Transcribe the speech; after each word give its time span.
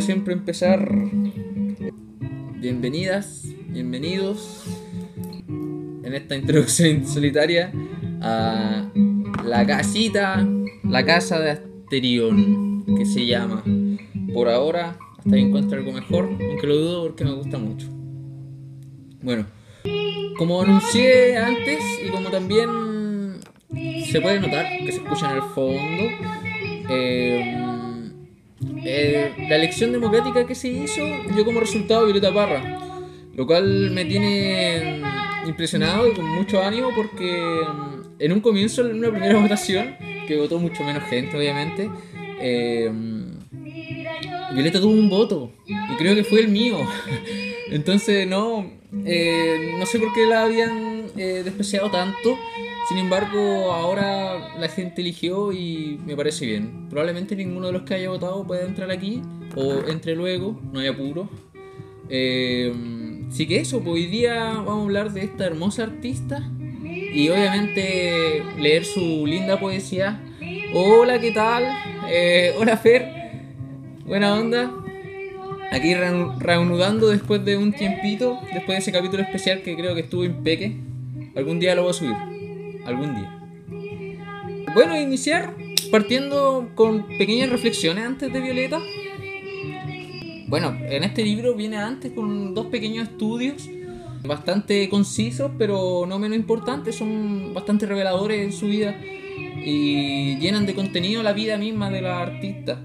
siempre 0.00 0.32
empezar. 0.32 0.90
Bienvenidas, 2.56 3.44
bienvenidos 3.68 4.64
en 5.46 6.14
esta 6.14 6.36
introducción 6.36 7.06
solitaria 7.08 7.70
a 8.22 8.90
la 9.44 9.66
casita, 9.66 10.46
la 10.84 11.04
casa 11.04 11.38
de 11.38 11.50
Asterión, 11.50 12.84
que 12.96 13.04
se 13.04 13.26
llama. 13.26 13.62
Por 14.32 14.48
ahora, 14.48 14.96
hasta 15.18 15.30
que 15.30 15.40
encuentre 15.40 15.78
algo 15.78 15.92
mejor, 15.92 16.30
aunque 16.30 16.66
lo 16.66 16.76
dudo 16.76 17.02
porque 17.08 17.24
me 17.24 17.32
gusta 17.32 17.58
mucho. 17.58 17.86
Bueno, 19.22 19.44
como 20.38 20.62
anuncié 20.62 21.36
antes 21.36 21.82
y 22.06 22.08
como 22.08 22.30
también 22.30 22.70
se 24.10 24.20
puede 24.20 24.40
notar 24.40 24.66
que 24.78 24.92
se 24.92 24.98
escucha 24.98 25.30
en 25.30 25.36
el 25.36 25.42
fondo, 25.54 26.04
eh, 26.88 27.69
eh, 28.84 29.32
la 29.48 29.56
elección 29.56 29.92
democrática 29.92 30.46
que 30.46 30.54
se 30.54 30.68
hizo 30.68 31.02
dio 31.34 31.44
como 31.44 31.60
resultado 31.60 32.04
Violeta 32.04 32.32
Parra, 32.32 32.78
lo 33.34 33.46
cual 33.46 33.90
me 33.90 34.04
tiene 34.04 35.00
impresionado 35.46 36.08
y 36.08 36.12
con 36.12 36.28
mucho 36.28 36.62
ánimo 36.62 36.90
porque 36.94 37.62
mm, 37.66 38.02
en 38.18 38.32
un 38.32 38.40
comienzo, 38.40 38.86
en 38.86 38.98
una 38.98 39.10
primera 39.10 39.38
votación, 39.40 39.96
que 40.26 40.36
votó 40.36 40.58
mucho 40.58 40.84
menos 40.84 41.04
gente 41.04 41.36
obviamente, 41.36 41.90
eh, 42.40 42.90
Violeta 44.52 44.80
tuvo 44.80 44.92
un 44.92 45.08
voto 45.08 45.52
y 45.66 45.96
creo 45.96 46.14
que 46.14 46.24
fue 46.24 46.40
el 46.40 46.48
mío. 46.48 46.78
Entonces 47.70 48.26
no, 48.26 48.70
eh, 49.06 49.74
no 49.78 49.86
sé 49.86 49.98
por 49.98 50.12
qué 50.12 50.26
la 50.26 50.42
habían 50.42 51.06
despreciado 51.14 51.90
tanto. 51.90 52.38
Sin 52.90 52.98
embargo, 52.98 53.72
ahora 53.72 54.58
la 54.58 54.66
gente 54.66 55.00
eligió 55.00 55.52
y 55.52 56.00
me 56.04 56.16
parece 56.16 56.44
bien. 56.44 56.88
Probablemente 56.88 57.36
ninguno 57.36 57.68
de 57.68 57.72
los 57.72 57.82
que 57.82 57.94
haya 57.94 58.08
votado 58.08 58.44
pueda 58.44 58.64
entrar 58.66 58.90
aquí 58.90 59.22
o 59.54 59.88
entre 59.88 60.16
luego, 60.16 60.60
no 60.72 60.80
hay 60.80 60.88
apuro. 60.88 61.30
Eh, 62.08 62.74
sí 63.30 63.46
que 63.46 63.60
eso, 63.60 63.78
pues 63.78 63.94
hoy 63.94 64.06
día 64.06 64.54
vamos 64.54 64.80
a 64.80 64.82
hablar 64.82 65.12
de 65.12 65.22
esta 65.22 65.46
hermosa 65.46 65.84
artista 65.84 66.50
y 66.82 67.28
obviamente 67.28 68.42
leer 68.58 68.84
su 68.84 69.24
linda 69.24 69.60
poesía. 69.60 70.20
Hola, 70.74 71.20
¿qué 71.20 71.30
tal? 71.30 71.68
Eh, 72.08 72.56
hola, 72.58 72.76
Fer. 72.76 73.06
Buena 74.04 74.34
onda. 74.34 74.68
Aquí 75.70 75.94
reanudando 75.94 77.06
después 77.06 77.44
de 77.44 77.56
un 77.56 77.72
tiempito, 77.72 78.40
después 78.52 78.70
de 78.70 78.78
ese 78.78 78.90
capítulo 78.90 79.22
especial 79.22 79.62
que 79.62 79.76
creo 79.76 79.94
que 79.94 80.00
estuvo 80.00 80.24
impeque. 80.24 80.76
Algún 81.36 81.60
día 81.60 81.76
lo 81.76 81.82
voy 81.82 81.90
a 81.90 81.94
subir. 81.94 82.39
Algún 82.84 83.14
día. 83.14 83.40
Bueno, 84.74 85.00
iniciar 85.00 85.54
partiendo 85.90 86.70
con 86.74 87.06
pequeñas 87.18 87.50
reflexiones 87.50 88.04
antes 88.04 88.32
de 88.32 88.40
Violeta. 88.40 88.80
Bueno, 90.46 90.76
en 90.88 91.04
este 91.04 91.22
libro 91.24 91.54
viene 91.54 91.76
antes 91.76 92.12
con 92.12 92.54
dos 92.54 92.66
pequeños 92.66 93.08
estudios 93.08 93.68
bastante 94.24 94.88
concisos, 94.88 95.50
pero 95.58 96.04
no 96.06 96.18
menos 96.18 96.36
importantes, 96.36 96.96
son 96.96 97.54
bastante 97.54 97.86
reveladores 97.86 98.44
en 98.44 98.52
su 98.52 98.66
vida 98.66 99.00
y 99.02 100.36
llenan 100.38 100.66
de 100.66 100.74
contenido 100.74 101.22
la 101.22 101.32
vida 101.32 101.56
misma 101.56 101.90
de 101.90 102.02
la 102.02 102.20
artista. 102.20 102.80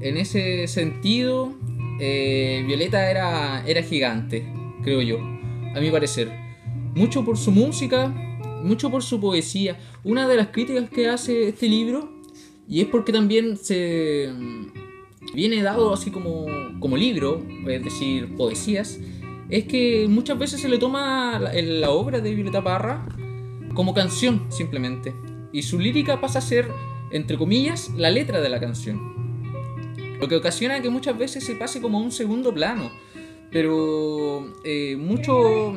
En 0.00 0.16
ese 0.16 0.66
sentido, 0.66 1.54
eh, 2.00 2.64
Violeta 2.66 3.10
era, 3.10 3.64
era 3.66 3.82
gigante, 3.82 4.44
creo 4.82 5.00
yo, 5.00 5.18
a 5.18 5.80
mi 5.80 5.90
parecer. 5.90 6.30
Mucho 6.94 7.24
por 7.24 7.38
su 7.38 7.52
música, 7.52 8.12
mucho 8.62 8.90
por 8.90 9.02
su 9.02 9.20
poesía. 9.20 9.78
Una 10.04 10.28
de 10.28 10.36
las 10.36 10.48
críticas 10.48 10.88
que 10.90 11.08
hace 11.08 11.48
este 11.48 11.68
libro, 11.68 12.12
y 12.68 12.80
es 12.80 12.86
porque 12.86 13.12
también 13.12 13.56
se 13.56 14.30
viene 15.34 15.62
dado 15.62 15.92
así 15.92 16.10
como, 16.10 16.46
como 16.80 16.96
libro, 16.96 17.42
es 17.66 17.84
decir, 17.84 18.34
poesías, 18.36 18.98
es 19.48 19.64
que 19.64 20.06
muchas 20.08 20.38
veces 20.38 20.60
se 20.60 20.68
le 20.68 20.78
toma 20.78 21.38
la, 21.38 21.52
la 21.52 21.90
obra 21.90 22.20
de 22.20 22.34
Violeta 22.34 22.62
Parra 22.62 23.06
como 23.74 23.94
canción 23.94 24.46
simplemente. 24.50 25.14
Y 25.52 25.62
su 25.62 25.78
lírica 25.78 26.20
pasa 26.20 26.38
a 26.38 26.42
ser, 26.42 26.68
entre 27.10 27.36
comillas, 27.36 27.90
la 27.96 28.10
letra 28.10 28.40
de 28.40 28.48
la 28.48 28.60
canción. 28.60 29.12
Lo 30.20 30.28
que 30.28 30.36
ocasiona 30.36 30.80
que 30.80 30.88
muchas 30.88 31.18
veces 31.18 31.44
se 31.44 31.56
pase 31.56 31.80
como 31.80 31.98
a 31.98 32.02
un 32.02 32.12
segundo 32.12 32.54
plano. 32.54 32.90
Pero 33.52 34.46
eh, 34.64 34.96
mucho, 34.96 35.76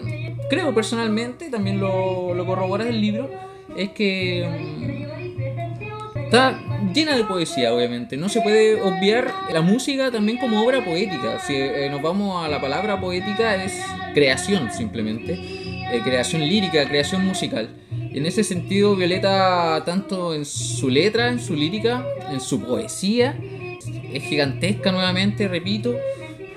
creo 0.49 0.73
personalmente, 0.73 1.49
también 1.49 1.79
lo, 1.79 2.33
lo 2.33 2.45
corrobora 2.45 2.87
el 2.87 3.01
libro, 3.01 3.29
es 3.75 3.89
que 3.89 4.47
mm, 4.47 6.23
está 6.23 6.59
llena 6.93 7.15
de 7.17 7.25
poesía, 7.25 7.73
obviamente. 7.73 8.17
No 8.17 8.29
se 8.29 8.41
puede 8.41 8.81
obviar 8.81 9.31
la 9.51 9.61
música 9.61 10.11
también 10.11 10.37
como 10.37 10.63
obra 10.63 10.83
poética. 10.83 11.39
Si 11.39 11.53
eh, 11.53 11.89
nos 11.89 12.01
vamos 12.01 12.45
a 12.45 12.47
la 12.47 12.61
palabra 12.61 12.99
poética, 12.99 13.63
es 13.63 13.73
creación 14.13 14.71
simplemente. 14.71 15.33
Eh, 15.33 16.01
creación 16.03 16.41
lírica, 16.41 16.87
creación 16.87 17.25
musical. 17.25 17.69
En 17.91 18.25
ese 18.25 18.43
sentido, 18.43 18.95
Violeta, 18.95 19.83
tanto 19.85 20.33
en 20.33 20.45
su 20.45 20.89
letra, 20.89 21.29
en 21.29 21.39
su 21.39 21.53
lírica, 21.53 22.05
en 22.31 22.39
su 22.39 22.61
poesía, 22.61 23.37
es 24.13 24.23
gigantesca 24.23 24.91
nuevamente, 24.91 25.47
repito. 25.47 25.93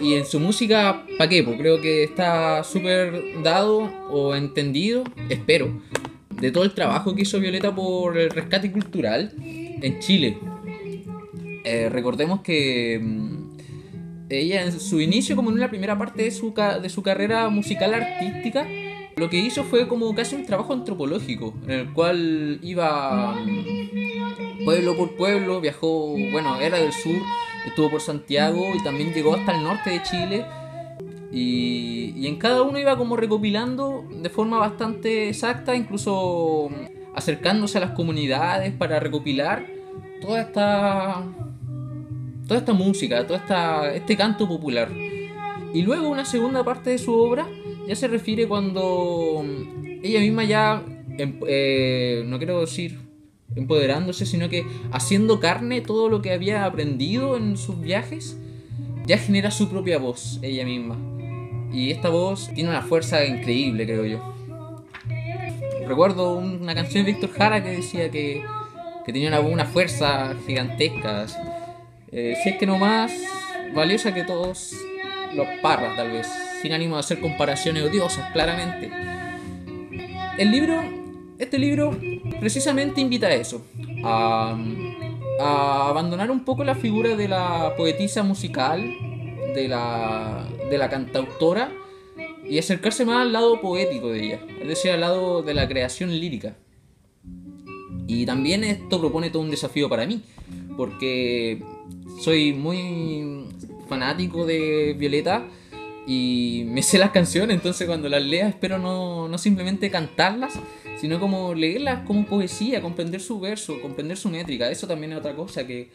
Y 0.01 0.15
en 0.15 0.25
su 0.25 0.39
música, 0.39 1.05
¿pa' 1.19 1.29
qué? 1.29 1.43
Pues 1.43 1.59
creo 1.59 1.81
que 1.81 2.05
está 2.05 2.63
súper 2.63 3.43
dado 3.43 3.91
o 4.11 4.35
entendido, 4.35 5.05
espero, 5.29 5.83
de 6.41 6.53
todo 6.53 6.65
el 6.65 6.73
trabajo 6.73 7.15
que 7.15 7.23
hizo 7.23 7.41
Violeta 7.41 7.75
por 7.75 8.17
el 8.17 8.31
rescate 8.31 8.71
cultural 8.71 9.33
en 9.39 9.99
Chile. 9.99 10.39
Eh, 11.65 11.89
recordemos 11.91 12.41
que 12.43 13.01
mm, 13.03 13.59
ella 14.31 14.63
en 14.63 14.79
su 14.79 15.01
inicio, 15.01 15.35
como 15.35 15.51
en 15.51 15.59
la 15.59 15.69
primera 15.69 15.99
parte 15.99 16.23
de 16.23 16.31
su, 16.31 16.55
de 16.55 16.89
su 16.89 17.03
carrera 17.03 17.49
musical 17.49 17.93
artística, 17.95 18.67
lo 19.19 19.29
que 19.29 19.39
hizo 19.39 19.65
fue 19.65 19.89
como 19.89 20.15
casi 20.15 20.37
un 20.37 20.45
trabajo 20.47 20.73
antropológico, 20.73 21.55
en 21.65 21.71
el 21.73 21.93
cual 21.93 22.59
iba 22.63 23.35
mm, 23.35 24.65
pueblo 24.65 24.97
por 24.97 25.17
pueblo, 25.17 25.61
viajó, 25.61 26.15
bueno, 26.31 26.61
era 26.61 26.79
del 26.79 26.93
sur, 26.93 27.21
estuvo 27.67 27.91
por 27.91 28.01
Santiago 28.01 28.75
y 28.75 28.83
también 28.83 29.13
llegó 29.13 29.35
hasta 29.35 29.57
el 29.57 29.63
norte 29.63 29.91
de 29.91 30.03
Chile. 30.03 30.47
Y, 31.31 32.15
y 32.17 32.27
en 32.27 32.37
cada 32.37 32.63
uno 32.63 32.79
iba 32.79 32.97
como 32.97 33.17
recopilando 33.17 34.05
de 34.11 34.31
forma 34.31 34.59
bastante 34.59 35.29
exacta, 35.29 35.75
incluso 35.75 36.71
acercándose 37.15 37.79
a 37.79 37.83
las 37.83 37.91
comunidades 37.91 38.73
para 38.73 38.99
recopilar 38.99 39.67
toda 40.21 40.41
esta 40.41 41.25
toda 42.49 42.61
esta 42.61 42.73
música, 42.73 43.27
todo 43.27 43.37
esta, 43.37 43.93
este 43.95 44.17
canto 44.17 44.49
popular. 44.49 44.89
Y 45.75 45.83
luego 45.83 46.09
una 46.09 46.25
segunda 46.25 46.65
parte 46.65 46.91
de 46.91 46.99
su 46.99 47.13
obra 47.13 47.47
ya 47.89 47.97
se 47.97 48.07
refiere 48.07 48.47
cuando 48.47 49.43
ella 50.03 50.21
misma 50.21 50.45
ya, 50.45 50.85
em, 51.17 51.41
eh, 51.49 52.23
no 52.27 52.37
quiero 52.37 52.61
decir 52.61 52.99
empoderándose, 53.57 54.27
sino 54.27 54.51
que 54.51 54.67
haciendo 54.93 55.41
carne 55.41 55.81
todo 55.81 56.11
lo 56.11 56.21
que 56.21 56.33
había 56.33 56.67
aprendido 56.67 57.39
en 57.39 57.57
sus 57.57 57.81
viajes, 57.81 58.37
ya 59.07 59.17
genera 59.17 59.51
su 59.51 59.71
propia 59.71 59.99
voz, 59.99 60.39
ella 60.43 60.67
misma. 60.67 60.97
Y 61.73 61.91
esta 61.91 62.11
voz 62.11 62.51
tiene 62.55 62.69
una 62.69 62.83
fuerza 62.83 63.25
increíble, 63.25 63.87
creo 63.87 64.05
yo. 64.05 64.35
Recuerdo 65.87 66.37
una 66.37 66.75
canción 66.75 67.07
de 67.07 67.13
Víctor 67.13 67.31
Jara 67.33 67.65
que 67.65 67.71
decía 67.71 68.11
que, 68.11 68.45
que 69.07 69.13
tenía 69.15 69.29
una, 69.29 69.41
una 69.41 69.65
fuerza 69.65 70.37
gigantesca. 70.47 71.27
Eh, 72.13 72.37
si 72.43 72.51
es 72.51 72.59
que 72.59 72.67
no 72.67 72.77
más 72.77 73.13
valiosa 73.75 74.13
que 74.13 74.25
todos 74.25 74.75
los 75.35 75.47
parras, 75.63 75.97
tal 75.97 76.11
vez. 76.11 76.29
Sin 76.63 76.73
ánimo 76.73 76.97
de 76.97 77.01
hacer 77.01 77.21
comparaciones 77.21 77.85
odiosas, 77.85 78.31
claramente. 78.33 78.91
El 80.39 80.51
libro, 80.51 80.83
este 81.39 81.59
libro, 81.59 81.97
precisamente 82.41 83.01
invita 83.01 83.29
a 83.29 83.35
eso. 83.35 83.65
A, 84.05 84.57
a 85.41 85.89
abandonar 85.89 86.31
un 86.31 86.45
poco 86.45 86.65
la 86.65 86.75
figura 86.75 87.17
de 87.17 87.29
la 87.29 87.75
poetisa 87.77 88.23
musical, 88.23 88.83
de 89.55 89.69
la, 89.69 90.49
de 90.71 90.79
la 90.79 90.89
cantautora, 90.89 91.71
y 92.49 92.59
acercarse 92.59 93.05
más 93.05 93.23
al 93.23 93.33
lado 93.33 93.61
poético 93.61 94.11
de 94.11 94.25
ella, 94.25 94.41
es 94.61 94.69
decir, 94.69 94.91
al 94.91 95.01
lado 95.01 95.43
de 95.43 95.55
la 95.55 95.69
creación 95.69 96.11
lírica. 96.11 96.57
Y 98.07 98.25
también 98.25 98.65
esto 98.65 98.99
propone 98.99 99.31
todo 99.31 99.43
un 99.43 99.51
desafío 99.51 99.89
para 99.89 100.07
mí, 100.07 100.23
porque 100.77 101.63
soy 102.21 102.55
muy 102.55 103.45
fanático 103.89 104.47
de 104.47 104.95
Violeta 104.99 105.47
y 106.11 106.65
me 106.67 106.83
sé 106.83 106.97
las 106.97 107.11
canciones, 107.11 107.55
entonces 107.55 107.87
cuando 107.87 108.09
las 108.09 108.23
lea 108.23 108.49
espero 108.49 108.79
no, 108.79 109.29
no 109.29 109.37
simplemente 109.37 109.91
cantarlas, 109.91 110.59
sino 110.97 111.21
como 111.21 111.53
leerlas 111.53 112.07
como 112.07 112.25
poesía, 112.25 112.81
comprender 112.81 113.21
su 113.21 113.39
verso, 113.39 113.79
comprender 113.83 114.17
su 114.17 114.31
métrica. 114.31 114.71
Eso 114.71 114.87
también 114.87 115.13
es 115.13 115.19
otra 115.19 115.37
cosa, 115.37 115.67
que 115.67 115.91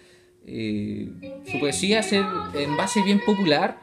eh, 0.45 1.09
su 1.51 1.59
poesía, 1.59 2.03
ser 2.03 2.23
en 2.53 2.77
base 2.77 3.01
bien 3.01 3.21
popular, 3.25 3.79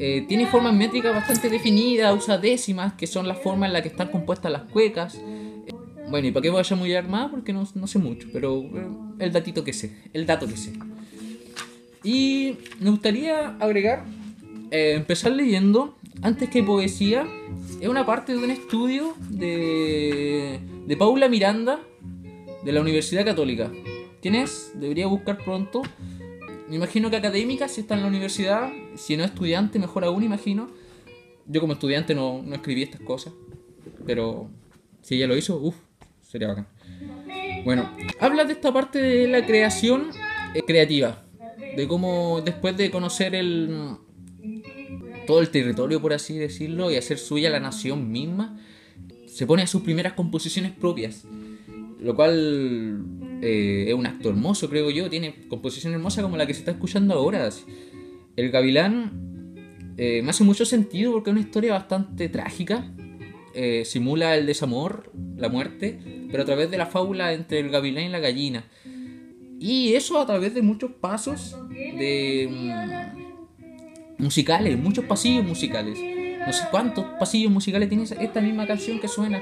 eh, 0.00 0.24
tiene 0.26 0.48
formas 0.48 0.74
métricas 0.74 1.14
bastante 1.14 1.48
definidas, 1.48 2.12
usa 2.12 2.38
décimas, 2.38 2.94
que 2.94 3.06
son 3.06 3.28
las 3.28 3.38
formas 3.38 3.68
en 3.68 3.74
las 3.74 3.82
que 3.82 3.88
están 3.88 4.08
compuestas 4.08 4.50
las 4.50 4.62
cuecas. 4.62 5.14
Eh, 5.14 5.72
bueno, 6.10 6.26
y 6.26 6.32
para 6.32 6.42
qué 6.42 6.50
voy 6.50 6.58
a 6.60 6.64
chamullar 6.64 7.06
más, 7.06 7.30
porque 7.30 7.52
no, 7.52 7.68
no 7.76 7.86
sé 7.86 8.00
mucho, 8.00 8.26
pero 8.32 8.68
el 9.20 9.30
datito 9.30 9.62
que 9.62 9.72
sé, 9.72 9.96
el 10.12 10.26
dato 10.26 10.48
que 10.48 10.56
sé. 10.56 10.72
Y 12.02 12.56
me 12.80 12.90
gustaría 12.90 13.56
agregar, 13.60 14.17
eh, 14.70 14.94
empezar 14.96 15.32
leyendo, 15.32 15.96
antes 16.22 16.50
que 16.50 16.62
poesía, 16.62 17.26
es 17.80 17.88
una 17.88 18.04
parte 18.04 18.32
de 18.32 18.38
un 18.38 18.50
estudio 18.50 19.14
de, 19.30 20.60
de 20.86 20.96
Paula 20.96 21.28
Miranda 21.28 21.80
de 22.64 22.72
la 22.72 22.80
Universidad 22.80 23.24
Católica. 23.24 23.70
¿Quién 24.20 24.34
es? 24.34 24.72
Debería 24.74 25.06
buscar 25.06 25.38
pronto. 25.38 25.82
Me 26.68 26.76
imagino 26.76 27.08
que 27.10 27.16
académica, 27.16 27.68
si 27.68 27.80
está 27.80 27.94
en 27.94 28.02
la 28.02 28.08
universidad, 28.08 28.70
si 28.94 29.16
no 29.16 29.24
estudiante, 29.24 29.78
mejor 29.78 30.04
aún, 30.04 30.22
imagino. 30.22 30.68
Yo 31.46 31.60
como 31.60 31.72
estudiante 31.72 32.14
no, 32.14 32.42
no 32.42 32.54
escribí 32.56 32.82
estas 32.82 33.00
cosas, 33.00 33.32
pero 34.04 34.50
si 35.00 35.14
ella 35.14 35.26
lo 35.26 35.36
hizo, 35.36 35.56
uff, 35.56 35.76
sería 36.20 36.48
bacán. 36.48 36.68
Bueno, 37.64 37.90
habla 38.20 38.44
de 38.44 38.52
esta 38.52 38.72
parte 38.72 39.00
de 39.00 39.28
la 39.28 39.46
creación 39.46 40.10
eh, 40.54 40.62
creativa, 40.66 41.24
de 41.76 41.88
cómo 41.88 42.42
después 42.42 42.76
de 42.76 42.90
conocer 42.90 43.34
el 43.34 43.96
todo 45.26 45.40
el 45.40 45.50
territorio, 45.50 46.00
por 46.00 46.12
así 46.12 46.36
decirlo, 46.38 46.90
y 46.90 46.96
hacer 46.96 47.18
suya 47.18 47.50
la 47.50 47.60
nación 47.60 48.10
misma, 48.10 48.58
se 49.26 49.46
pone 49.46 49.62
a 49.62 49.66
sus 49.66 49.82
primeras 49.82 50.14
composiciones 50.14 50.72
propias. 50.72 51.24
Lo 52.00 52.14
cual 52.14 53.04
eh, 53.42 53.86
es 53.88 53.94
un 53.94 54.06
acto 54.06 54.28
hermoso, 54.28 54.68
creo 54.70 54.90
yo. 54.90 55.10
Tiene 55.10 55.46
composición 55.48 55.92
hermosa 55.92 56.22
como 56.22 56.36
la 56.36 56.46
que 56.46 56.54
se 56.54 56.60
está 56.60 56.70
escuchando 56.70 57.14
ahora. 57.14 57.48
El 58.36 58.50
Gavilán 58.50 59.28
eh, 59.96 60.22
me 60.22 60.30
hace 60.30 60.44
mucho 60.44 60.64
sentido 60.64 61.12
porque 61.12 61.30
es 61.30 61.32
una 61.32 61.40
historia 61.40 61.72
bastante 61.72 62.28
trágica. 62.28 62.90
Eh, 63.52 63.84
simula 63.84 64.36
el 64.36 64.46
desamor, 64.46 65.10
la 65.36 65.48
muerte, 65.48 65.98
pero 66.30 66.44
a 66.44 66.46
través 66.46 66.70
de 66.70 66.78
la 66.78 66.86
fábula 66.86 67.32
entre 67.32 67.58
el 67.58 67.70
gavilán 67.70 68.04
y 68.04 68.08
la 68.08 68.20
gallina. 68.20 68.64
Y 69.58 69.94
eso 69.94 70.20
a 70.20 70.26
través 70.26 70.54
de 70.54 70.62
muchos 70.62 70.92
pasos 70.92 71.56
de 71.68 72.48
mm, 72.48 73.07
musicales, 74.18 74.78
muchos 74.78 75.04
pasillos 75.04 75.44
musicales. 75.44 75.98
No 76.46 76.52
sé 76.52 76.64
cuántos 76.70 77.04
pasillos 77.18 77.50
musicales 77.50 77.88
tiene 77.88 78.04
esta 78.04 78.40
misma 78.40 78.66
canción 78.66 79.00
que 79.00 79.08
suena. 79.08 79.40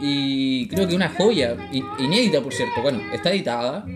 Y 0.00 0.66
creo 0.68 0.88
que 0.88 0.94
una 0.94 1.08
joya, 1.08 1.56
inédita 1.98 2.40
por 2.40 2.52
cierto. 2.52 2.82
Bueno, 2.82 3.00
está 3.12 3.30
editada, 3.30 3.86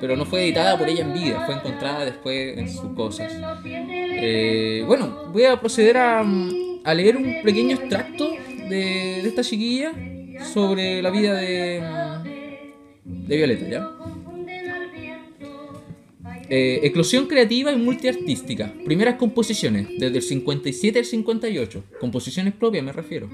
pero 0.00 0.16
no 0.16 0.24
fue 0.24 0.44
editada 0.44 0.78
por 0.78 0.88
ella 0.88 1.02
en 1.02 1.12
vida, 1.12 1.44
fue 1.44 1.54
encontrada 1.56 2.04
después 2.04 2.58
en 2.58 2.68
sus 2.68 2.92
cosas. 2.94 3.32
Eh, 3.64 4.84
bueno, 4.86 5.30
voy 5.32 5.44
a 5.44 5.60
proceder 5.60 5.96
a, 5.96 6.20
a, 6.84 6.94
leer 6.94 7.16
un 7.16 7.42
pequeño 7.42 7.76
extracto 7.76 8.30
de, 8.68 9.20
de, 9.22 9.28
esta 9.28 9.42
chiquilla 9.42 9.92
sobre 10.52 11.02
la 11.02 11.10
vida 11.10 11.34
de, 11.34 11.82
de 13.04 13.36
Violeta, 13.36 13.68
¿ya? 13.68 13.90
Eh, 16.52 16.80
eclosión 16.82 17.28
creativa 17.28 17.70
y 17.70 17.76
multiartística. 17.76 18.74
Primeras 18.84 19.14
composiciones, 19.14 19.86
desde 19.98 20.16
el 20.16 20.22
57 20.22 20.98
al 20.98 21.04
58. 21.04 21.84
Composiciones 22.00 22.54
propias 22.54 22.82
me 22.82 22.92
refiero. 22.92 23.30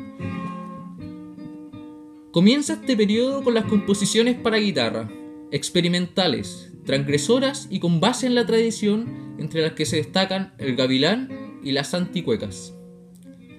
Comienza 2.31 2.75
este 2.75 2.95
periodo 2.95 3.43
con 3.43 3.55
las 3.55 3.65
composiciones 3.65 4.37
para 4.37 4.59
guitarra, 4.59 5.11
experimentales, 5.51 6.75
transgresoras 6.85 7.69
y 7.71 7.81
con 7.81 8.01
base 8.01 8.27
en 8.27 8.35
la 8.35 8.45
tradición, 8.45 9.35
entre 9.39 9.63
las 9.63 9.73
que 9.73 9.87
se 9.87 9.97
destacan 9.97 10.53
el 10.59 10.77
gavilán 10.77 11.59
y 11.65 11.73
las 11.73 11.95
anticuecas. 11.95 12.75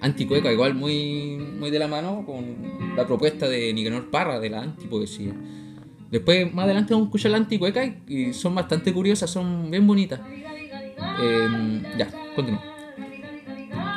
Anticueca, 0.00 0.52
igual 0.52 0.76
muy, 0.76 1.36
muy 1.58 1.72
de 1.72 1.80
la 1.80 1.88
mano 1.88 2.24
con 2.24 2.94
la 2.96 3.08
propuesta 3.08 3.48
de 3.48 3.72
Nicanor 3.72 4.08
Parra 4.08 4.38
de 4.38 4.50
la 4.50 4.62
antipoesía. 4.62 5.34
Después, 6.10 6.52
más 6.54 6.64
adelante, 6.64 6.94
vamos 6.94 7.06
a 7.06 7.08
escuchar 7.08 7.32
la 7.32 7.38
anticueca 7.38 7.84
y, 8.06 8.32
son 8.32 8.54
bastante 8.54 8.92
curiosas, 8.92 9.30
son 9.30 9.70
bien 9.70 9.86
bonitas. 9.86 10.20
Em, 11.20 11.82
ya, 11.98 12.10
continúo. 12.34 12.60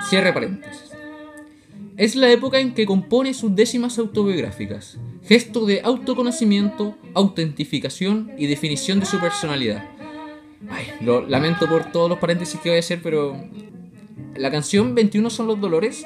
Cierre 0.09 0.33
paréntesis. 0.33 0.91
Es 1.97 2.15
la 2.15 2.31
época 2.31 2.59
en 2.59 2.73
que 2.73 2.85
compone 2.85 3.33
sus 3.33 3.55
décimas 3.55 3.99
autobiográficas, 3.99 4.97
gesto 5.23 5.65
de 5.65 5.81
autoconocimiento, 5.81 6.97
autentificación 7.13 8.31
y 8.37 8.47
definición 8.47 8.99
de 8.99 9.05
su 9.05 9.19
personalidad. 9.19 9.85
Ay, 10.69 10.85
lo 11.01 11.27
lamento 11.27 11.67
por 11.67 11.91
todos 11.91 12.09
los 12.09 12.19
paréntesis 12.19 12.59
que 12.59 12.69
voy 12.69 12.77
a 12.77 12.79
hacer, 12.79 13.01
pero 13.01 13.37
la 14.35 14.51
canción 14.51 14.95
21 14.95 15.29
son 15.29 15.47
los 15.47 15.59
dolores, 15.59 16.05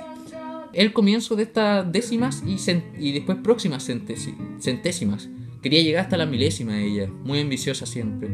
el 0.73 0.91
comienzo 0.91 1.35
de 1.35 1.43
estas 1.43 1.89
décimas 1.89 2.43
y, 2.45 2.57
y 2.99 3.13
después 3.13 3.37
próximas 3.37 3.85
centésimas. 3.85 5.29
Quería 5.65 5.81
llegar 5.81 6.03
hasta 6.03 6.15
la 6.15 6.27
milésima 6.27 6.73
de 6.73 6.85
ella, 6.85 7.07
muy 7.07 7.39
ambiciosa 7.39 7.87
siempre. 7.87 8.29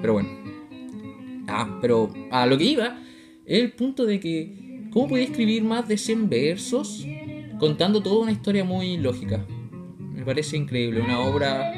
Pero 0.00 0.14
bueno. 0.14 0.30
Ah, 1.46 1.78
pero 1.82 2.10
a 2.30 2.46
lo 2.46 2.56
que 2.56 2.64
iba, 2.64 3.02
es 3.44 3.60
el 3.60 3.72
punto 3.72 4.06
de 4.06 4.18
que 4.18 4.68
¿Cómo 4.90 5.08
podía 5.08 5.24
escribir 5.24 5.62
más 5.64 5.86
de 5.86 5.98
100 5.98 6.30
versos 6.30 7.06
contando 7.58 8.02
toda 8.02 8.22
una 8.22 8.32
historia 8.32 8.64
muy 8.64 8.96
lógica? 8.96 9.44
Me 9.98 10.24
parece 10.24 10.56
increíble, 10.56 11.02
una 11.02 11.20
obra 11.20 11.72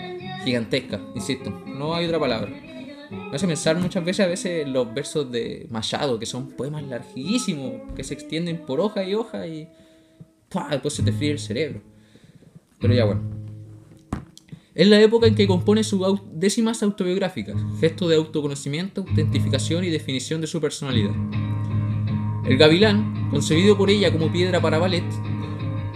gigantesca, 0.44 1.00
insisto, 1.16 1.50
no 1.66 1.94
hay 1.94 2.06
otra 2.06 2.20
palabra. 2.20 2.50
Me 3.10 3.34
hace 3.34 3.48
pensar 3.48 3.76
muchas 3.76 4.04
veces 4.04 4.24
a 4.24 4.28
veces 4.28 4.68
los 4.68 4.94
versos 4.94 5.30
de 5.32 5.66
Machado, 5.70 6.20
que 6.20 6.26
son 6.26 6.50
poemas 6.50 6.84
larguísimos, 6.84 7.92
que 7.96 8.04
se 8.04 8.14
extienden 8.14 8.58
por 8.58 8.78
hoja 8.80 9.02
y 9.02 9.14
hoja 9.14 9.46
y 9.46 9.68
después 10.70 10.94
se 10.94 11.02
te 11.02 11.12
fríe 11.12 11.32
el 11.32 11.40
cerebro. 11.40 11.82
Pero 12.80 12.94
ya 12.94 13.04
bueno. 13.04 13.39
Es 14.80 14.88
la 14.88 14.98
época 14.98 15.26
en 15.26 15.34
que 15.34 15.46
compone 15.46 15.84
sus 15.84 16.00
décimas 16.32 16.82
autobiográficas, 16.82 17.54
gesto 17.80 18.08
de 18.08 18.16
autoconocimiento, 18.16 19.02
autentificación 19.02 19.84
y 19.84 19.90
definición 19.90 20.40
de 20.40 20.46
su 20.46 20.58
personalidad. 20.58 21.10
El 22.46 22.56
gavilán, 22.56 23.28
concebido 23.30 23.76
por 23.76 23.90
ella 23.90 24.10
como 24.10 24.32
piedra 24.32 24.58
para 24.58 24.78
ballet, 24.78 25.04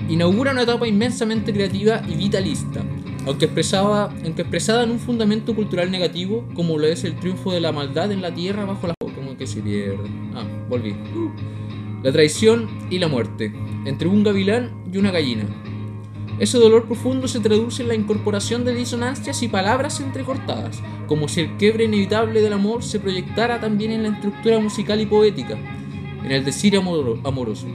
inaugura 0.07 0.53
una 0.53 0.65
etapa 0.65 0.87
inmensamente 0.87 1.51
creativa 1.55 2.03
y 2.07 2.15
vitalista, 2.15 2.85
aunque, 3.25 3.47
expresaba, 3.47 4.15
expresada 4.23 4.85
en 4.85 4.91
un 4.91 4.99
fundamento 4.99 5.57
cultural 5.57 5.91
negativo, 5.91 6.47
como 6.53 6.77
lo 6.77 6.87
es 6.87 7.05
el 7.05 7.19
triunfo 7.19 7.53
de 7.53 7.63
la 7.63 7.73
maldad 7.73 8.13
en 8.13 8.21
la 8.21 8.35
tierra 8.35 8.67
bajo 8.67 8.87
la... 8.87 8.95
como 9.15 9.35
que 9.39 9.47
se 9.47 9.63
pierde. 9.63 10.11
Ah, 10.35 10.45
volví. 10.69 10.95
La 12.03 12.13
traición 12.13 12.69
y 12.91 12.99
la 12.99 13.09
muerte, 13.09 13.51
entre 13.87 14.09
un 14.09 14.23
gavilán 14.23 14.85
y 14.93 14.99
una 14.99 15.11
gallina. 15.11 15.47
Ese 16.39 16.58
dolor 16.58 16.87
profundo 16.87 17.29
se 17.29 17.39
traduce 17.39 17.82
en 17.82 17.89
la 17.89 17.94
incorporación 17.94 18.65
de 18.65 18.75
disonancias 18.75 19.43
y 19.43 19.49
palabras 19.49 20.01
entrecortadas, 20.01 20.82
como 21.06 21.29
si 21.29 21.43
el 21.43 21.56
quiebre 21.56 21.85
inevitable 21.85 22.41
del 22.41 22.53
amor 22.53 22.82
se 22.82 22.99
proyectara 22.99 23.61
también 23.61 23.93
en 23.93 24.03
la 24.03 24.08
estructura 24.08 24.58
musical 24.58 25.01
y 25.01 25.06
poética, 25.06 25.56
en 26.25 26.32
el 26.32 26.44
decir 26.44 26.77
amoroso. 26.77 27.67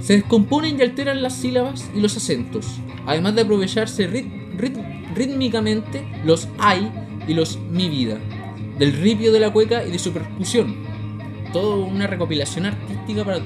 Se 0.00 0.14
descomponen 0.14 0.78
y 0.78 0.82
alteran 0.82 1.22
las 1.22 1.36
sílabas 1.36 1.88
y 1.94 2.00
los 2.00 2.16
acentos, 2.16 2.66
además 3.06 3.36
de 3.36 3.42
aprovecharse 3.42 4.08
rítmicamente 5.14 6.04
los 6.24 6.48
ay 6.58 6.90
y 7.28 7.34
los 7.34 7.58
mi 7.70 7.88
vida, 7.88 8.18
del 8.78 8.92
ripio 8.92 9.32
de 9.32 9.40
la 9.40 9.52
cueca 9.52 9.86
y 9.86 9.92
de 9.92 9.98
su 10.00 10.12
percusión. 10.12 10.74
Todo 11.52 11.84
una 11.84 12.08
recopilación 12.08 12.66
artística 12.66 13.24
para 13.24 13.38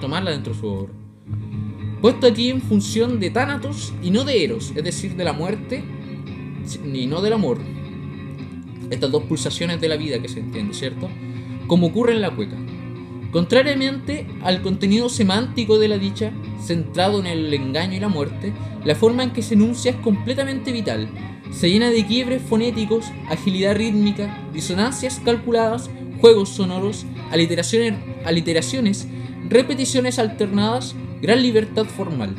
tomarla 0.00 0.32
dentro 0.32 0.52
de 0.52 0.58
su 0.58 0.66
obra. 0.66 1.01
Puesto 2.02 2.26
aquí 2.26 2.50
en 2.50 2.60
función 2.60 3.20
de 3.20 3.30
Tánatos 3.30 3.94
y 4.02 4.10
no 4.10 4.24
de 4.24 4.42
Eros, 4.42 4.72
es 4.74 4.82
decir, 4.82 5.14
de 5.14 5.22
la 5.22 5.32
muerte 5.32 5.84
ni 6.84 7.06
no 7.06 7.22
del 7.22 7.32
amor. 7.32 7.58
Estas 8.90 9.12
dos 9.12 9.22
pulsaciones 9.22 9.80
de 9.80 9.88
la 9.88 9.96
vida 9.96 10.20
que 10.20 10.28
se 10.28 10.40
entiende, 10.40 10.74
¿cierto? 10.74 11.08
Como 11.68 11.86
ocurre 11.86 12.12
en 12.12 12.20
la 12.20 12.34
cueca. 12.34 12.56
Contrariamente 13.30 14.26
al 14.42 14.62
contenido 14.62 15.08
semántico 15.08 15.78
de 15.78 15.86
la 15.86 15.96
dicha, 15.96 16.32
centrado 16.60 17.20
en 17.20 17.26
el 17.26 17.54
engaño 17.54 17.96
y 17.96 18.00
la 18.00 18.08
muerte, 18.08 18.52
la 18.84 18.96
forma 18.96 19.22
en 19.22 19.30
que 19.30 19.42
se 19.42 19.54
enuncia 19.54 19.92
es 19.92 19.96
completamente 19.98 20.72
vital. 20.72 21.08
Se 21.52 21.70
llena 21.70 21.90
de 21.90 22.04
quiebres 22.04 22.42
fonéticos, 22.42 23.06
agilidad 23.30 23.76
rítmica, 23.76 24.44
disonancias 24.52 25.20
calculadas, 25.24 25.88
juegos 26.20 26.48
sonoros, 26.48 27.06
aliteraciones, 27.30 27.94
aliteraciones 28.24 29.06
repeticiones 29.48 30.18
alternadas, 30.18 30.94
gran 31.22 31.40
libertad 31.40 31.84
formal. 31.84 32.34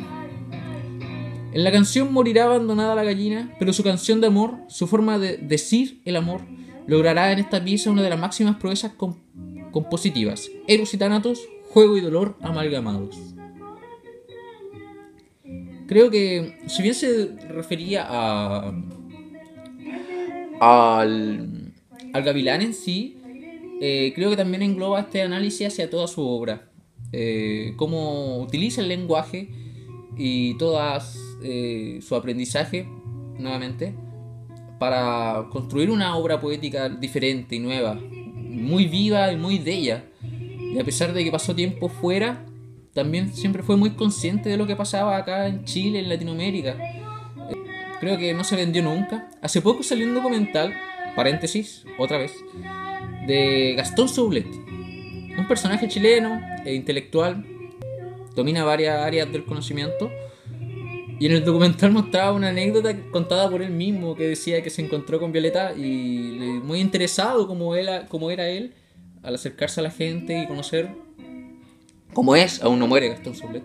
En 1.54 1.64
la 1.64 1.72
canción 1.72 2.12
morirá 2.12 2.44
abandonada 2.44 2.94
la 2.94 3.02
gallina, 3.02 3.54
pero 3.58 3.72
su 3.72 3.82
canción 3.82 4.20
de 4.20 4.26
amor, 4.26 4.58
su 4.68 4.86
forma 4.86 5.18
de 5.18 5.38
decir 5.38 6.02
el 6.04 6.16
amor, 6.16 6.42
logrará 6.86 7.32
en 7.32 7.38
esta 7.38 7.64
pieza 7.64 7.90
una 7.90 8.02
de 8.02 8.10
las 8.10 8.20
máximas 8.20 8.56
proezas 8.56 8.92
compositivas, 9.72 10.50
Eros 10.68 10.92
y 10.92 10.98
Thanatos, 10.98 11.40
juego 11.70 11.96
y 11.96 12.02
dolor 12.02 12.36
amalgamados. 12.42 13.16
Creo 15.86 16.10
que, 16.10 16.58
si 16.66 16.82
bien 16.82 16.94
se 16.94 17.30
refería 17.48 18.04
a, 18.06 18.74
al, 20.60 21.72
al 22.12 22.22
gavilán 22.22 22.60
en 22.60 22.74
sí, 22.74 23.16
eh, 23.80 24.12
creo 24.14 24.28
que 24.28 24.36
también 24.36 24.62
engloba 24.62 25.00
este 25.00 25.22
análisis 25.22 25.68
hacia 25.68 25.88
toda 25.88 26.06
su 26.06 26.20
obra. 26.20 26.68
Eh, 27.16 27.74
cómo 27.76 28.38
utiliza 28.38 28.80
el 28.80 28.88
lenguaje 28.88 29.48
y 30.16 30.58
todo 30.58 30.80
eh, 31.44 32.00
su 32.02 32.16
aprendizaje, 32.16 32.88
nuevamente, 33.38 33.94
para 34.80 35.46
construir 35.52 35.90
una 35.90 36.16
obra 36.16 36.40
poética 36.40 36.88
diferente 36.88 37.54
y 37.54 37.60
nueva, 37.60 37.94
muy 37.94 38.86
viva 38.86 39.32
y 39.32 39.36
muy 39.36 39.58
de 39.58 39.74
ella. 39.74 40.04
Y 40.58 40.76
a 40.76 40.82
pesar 40.82 41.12
de 41.12 41.22
que 41.22 41.30
pasó 41.30 41.54
tiempo 41.54 41.88
fuera, 41.88 42.44
también 42.94 43.32
siempre 43.32 43.62
fue 43.62 43.76
muy 43.76 43.90
consciente 43.90 44.48
de 44.48 44.56
lo 44.56 44.66
que 44.66 44.74
pasaba 44.74 45.16
acá 45.16 45.46
en 45.46 45.64
Chile, 45.64 46.00
en 46.00 46.08
Latinoamérica. 46.08 46.76
Creo 48.00 48.18
que 48.18 48.34
no 48.34 48.42
se 48.42 48.56
vendió 48.56 48.82
nunca. 48.82 49.30
Hace 49.40 49.62
poco 49.62 49.84
salió 49.84 50.08
un 50.08 50.14
documental, 50.14 50.74
paréntesis, 51.14 51.84
otra 51.96 52.18
vez, 52.18 52.32
de 53.28 53.74
Gastón 53.76 54.08
Soulet. 54.08 54.63
Un 55.36 55.48
personaje 55.48 55.88
chileno 55.88 56.40
e 56.64 56.74
intelectual, 56.74 57.44
domina 58.34 58.64
varias 58.64 58.98
áreas 58.98 59.30
del 59.32 59.44
conocimiento. 59.44 60.10
Y 61.18 61.26
en 61.26 61.32
el 61.32 61.44
documental 61.44 61.92
mostraba 61.92 62.32
una 62.32 62.48
anécdota 62.48 62.96
contada 63.10 63.48
por 63.48 63.62
él 63.62 63.70
mismo 63.70 64.16
que 64.16 64.28
decía 64.28 64.62
que 64.62 64.70
se 64.70 64.82
encontró 64.82 65.20
con 65.20 65.32
Violeta 65.32 65.72
y 65.74 66.60
muy 66.62 66.80
interesado 66.80 67.46
como, 67.46 67.76
él, 67.76 67.88
como 68.08 68.30
era 68.30 68.48
él 68.48 68.74
al 69.22 69.36
acercarse 69.36 69.80
a 69.80 69.84
la 69.84 69.90
gente 69.90 70.42
y 70.42 70.46
conocer 70.46 70.90
cómo 72.12 72.36
es, 72.36 72.62
aún 72.62 72.78
no 72.78 72.86
muere 72.86 73.08
Gastón 73.08 73.34
Soulet. 73.34 73.62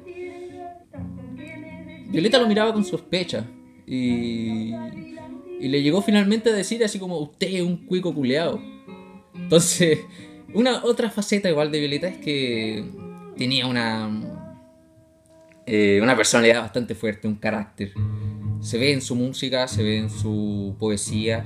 Violeta 2.09 2.39
lo 2.39 2.47
miraba 2.47 2.73
con 2.73 2.83
sospecha 2.85 3.45
y, 3.85 4.73
y 5.59 5.67
le 5.67 5.81
llegó 5.81 6.01
finalmente 6.01 6.49
a 6.49 6.53
decir 6.53 6.83
así 6.83 6.99
como 6.99 7.17
usted 7.19 7.47
es 7.47 7.61
un 7.61 7.85
cuico 7.85 8.13
culeado. 8.13 8.61
Entonces, 9.35 9.99
una 10.53 10.83
otra 10.83 11.09
faceta 11.09 11.49
igual 11.49 11.71
de 11.71 11.79
Violeta 11.79 12.07
es 12.07 12.17
que 12.17 12.85
tenía 13.37 13.67
una 13.67 14.09
eh, 15.71 15.99
una 16.01 16.15
personalidad 16.15 16.61
bastante 16.61 16.95
fuerte, 16.95 17.27
un 17.27 17.35
carácter. 17.35 17.93
Se 18.59 18.79
ve 18.79 18.91
en 18.91 19.03
su 19.03 19.13
música, 19.13 19.67
se 19.67 19.83
ve 19.83 19.99
en 19.99 20.09
su 20.09 20.75
poesía 20.79 21.45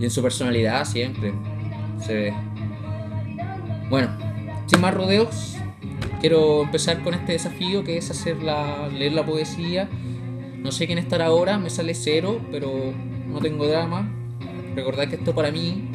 y 0.00 0.04
en 0.04 0.10
su 0.10 0.22
personalidad 0.22 0.86
siempre. 0.86 1.34
Se 2.02 2.14
ve. 2.14 2.34
Bueno, 3.90 4.08
sin 4.64 4.80
más 4.80 4.94
rodeos, 4.94 5.54
quiero 6.22 6.62
empezar 6.62 7.02
con 7.02 7.12
este 7.12 7.32
desafío 7.32 7.84
que 7.84 7.98
es 7.98 8.10
hacer 8.10 8.42
la, 8.42 8.88
leer 8.88 9.12
la 9.12 9.26
poesía. 9.26 9.86
No 10.56 10.72
sé 10.72 10.86
quién 10.86 10.98
estará 10.98 11.26
ahora, 11.26 11.58
me 11.58 11.68
sale 11.68 11.92
cero, 11.92 12.40
pero 12.50 12.72
no 13.26 13.38
tengo 13.40 13.66
drama. 13.66 14.10
Recordad 14.74 15.08
que 15.08 15.16
esto 15.16 15.34
para 15.34 15.50
mí, 15.50 15.90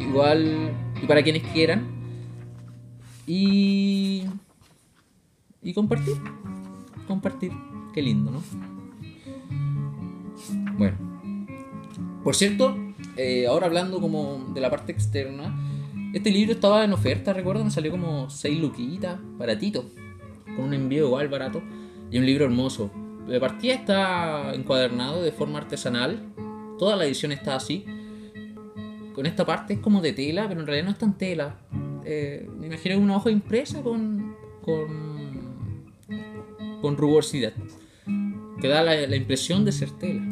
igual 0.00 0.70
y 1.06 1.08
para 1.08 1.22
quienes 1.22 1.44
quieran. 1.52 1.86
Y. 3.28 4.24
y 5.62 5.72
compartir. 5.72 6.16
Compartir. 7.06 7.52
Qué 7.94 8.02
lindo, 8.02 8.32
¿no? 8.32 8.42
Bueno. 10.76 10.96
Por 12.24 12.34
cierto, 12.34 12.76
eh, 13.16 13.46
ahora 13.46 13.66
hablando 13.66 14.00
como 14.00 14.50
de 14.52 14.60
la 14.60 14.68
parte 14.68 14.90
externa, 14.90 15.56
este 16.12 16.32
libro 16.32 16.54
estaba 16.54 16.84
en 16.84 16.92
oferta, 16.92 17.32
recuerdo, 17.32 17.62
me 17.62 17.70
salió 17.70 17.92
como 17.92 18.28
6 18.28 18.60
luquitas, 18.60 19.16
baratito, 19.38 19.88
con 20.44 20.64
un 20.64 20.74
envío 20.74 21.06
igual 21.06 21.28
barato, 21.28 21.62
y 22.10 22.18
un 22.18 22.26
libro 22.26 22.44
hermoso. 22.46 22.90
De 23.28 23.38
partida 23.38 23.74
está 23.74 24.54
encuadernado 24.54 25.22
de 25.22 25.30
forma 25.30 25.58
artesanal, 25.58 26.34
toda 26.80 26.96
la 26.96 27.04
edición 27.04 27.30
está 27.30 27.54
así. 27.54 27.84
Con 29.16 29.24
esta 29.24 29.46
parte 29.46 29.72
es 29.72 29.80
como 29.80 30.02
de 30.02 30.12
tela, 30.12 30.46
pero 30.46 30.60
en 30.60 30.66
realidad 30.66 30.84
no 30.84 30.92
es 30.92 30.98
tan 30.98 31.16
tela. 31.16 31.56
Eh, 32.04 32.46
me 32.58 32.66
imagino 32.66 32.98
una 32.98 33.16
hoja 33.16 33.30
impresa 33.30 33.80
con, 33.80 34.36
con, 34.60 35.86
con 36.82 36.98
rugosidad, 36.98 37.54
que 38.60 38.68
da 38.68 38.82
la, 38.82 39.16
impresión 39.16 39.64
de 39.64 39.72
ser 39.72 39.90
tela. 39.92 40.22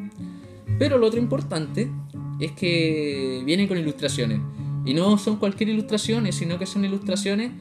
Pero 0.78 0.98
lo 0.98 1.06
otro 1.06 1.18
importante 1.18 1.90
es 2.38 2.52
que 2.52 3.42
vienen 3.46 3.68
con 3.68 3.78
ilustraciones. 3.78 4.42
Y 4.84 4.92
no 4.92 5.16
son 5.16 5.36
cualquier 5.36 5.70
ilustraciones, 5.70 6.34
sino 6.34 6.58
que 6.58 6.66
son 6.66 6.84
ilustraciones 6.84 7.52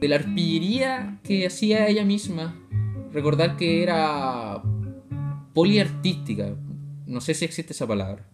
de 0.00 0.08
la 0.08 0.16
arpillería 0.16 1.20
que 1.22 1.46
hacía 1.46 1.88
ella 1.88 2.06
misma. 2.06 2.56
Recordar 3.12 3.58
que 3.58 3.82
era 3.82 4.62
poliartística, 5.52 6.56
no 7.06 7.20
sé 7.20 7.34
si 7.34 7.44
existe 7.44 7.74
esa 7.74 7.86
palabra, 7.86 8.24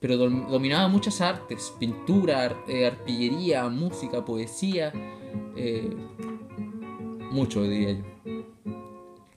pero 0.00 0.16
dominaba 0.16 0.88
muchas 0.88 1.20
artes, 1.20 1.72
pintura, 1.78 2.64
eh, 2.66 2.86
arpillería, 2.86 3.68
música, 3.68 4.24
poesía, 4.24 4.92
eh, 5.56 5.94
mucho 7.30 7.62
diría 7.62 7.92
yo. 7.92 8.04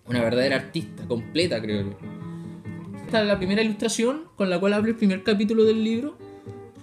Una 0.08 0.22
verdadera 0.22 0.56
artista, 0.56 1.08
completa 1.08 1.62
creo 1.62 1.84
yo. 1.84 1.98
Esta 3.06 3.22
es 3.22 3.28
la 3.28 3.38
primera 3.38 3.62
ilustración 3.62 4.24
con 4.36 4.50
la 4.50 4.60
cual 4.60 4.74
abre 4.74 4.92
el 4.92 4.98
primer 4.98 5.24
capítulo 5.24 5.64
del 5.64 5.84
libro 5.84 6.18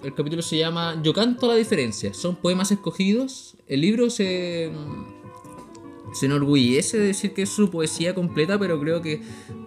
el 0.03 0.15
capítulo 0.15 0.41
se 0.41 0.57
llama 0.57 0.99
Yo 1.03 1.13
canto 1.13 1.47
la 1.47 1.57
diferencia. 1.57 2.15
Son 2.15 2.35
poemas 2.37 2.73
escogidos. 2.73 3.57
El 3.67 3.83
libro 3.83 4.09
se, 4.09 4.71
se 6.15 6.27
enorgullece 6.27 6.99
de 6.99 7.09
decir 7.09 7.35
que 7.35 7.43
es 7.43 7.51
su 7.51 7.71
poesía 7.71 8.15
completa, 8.15 8.59
pero 8.59 8.81
creo 8.81 9.03
que 9.03 9.21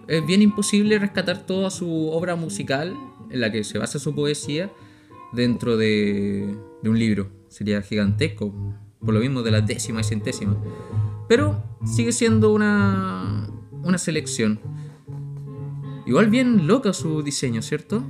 es 0.08 0.26
bien 0.26 0.42
imposible 0.42 0.98
rescatar 0.98 1.46
toda 1.46 1.70
su 1.70 2.08
obra 2.10 2.34
musical 2.34 2.96
en 3.34 3.40
la 3.40 3.50
que 3.50 3.64
se 3.64 3.78
basa 3.78 3.98
su 3.98 4.14
poesía 4.14 4.72
dentro 5.32 5.76
de, 5.76 6.56
un 6.84 6.98
libro. 6.98 7.28
Sería 7.48 7.82
gigantesco, 7.82 8.54
por 9.00 9.12
lo 9.12 9.20
mismo 9.20 9.42
de 9.42 9.50
la 9.50 9.60
décima 9.60 10.00
y 10.00 10.04
centésima. 10.04 10.56
Pero 11.28 11.62
sigue 11.84 12.12
siendo 12.12 12.52
una, 12.52 13.48
una 13.82 13.98
selección. 13.98 14.60
Igual 16.06 16.30
bien 16.30 16.66
loca 16.66 16.92
su 16.92 17.22
diseño, 17.22 17.60
¿cierto? 17.60 18.04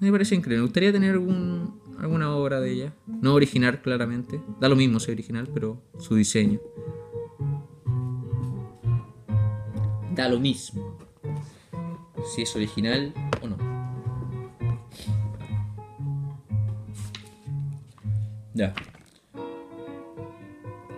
Me 0.00 0.10
parece 0.10 0.34
increíble. 0.34 0.58
Me 0.58 0.64
gustaría 0.64 0.92
tener 0.92 1.12
algún, 1.12 1.80
alguna 1.98 2.34
obra 2.34 2.60
de 2.60 2.72
ella. 2.72 2.94
No 3.06 3.34
original, 3.34 3.80
claramente. 3.80 4.40
Da 4.60 4.68
lo 4.68 4.74
mismo 4.74 4.98
ser 4.98 5.14
original, 5.14 5.48
pero 5.54 5.80
su 5.98 6.16
diseño. 6.16 6.58
Da 10.14 10.28
lo 10.28 10.38
mismo. 10.38 10.98
Si 12.34 12.42
es 12.42 12.54
original 12.54 13.12
o 13.40 13.48
no. 13.48 13.56
Ya. 18.54 18.74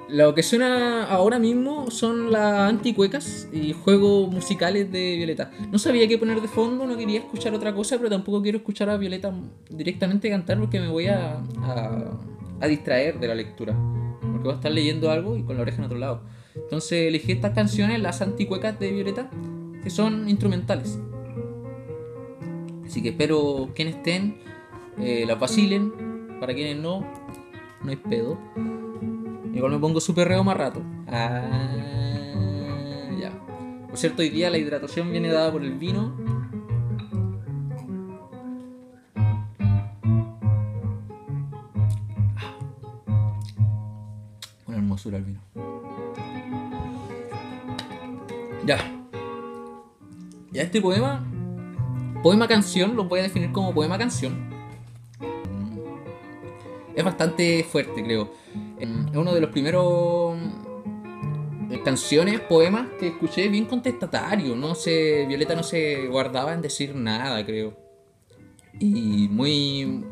Lo 0.08 0.34
que 0.34 0.42
suena 0.42 1.04
ahora 1.04 1.38
mismo 1.38 1.90
son 1.90 2.30
las 2.30 2.70
anticuecas 2.70 3.48
y 3.52 3.72
juegos 3.72 4.30
musicales 4.30 4.92
de 4.92 5.16
Violeta. 5.16 5.50
No 5.72 5.78
sabía 5.78 6.06
qué 6.06 6.18
poner 6.18 6.40
de 6.40 6.48
fondo, 6.48 6.86
no 6.86 6.96
quería 6.96 7.20
escuchar 7.20 7.54
otra 7.54 7.74
cosa, 7.74 7.96
pero 7.96 8.10
tampoco 8.10 8.42
quiero 8.42 8.58
escuchar 8.58 8.90
a 8.90 8.96
Violeta 8.96 9.32
directamente 9.70 10.28
cantar 10.28 10.58
porque 10.58 10.78
me 10.78 10.88
voy 10.88 11.06
a, 11.06 11.40
a, 12.60 12.66
distraer 12.68 13.18
de 13.18 13.28
la 13.28 13.34
lectura. 13.34 13.74
Porque 14.20 14.44
voy 14.44 14.52
a 14.52 14.56
estar 14.56 14.70
leyendo 14.70 15.10
algo 15.10 15.36
y 15.36 15.42
con 15.42 15.56
la 15.56 15.62
oreja 15.62 15.78
en 15.78 15.84
otro 15.84 15.98
lado. 15.98 16.22
Entonces 16.54 17.08
elegí 17.08 17.32
estas 17.32 17.52
canciones, 17.54 18.00
las 18.00 18.22
anticuecas 18.22 18.78
de 18.78 18.92
Violeta, 18.92 19.30
que 19.82 19.90
son 19.90 20.28
instrumentales. 20.28 20.98
Así 22.86 23.02
que 23.02 23.10
espero 23.10 23.70
quienes 23.74 23.96
estén 23.96 24.38
eh, 24.98 25.24
las 25.26 25.38
vacilen. 25.38 25.92
Para 26.40 26.54
quienes 26.54 26.76
no, 26.76 27.00
no 27.82 27.90
hay 27.90 27.96
pedo. 27.96 28.38
Igual 29.54 29.72
me 29.72 29.78
pongo 29.78 30.00
súper 30.00 30.28
reo 30.28 30.42
más 30.44 30.56
rato. 30.56 30.82
Ah, 31.06 31.50
ya. 33.20 33.30
Por 33.88 33.96
cierto, 33.96 34.22
hoy 34.22 34.30
día 34.30 34.50
la 34.50 34.58
hidratación 34.58 35.10
viene 35.10 35.28
dada 35.28 35.52
por 35.52 35.62
el 35.62 35.78
vino. 35.78 36.16
Una 44.66 44.76
hermosura 44.76 45.18
el 45.18 45.24
vino. 45.24 45.43
Ya. 48.66 48.78
Ya 50.52 50.62
este 50.62 50.80
poema, 50.80 51.26
poema 52.22 52.46
canción, 52.46 52.96
lo 52.96 53.04
voy 53.04 53.20
a 53.20 53.22
definir 53.24 53.52
como 53.52 53.74
poema 53.74 53.98
canción. 53.98 54.52
Es 56.94 57.04
bastante 57.04 57.64
fuerte, 57.64 58.04
creo 58.04 58.30
es 58.78 59.16
uno 59.16 59.34
de 59.34 59.40
los 59.40 59.50
primeros 59.50 60.36
eh, 61.70 61.80
canciones, 61.84 62.40
poemas 62.40 62.88
que 62.98 63.08
escuché 63.08 63.48
bien 63.48 63.66
contestatario. 63.66 64.56
No 64.56 64.74
sé, 64.74 65.24
Violeta 65.26 65.54
no 65.54 65.62
se 65.62 66.06
guardaba 66.08 66.52
en 66.52 66.62
decir 66.62 66.94
nada, 66.94 67.44
creo. 67.44 67.78
Y 68.80 69.28
muy, 69.30 70.04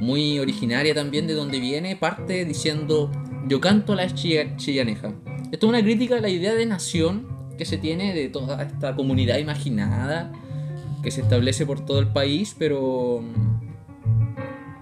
muy 0.00 0.38
originaria 0.38 0.94
también 0.94 1.26
de 1.26 1.34
donde 1.34 1.60
viene, 1.60 1.96
parte 1.96 2.44
diciendo, 2.44 3.10
yo 3.46 3.60
canto 3.60 3.94
la 3.94 4.12
chillaneja. 4.12 5.14
Esto 5.52 5.66
es 5.66 5.70
una 5.70 5.82
crítica 5.82 6.16
a 6.16 6.20
la 6.20 6.28
idea 6.28 6.54
de 6.54 6.66
nación 6.66 7.33
que 7.56 7.64
se 7.64 7.78
tiene 7.78 8.14
de 8.14 8.28
toda 8.28 8.62
esta 8.62 8.94
comunidad 8.94 9.38
imaginada 9.38 10.32
que 11.02 11.10
se 11.10 11.20
establece 11.20 11.66
por 11.66 11.84
todo 11.84 11.98
el 11.98 12.08
país, 12.08 12.54
pero 12.58 13.22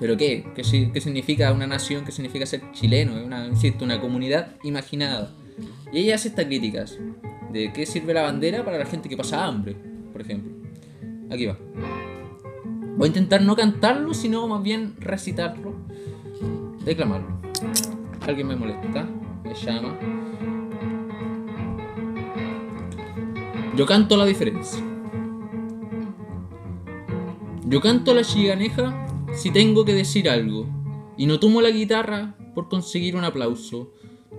¿Pero 0.02 0.16
qué? 0.16 0.44
¿Qué, 0.52 0.64
significa 0.64 1.52
una 1.52 1.68
nación? 1.68 2.04
¿Qué 2.04 2.10
significa 2.10 2.44
ser 2.44 2.60
chileno? 2.72 3.24
Una, 3.24 3.46
insisto, 3.46 3.84
una 3.84 4.00
comunidad 4.00 4.56
imaginada. 4.64 5.30
Y 5.92 6.00
ella 6.00 6.16
hace 6.16 6.26
estas 6.26 6.46
críticas 6.46 6.98
de 7.52 7.72
qué 7.72 7.86
sirve 7.86 8.12
la 8.12 8.22
bandera 8.22 8.64
para 8.64 8.78
la 8.78 8.84
gente 8.84 9.08
que 9.08 9.16
pasa 9.16 9.44
hambre, 9.44 9.76
por 10.10 10.20
ejemplo. 10.20 10.50
Aquí 11.30 11.46
va. 11.46 11.56
Voy 12.96 13.04
a 13.04 13.06
intentar 13.06 13.42
no 13.42 13.54
cantarlo, 13.54 14.12
sino 14.12 14.48
más 14.48 14.60
bien 14.64 14.96
recitarlo, 14.98 15.72
declamarlo. 16.84 17.40
Alguien 18.26 18.48
me 18.48 18.56
molesta, 18.56 19.06
me 19.44 19.54
llama. 19.54 19.96
Yo 23.74 23.86
canto 23.86 24.18
la 24.18 24.26
diferencia. 24.26 24.84
Yo 27.64 27.80
canto 27.80 28.12
la 28.12 28.22
chiganeja 28.22 29.06
si 29.32 29.50
tengo 29.50 29.86
que 29.86 29.94
decir 29.94 30.28
algo, 30.28 30.66
y 31.16 31.24
no 31.24 31.40
tomo 31.40 31.62
la 31.62 31.70
guitarra 31.70 32.36
por 32.54 32.68
conseguir 32.68 33.16
un 33.16 33.24
aplauso. 33.24 33.90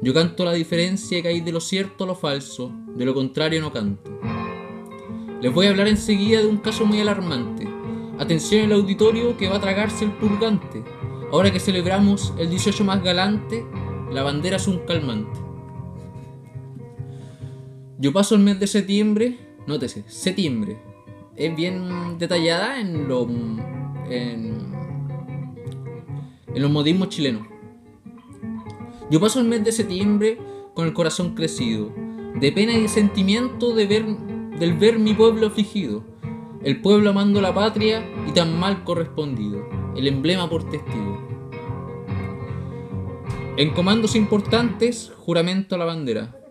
Yo 0.03 0.13
canto 0.13 0.45
la 0.45 0.53
diferencia 0.53 1.19
que 1.23 1.29
hay 1.29 1.41
de 1.41 1.51
lo 1.51 1.61
cierto 1.61 2.03
a 2.03 2.07
lo 2.07 2.13
falso, 2.13 2.71
de 2.95 3.05
lo 3.05 3.15
contrario 3.15 3.59
no 3.59 3.73
canto. 3.73 4.11
Les 5.41 5.51
voy 5.51 5.65
a 5.65 5.71
hablar 5.71 5.87
enseguida 5.87 6.41
de 6.41 6.47
un 6.47 6.57
caso 6.57 6.85
muy 6.85 7.01
alarmante. 7.01 7.67
Atención 8.19 8.65
el 8.65 8.73
auditorio 8.73 9.35
que 9.35 9.49
va 9.49 9.55
a 9.55 9.61
tragarse 9.61 10.05
el 10.05 10.11
purgante. 10.11 10.83
Ahora 11.31 11.51
que 11.51 11.59
celebramos 11.59 12.35
el 12.37 12.51
18 12.51 12.83
más 12.83 13.01
galante, 13.01 13.65
la 14.11 14.21
bandera 14.21 14.57
es 14.57 14.67
un 14.67 14.85
calmante. 14.85 15.42
Yo 18.03 18.12
paso 18.12 18.36
el 18.36 18.41
mes 18.41 18.60
de 18.60 18.67
septiembre, 18.67 19.38
nótese, 19.65 20.03
septiembre. 20.07 20.77
Es 21.38 21.55
bien 21.55 22.17
detallada 22.17 22.81
en, 22.81 23.07
lo, 23.07 23.25
en, 24.10 24.74
en 26.53 26.62
los 26.62 26.69
modismos 26.69 27.07
chilenos. 27.07 27.48
Yo 29.10 29.22
paso 29.22 29.39
el 29.39 29.48
mes 29.48 29.63
de 29.63 29.72
septiembre 29.72 30.38
con 30.74 30.86
el 30.86 30.91
corazón 30.91 31.33
crecido, 31.33 31.93
de 32.41 32.51
pena 32.51 32.74
y 32.74 32.89
sentimiento 32.89 33.74
de 33.74 33.88
ver, 33.88 34.05
del 34.60 34.74
ver 34.74 35.00
mi 35.00 35.13
pueblo 35.13 35.48
afligido, 35.48 36.03
el 36.62 36.81
pueblo 36.81 37.12
amando 37.12 37.39
la 37.39 37.53
patria 37.53 38.05
y 38.27 38.33
tan 38.33 38.60
mal 38.60 38.83
correspondido, 38.83 39.65
el 39.95 40.07
emblema 40.10 40.50
por 40.50 40.69
testigo. 40.69 41.25
En 43.55 43.69
comandos 43.69 44.17
importantes, 44.17 45.10
juramento 45.19 45.75
a 45.75 45.77
la 45.77 45.86
bandera. 45.86 46.42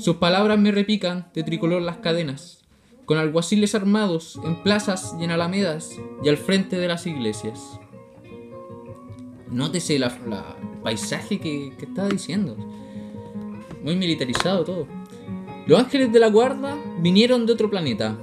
Sus 0.00 0.16
palabras 0.16 0.58
me 0.58 0.72
repican 0.72 1.30
de 1.34 1.42
tricolor 1.42 1.82
las 1.82 1.98
cadenas, 1.98 2.64
con 3.04 3.18
alguaciles 3.18 3.74
armados 3.74 4.40
en 4.42 4.62
plazas 4.62 5.14
y 5.20 5.24
en 5.24 5.30
alamedas 5.30 5.96
y 6.24 6.28
al 6.28 6.38
frente 6.38 6.78
de 6.78 6.88
las 6.88 7.06
iglesias. 7.06 7.78
Nótese 9.50 9.96
el 9.96 10.04
paisaje 10.82 11.38
que, 11.38 11.74
que 11.78 11.84
estaba 11.84 12.08
diciendo. 12.08 12.56
Muy 13.84 13.96
militarizado 13.96 14.64
todo. 14.64 14.86
Los 15.66 15.78
ángeles 15.78 16.10
de 16.12 16.20
la 16.20 16.28
guarda 16.28 16.76
vinieron 17.00 17.44
de 17.44 17.52
otro 17.52 17.68
planeta. 17.68 18.16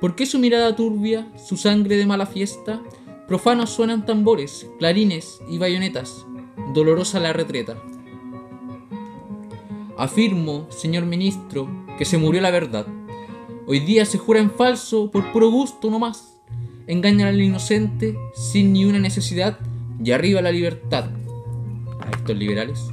¿Por 0.00 0.14
qué 0.14 0.26
su 0.26 0.38
mirada 0.38 0.76
turbia, 0.76 1.32
su 1.36 1.56
sangre 1.56 1.96
de 1.96 2.06
mala 2.06 2.26
fiesta? 2.26 2.82
Profanos 3.26 3.70
suenan 3.70 4.04
tambores, 4.04 4.66
clarines 4.78 5.40
y 5.48 5.58
bayonetas. 5.58 6.26
Dolorosa 6.74 7.18
la 7.18 7.32
retreta. 7.32 7.76
Afirmo, 9.98 10.68
señor 10.70 11.06
ministro, 11.06 11.68
que 11.98 12.04
se 12.04 12.18
murió 12.18 12.40
la 12.40 12.52
verdad. 12.52 12.86
Hoy 13.66 13.80
día 13.80 14.04
se 14.04 14.16
jura 14.16 14.38
en 14.38 14.48
falso 14.48 15.10
por 15.10 15.32
puro 15.32 15.50
gusto 15.50 15.90
no 15.90 15.98
más. 15.98 16.38
Engañan 16.86 17.26
al 17.26 17.42
inocente 17.42 18.16
sin 18.32 18.72
ni 18.72 18.84
una 18.84 19.00
necesidad 19.00 19.58
y 20.02 20.12
arriba 20.12 20.40
la 20.40 20.52
libertad. 20.52 21.10
A 21.98 22.10
estos 22.12 22.36
liberales. 22.36 22.92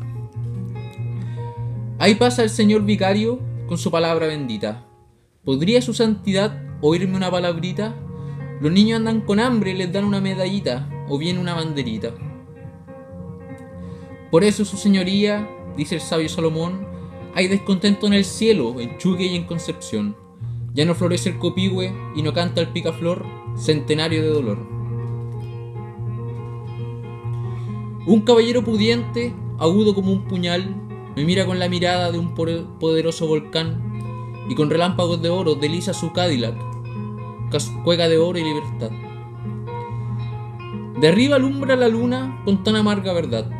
Ahí 1.99 2.15
pasa 2.15 2.41
el 2.41 2.49
señor 2.49 2.83
vicario 2.83 3.39
con 3.67 3.77
su 3.77 3.91
palabra 3.91 4.25
bendita. 4.25 4.87
¿Podría 5.43 5.83
su 5.83 5.93
santidad 5.93 6.59
oírme 6.81 7.17
una 7.17 7.29
palabrita? 7.29 7.93
Los 8.61 8.71
niños 8.71 8.97
andan 8.97 9.21
con 9.21 9.39
hambre 9.39 9.75
les 9.75 9.93
dan 9.93 10.05
una 10.05 10.21
medallita 10.21 10.89
o 11.07 11.19
bien 11.19 11.37
una 11.37 11.53
banderita. 11.53 12.15
Por 14.31 14.43
eso 14.43 14.65
su 14.65 14.75
señoría, 14.75 15.47
dice 15.77 15.93
el 15.93 16.01
sabio 16.01 16.29
Salomón, 16.29 16.94
hay 17.35 17.49
descontento 17.49 18.07
en 18.07 18.13
el 18.13 18.23
cielo, 18.23 18.79
en 18.79 18.97
Chuque 18.97 19.25
y 19.25 19.35
en 19.35 19.43
Concepción. 19.43 20.15
Ya 20.73 20.85
no 20.85 20.95
florece 20.95 21.29
el 21.29 21.37
copihue 21.37 21.93
y 22.15 22.21
no 22.21 22.33
canta 22.33 22.61
el 22.61 22.69
picaflor, 22.69 23.25
centenario 23.57 24.23
de 24.23 24.29
dolor. 24.29 24.57
Un 28.07 28.21
caballero 28.21 28.63
pudiente, 28.63 29.33
agudo 29.59 29.93
como 29.93 30.13
un 30.13 30.25
puñal, 30.25 30.73
me 31.17 31.25
mira 31.25 31.45
con 31.45 31.59
la 31.59 31.67
mirada 31.67 32.09
de 32.11 32.19
un 32.19 32.33
poderoso 32.33 33.27
volcán 33.27 34.33
y 34.49 34.55
con 34.55 34.69
relámpagos 34.69 35.21
de 35.21 35.29
oro 35.29 35.55
desliza 35.55 35.93
su 35.93 36.13
Cadillac, 36.13 36.55
cuega 37.83 38.07
de 38.07 38.17
oro 38.17 38.39
y 38.39 38.43
libertad. 38.43 38.91
De 41.01 41.07
arriba 41.09 41.35
alumbra 41.35 41.75
la 41.75 41.89
luna 41.89 42.41
con 42.45 42.63
tan 42.63 42.77
amarga 42.77 43.11
verdad, 43.11 43.51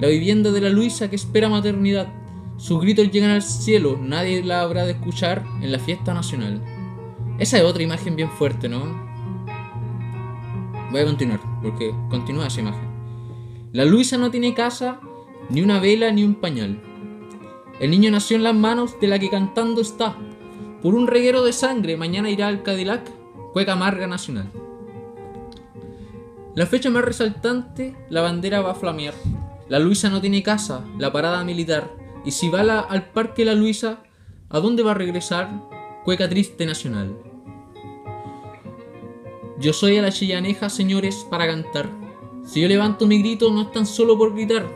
la 0.00 0.08
vivienda 0.08 0.50
de 0.50 0.62
la 0.62 0.70
Luisa 0.70 1.08
que 1.08 1.16
espera 1.16 1.48
maternidad. 1.48 2.19
Sus 2.60 2.78
gritos 2.78 3.10
llegan 3.10 3.30
al 3.30 3.40
cielo, 3.40 3.98
nadie 3.98 4.44
la 4.44 4.60
habrá 4.60 4.84
de 4.84 4.92
escuchar 4.92 5.46
en 5.62 5.72
la 5.72 5.78
fiesta 5.78 6.12
nacional. 6.12 6.62
Esa 7.38 7.56
es 7.56 7.64
otra 7.64 7.82
imagen 7.82 8.16
bien 8.16 8.30
fuerte, 8.30 8.68
¿no? 8.68 8.84
Voy 10.90 11.00
a 11.00 11.06
continuar, 11.06 11.40
porque 11.62 11.94
continúa 12.10 12.48
esa 12.48 12.60
imagen. 12.60 12.86
La 13.72 13.86
Luisa 13.86 14.18
no 14.18 14.30
tiene 14.30 14.52
casa, 14.52 15.00
ni 15.48 15.62
una 15.62 15.80
vela, 15.80 16.12
ni 16.12 16.22
un 16.22 16.34
pañal. 16.34 16.82
El 17.80 17.92
niño 17.92 18.10
nació 18.10 18.36
en 18.36 18.42
las 18.42 18.54
manos 18.54 19.00
de 19.00 19.08
la 19.08 19.18
que 19.18 19.30
cantando 19.30 19.80
está. 19.80 20.18
Por 20.82 20.94
un 20.94 21.06
reguero 21.06 21.42
de 21.42 21.54
sangre, 21.54 21.96
mañana 21.96 22.28
irá 22.28 22.48
al 22.48 22.62
Cadillac, 22.62 23.10
cueca 23.54 23.72
amarga 23.72 24.06
nacional. 24.06 24.52
La 26.54 26.66
fecha 26.66 26.90
más 26.90 27.06
resaltante, 27.06 27.96
la 28.10 28.20
bandera 28.20 28.60
va 28.60 28.72
a 28.72 28.74
flamear. 28.74 29.14
La 29.70 29.78
Luisa 29.78 30.10
no 30.10 30.20
tiene 30.20 30.42
casa, 30.42 30.84
la 30.98 31.10
parada 31.10 31.42
militar. 31.42 31.99
Y 32.24 32.32
si 32.32 32.48
va 32.48 32.80
al 32.80 33.10
parque 33.10 33.44
La 33.44 33.54
Luisa, 33.54 34.02
¿a 34.48 34.60
dónde 34.60 34.82
va 34.82 34.90
a 34.92 34.94
regresar? 34.94 35.50
Cueca 36.04 36.28
triste 36.28 36.66
nacional. 36.66 37.16
Yo 39.58 39.72
soy 39.72 39.98
a 39.98 40.02
la 40.02 40.10
chillaneja, 40.10 40.70
señores, 40.70 41.26
para 41.30 41.46
cantar. 41.46 41.88
Si 42.44 42.60
yo 42.60 42.68
levanto 42.68 43.06
mi 43.06 43.18
grito, 43.18 43.50
no 43.50 43.62
es 43.62 43.72
tan 43.72 43.86
solo 43.86 44.16
por 44.16 44.34
gritar. 44.34 44.66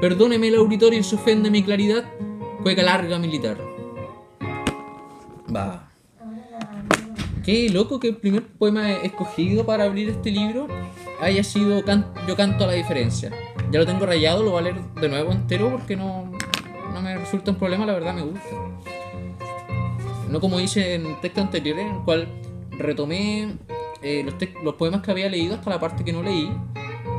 Perdóneme 0.00 0.48
el 0.48 0.56
auditorio 0.56 1.02
si 1.02 1.14
ofende 1.14 1.50
mi 1.50 1.62
claridad, 1.62 2.04
Cueca 2.62 2.82
larga 2.82 3.18
militar. 3.18 3.58
Va. 5.54 5.88
Qué 7.44 7.68
loco 7.68 8.00
que 8.00 8.08
el 8.08 8.16
primer 8.16 8.46
poema 8.46 8.90
escogido 8.92 9.66
para 9.66 9.84
abrir 9.84 10.08
este 10.08 10.30
libro 10.30 10.66
haya 11.20 11.44
sido 11.44 11.84
Yo 12.26 12.36
canto 12.36 12.64
a 12.64 12.66
la 12.66 12.72
diferencia. 12.72 13.30
Ya 13.70 13.78
lo 13.78 13.86
tengo 13.86 14.06
rayado, 14.06 14.42
lo 14.42 14.52
voy 14.52 14.60
a 14.60 14.62
leer 14.62 14.80
de 15.00 15.08
nuevo 15.08 15.30
entero 15.30 15.70
porque 15.70 15.94
no, 15.94 16.32
no 16.94 17.02
me 17.02 17.18
resulta 17.18 17.50
un 17.50 17.58
problema, 17.58 17.84
la 17.84 17.92
verdad 17.92 18.14
me 18.14 18.22
gusta. 18.22 18.48
No 20.30 20.40
como 20.40 20.60
hice 20.60 20.94
en 20.94 21.20
texto 21.20 21.40
anterior, 21.40 21.78
en 21.78 21.88
el 21.88 22.02
cual 22.02 22.28
retomé 22.70 23.56
eh, 24.02 24.22
los, 24.24 24.34
los 24.62 24.74
poemas 24.74 25.02
que 25.02 25.10
había 25.10 25.28
leído 25.28 25.56
hasta 25.56 25.70
la 25.70 25.80
parte 25.80 26.04
que 26.04 26.12
no 26.12 26.22
leí 26.22 26.50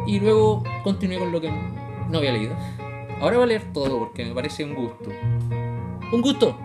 y 0.07 0.19
luego 0.19 0.63
continué 0.83 1.19
con 1.19 1.31
lo 1.31 1.41
que 1.41 1.51
no 1.51 2.17
había 2.17 2.31
leído. 2.31 2.55
Ahora 3.19 3.37
voy 3.37 3.43
a 3.43 3.47
leer 3.47 3.73
todo 3.73 3.99
porque 3.99 4.25
me 4.25 4.33
parece 4.33 4.63
un 4.63 4.75
gusto. 4.75 5.09
Un 6.11 6.21
gusto. 6.21 6.57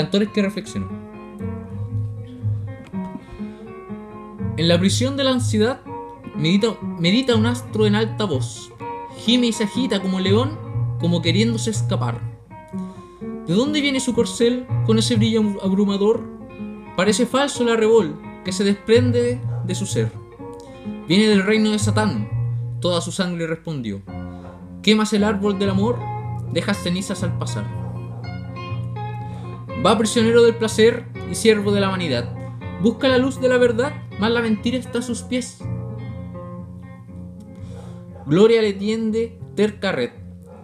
Cantores 0.00 0.30
que 0.30 0.40
reflexionan. 0.40 0.88
En 4.56 4.66
la 4.66 4.78
prisión 4.78 5.18
de 5.18 5.24
la 5.24 5.32
ansiedad, 5.32 5.82
medita, 6.34 7.34
un 7.36 7.44
astro 7.44 7.84
en 7.84 7.94
alta 7.94 8.24
voz. 8.24 8.72
Gime 9.18 9.48
y 9.48 9.52
se 9.52 9.64
agita 9.64 10.00
como 10.00 10.18
león, 10.18 10.58
como 11.00 11.20
queriéndose 11.20 11.68
escapar. 11.68 12.18
¿De 13.46 13.52
dónde 13.52 13.82
viene 13.82 14.00
su 14.00 14.14
corcel 14.14 14.66
con 14.86 14.98
ese 14.98 15.16
brillo 15.16 15.42
abrumador? 15.62 16.24
Parece 16.96 17.26
falso 17.26 17.62
el 17.62 17.68
arrebol 17.68 18.18
que 18.42 18.52
se 18.52 18.64
desprende 18.64 19.38
de 19.66 19.74
su 19.74 19.84
ser. 19.84 20.10
Viene 21.08 21.28
del 21.28 21.44
reino 21.44 21.72
de 21.72 21.78
Satán, 21.78 22.26
toda 22.80 23.02
su 23.02 23.12
sangre 23.12 23.46
respondió. 23.46 24.00
Quemas 24.82 25.12
el 25.12 25.24
árbol 25.24 25.58
del 25.58 25.68
amor, 25.68 25.98
dejas 26.54 26.78
cenizas 26.78 27.22
al 27.22 27.36
pasar. 27.36 27.79
Va 29.84 29.96
prisionero 29.96 30.42
del 30.42 30.56
placer 30.56 31.06
y 31.30 31.34
siervo 31.34 31.72
de 31.72 31.80
la 31.80 31.88
vanidad. 31.88 32.28
Busca 32.82 33.08
la 33.08 33.16
luz 33.16 33.40
de 33.40 33.48
la 33.48 33.56
verdad 33.56 33.92
más 34.18 34.30
la 34.30 34.42
mentira 34.42 34.76
está 34.76 34.98
a 34.98 35.02
sus 35.02 35.22
pies. 35.22 35.60
Gloria 38.26 38.60
le 38.60 38.74
tiende 38.74 39.38
terca 39.56 39.92
red 39.92 40.10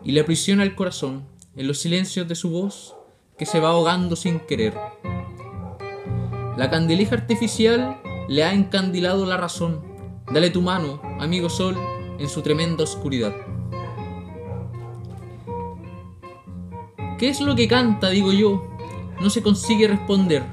y 0.05 0.13
le 0.13 0.21
aprisiona 0.21 0.63
el 0.63 0.75
corazón. 0.75 1.25
en 1.57 1.67
los 1.67 1.79
silencios 1.79 2.29
de 2.29 2.35
su 2.35 2.51
voz 2.51 2.95
que 3.39 3.47
se 3.47 3.61
va 3.61 3.71
ahogando 3.71 4.15
sin 4.15 4.41
querer. 4.41 4.75
La 6.59 6.69
candelija 6.69 7.15
artificial 7.15 7.99
le 8.29 8.45
ha 8.45 8.53
encandilado 8.53 9.25
la 9.25 9.39
razón. 9.39 9.81
Dale 10.31 10.51
tu 10.51 10.61
mano, 10.61 11.01
amigo 11.19 11.49
sol, 11.49 11.79
en 12.19 12.29
su 12.29 12.43
tremenda 12.43 12.85
oscuridad. 12.85 13.35
¿Qué 17.19 17.31
es 17.31 17.41
lo 17.41 17.57
que 17.57 17.69
canta, 17.69 18.11
digo 18.11 18.35
yo? 18.35 18.76
No 19.21 19.31
se 19.31 19.43
consigue 19.43 19.89
responder. 19.89 20.45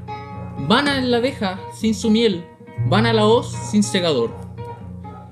Vana 0.68 0.98
es 0.98 1.06
la 1.06 1.18
abeja 1.18 1.60
sin 1.74 1.94
su 1.94 2.10
miel, 2.10 2.46
vana 2.88 3.12
la 3.12 3.26
hoz 3.26 3.52
sin 3.70 3.84
segador. 3.84 4.32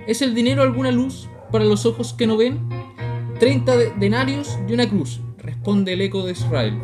¿Es 0.07 0.21
el 0.21 0.33
dinero 0.33 0.63
alguna 0.63 0.91
luz 0.91 1.29
para 1.51 1.63
los 1.63 1.85
ojos 1.85 2.13
que 2.13 2.27
no 2.27 2.37
ven? 2.37 2.59
Treinta 3.39 3.77
denarios 3.77 4.57
y 4.67 4.73
una 4.73 4.89
cruz, 4.89 5.21
responde 5.37 5.93
el 5.93 6.01
eco 6.01 6.23
de 6.23 6.33
Israel. 6.33 6.81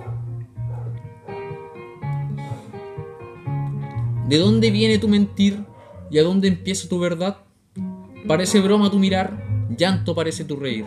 ¿De 4.28 4.38
dónde 4.38 4.72
viene 4.72 4.98
tu 4.98 5.08
mentir 5.08 5.66
y 6.12 6.20
a 6.20 6.24
dónde 6.24 6.48
empieza 6.48 6.88
tu 6.88 7.00
verdad? 7.00 7.38
Parece 8.28 8.60
broma 8.60 8.92
tu 8.92 9.00
mirar, 9.00 9.68
llanto 9.78 10.14
parece 10.16 10.44
tu 10.44 10.56
reír. 10.58 10.86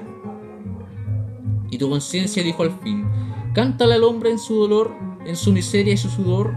Y 1.71 1.79
tu 1.79 1.89
conciencia 1.89 2.43
dijo 2.43 2.63
al 2.63 2.79
fin, 2.81 3.07
cántale 3.55 3.95
al 3.95 4.05
hombre 4.05 4.31
en 4.31 4.39
su 4.39 4.57
dolor, 4.57 4.95
en 5.25 5.37
su 5.37 5.53
miseria 5.53 5.95
y 5.95 5.97
su 5.97 6.09
sudor, 6.09 6.55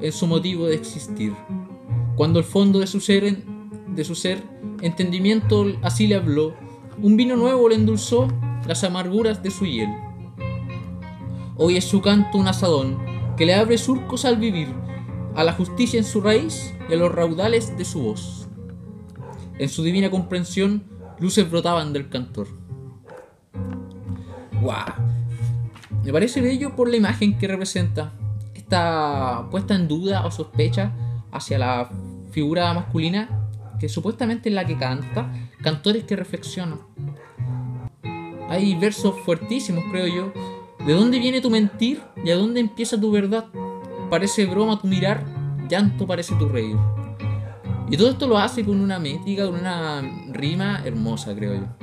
en 0.00 0.12
su 0.12 0.26
motivo 0.26 0.66
de 0.66 0.74
existir. 0.74 1.34
Cuando 2.16 2.38
el 2.38 2.44
fondo 2.44 2.78
de 2.78 2.86
su 2.86 3.00
ser, 3.00 3.44
de 3.88 4.04
su 4.04 4.14
ser, 4.14 4.42
entendimiento 4.82 5.66
así 5.82 6.06
le 6.06 6.16
habló, 6.16 6.54
un 7.02 7.16
vino 7.16 7.36
nuevo 7.36 7.68
le 7.68 7.76
endulzó 7.76 8.28
las 8.66 8.84
amarguras 8.84 9.42
de 9.42 9.50
su 9.50 9.66
hiel. 9.66 9.88
Hoy 11.56 11.76
es 11.76 11.84
su 11.84 12.00
canto 12.00 12.38
un 12.38 12.48
asadón 12.48 12.98
que 13.36 13.46
le 13.46 13.54
abre 13.54 13.78
surcos 13.78 14.24
al 14.24 14.36
vivir, 14.36 14.68
a 15.34 15.44
la 15.44 15.52
justicia 15.52 15.98
en 15.98 16.04
su 16.04 16.20
raíz 16.20 16.74
y 16.88 16.94
a 16.94 16.96
los 16.96 17.12
raudales 17.12 17.76
de 17.76 17.84
su 17.84 18.02
voz. 18.02 18.48
En 19.58 19.68
su 19.68 19.82
divina 19.82 20.10
comprensión, 20.10 20.84
luces 21.18 21.48
brotaban 21.50 21.92
del 21.92 22.08
cantor. 22.08 22.48
¡Guau! 24.60 25.07
Me 26.08 26.12
parece 26.12 26.40
bello 26.40 26.74
por 26.74 26.88
la 26.88 26.96
imagen 26.96 27.36
que 27.36 27.46
representa 27.46 28.14
esta 28.54 29.46
puesta 29.50 29.74
en 29.74 29.88
duda 29.88 30.24
o 30.24 30.30
sospecha 30.30 30.90
hacia 31.30 31.58
la 31.58 31.90
figura 32.30 32.72
masculina 32.72 33.50
que 33.78 33.90
supuestamente 33.90 34.48
es 34.48 34.54
la 34.54 34.64
que 34.64 34.78
canta, 34.78 35.30
cantores 35.62 36.04
que 36.04 36.16
reflexionan. 36.16 36.80
Hay 38.48 38.74
versos 38.76 39.16
fuertísimos, 39.26 39.84
creo 39.90 40.06
yo. 40.06 40.32
¿De 40.86 40.94
dónde 40.94 41.18
viene 41.18 41.42
tu 41.42 41.50
mentir 41.50 42.00
y 42.24 42.30
a 42.30 42.36
dónde 42.36 42.60
empieza 42.60 42.98
tu 42.98 43.10
verdad? 43.10 43.44
Parece 44.08 44.46
broma 44.46 44.80
tu 44.80 44.86
mirar, 44.86 45.26
llanto 45.68 46.06
parece 46.06 46.34
tu 46.36 46.48
reír. 46.48 46.78
Y 47.90 47.98
todo 47.98 48.08
esto 48.08 48.26
lo 48.26 48.38
hace 48.38 48.64
con 48.64 48.80
una 48.80 48.98
métrica, 48.98 49.44
con 49.44 49.56
una 49.56 50.00
rima 50.32 50.80
hermosa, 50.86 51.34
creo 51.34 51.54
yo. 51.56 51.77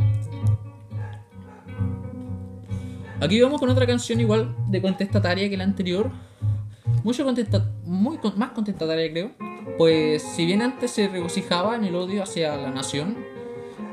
Aquí 3.25 3.41
vamos 3.41 3.59
con 3.59 3.69
otra 3.69 3.87
canción 3.87 4.19
igual 4.19 4.55
de 4.67 4.83
contestataria 4.83 5.49
que 5.49 5.57
la 5.57 5.63
anterior, 5.63 6.11
mucho 7.03 7.25
muy 7.83 8.19
más 8.35 8.51
contestataria 8.51 9.11
creo, 9.11 9.31
pues 9.79 10.21
si 10.21 10.45
bien 10.45 10.61
antes 10.61 10.91
se 10.91 11.07
regocijaba 11.07 11.75
en 11.75 11.85
el 11.85 11.95
odio 11.95 12.21
hacia 12.21 12.55
la 12.55 12.69
nación, 12.69 13.17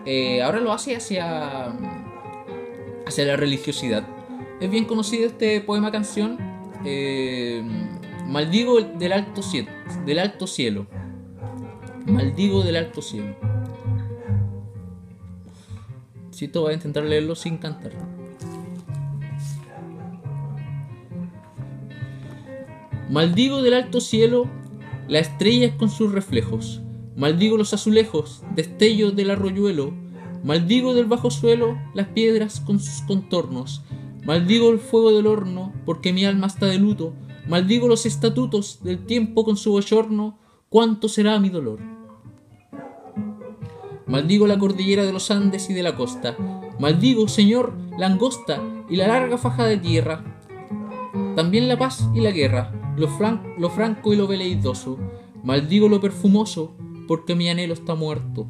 eh, 0.04 0.42
ahora 0.42 0.60
lo 0.60 0.70
hace 0.70 0.96
hacia, 0.96 1.72
hacia 3.06 3.24
la 3.24 3.36
religiosidad. 3.36 4.06
Es 4.60 4.70
bien 4.70 4.84
conocido 4.84 5.26
este 5.26 5.62
poema 5.62 5.90
canción, 5.90 6.36
eh, 6.84 7.62
Maldigo 8.26 8.82
del 8.82 9.14
alto, 9.14 9.40
cielo, 9.40 9.70
del 10.04 10.18
alto 10.18 10.46
cielo. 10.46 10.86
Maldigo 12.04 12.62
del 12.64 12.76
alto 12.76 13.00
cielo. 13.00 13.34
Si 16.32 16.44
esto 16.44 16.60
voy 16.60 16.72
a 16.72 16.74
intentar 16.74 17.04
leerlo 17.04 17.34
sin 17.34 17.56
cantar. 17.56 17.92
Maldigo 23.10 23.62
del 23.62 23.74
alto 23.74 24.00
cielo 24.00 24.48
las 25.08 25.28
estrellas 25.28 25.74
con 25.76 25.90
sus 25.90 26.12
reflejos. 26.12 26.80
Maldigo 27.16 27.56
los 27.56 27.74
azulejos, 27.74 28.42
destellos 28.54 29.14
del 29.14 29.30
arroyuelo. 29.30 29.92
Maldigo 30.44 30.94
del 30.94 31.06
bajo 31.06 31.30
suelo 31.30 31.78
las 31.94 32.08
piedras 32.08 32.60
con 32.60 32.78
sus 32.78 33.02
contornos. 33.02 33.82
Maldigo 34.24 34.70
el 34.70 34.78
fuego 34.78 35.12
del 35.12 35.26
horno, 35.26 35.72
porque 35.84 36.12
mi 36.12 36.24
alma 36.24 36.46
está 36.46 36.66
de 36.66 36.78
luto. 36.78 37.12
Maldigo 37.46 37.88
los 37.88 38.06
estatutos 38.06 38.82
del 38.82 39.04
tiempo 39.04 39.44
con 39.44 39.56
su 39.56 39.72
bochorno. 39.72 40.38
¿Cuánto 40.68 41.08
será 41.08 41.38
mi 41.38 41.50
dolor? 41.50 41.80
Maldigo 44.06 44.46
la 44.46 44.58
cordillera 44.58 45.04
de 45.04 45.12
los 45.12 45.30
Andes 45.30 45.68
y 45.68 45.74
de 45.74 45.82
la 45.82 45.96
costa. 45.96 46.36
Maldigo, 46.78 47.28
Señor, 47.28 47.74
la 47.98 48.06
angosta 48.06 48.62
y 48.88 48.96
la 48.96 49.08
larga 49.08 49.36
faja 49.36 49.66
de 49.66 49.76
tierra. 49.76 50.24
También 51.36 51.68
la 51.68 51.78
paz 51.78 52.08
y 52.14 52.20
la 52.20 52.30
guerra 52.30 52.81
lo, 52.96 53.08
lo 53.58 53.70
franco 53.70 54.12
y 54.12 54.16
lo 54.16 54.26
veleidoso. 54.26 54.98
Maldigo 55.42 55.88
lo 55.88 56.00
perfumoso, 56.00 56.74
porque 57.08 57.34
mi 57.34 57.48
anhelo 57.48 57.74
está 57.74 57.94
muerto. 57.94 58.46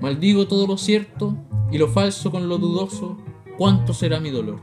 Maldigo 0.00 0.46
todo 0.46 0.66
lo 0.66 0.76
cierto 0.76 1.36
y 1.70 1.78
lo 1.78 1.88
falso 1.88 2.30
con 2.30 2.48
lo 2.48 2.58
dudoso. 2.58 3.16
¿Cuánto 3.56 3.92
será 3.92 4.20
mi 4.20 4.30
dolor? 4.30 4.60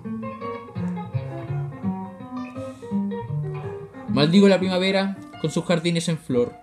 Maldigo 4.10 4.48
la 4.48 4.60
primavera 4.60 5.18
con 5.42 5.52
sus 5.52 5.66
jardines 5.66 6.08
en 6.08 6.18
flor, 6.18 6.54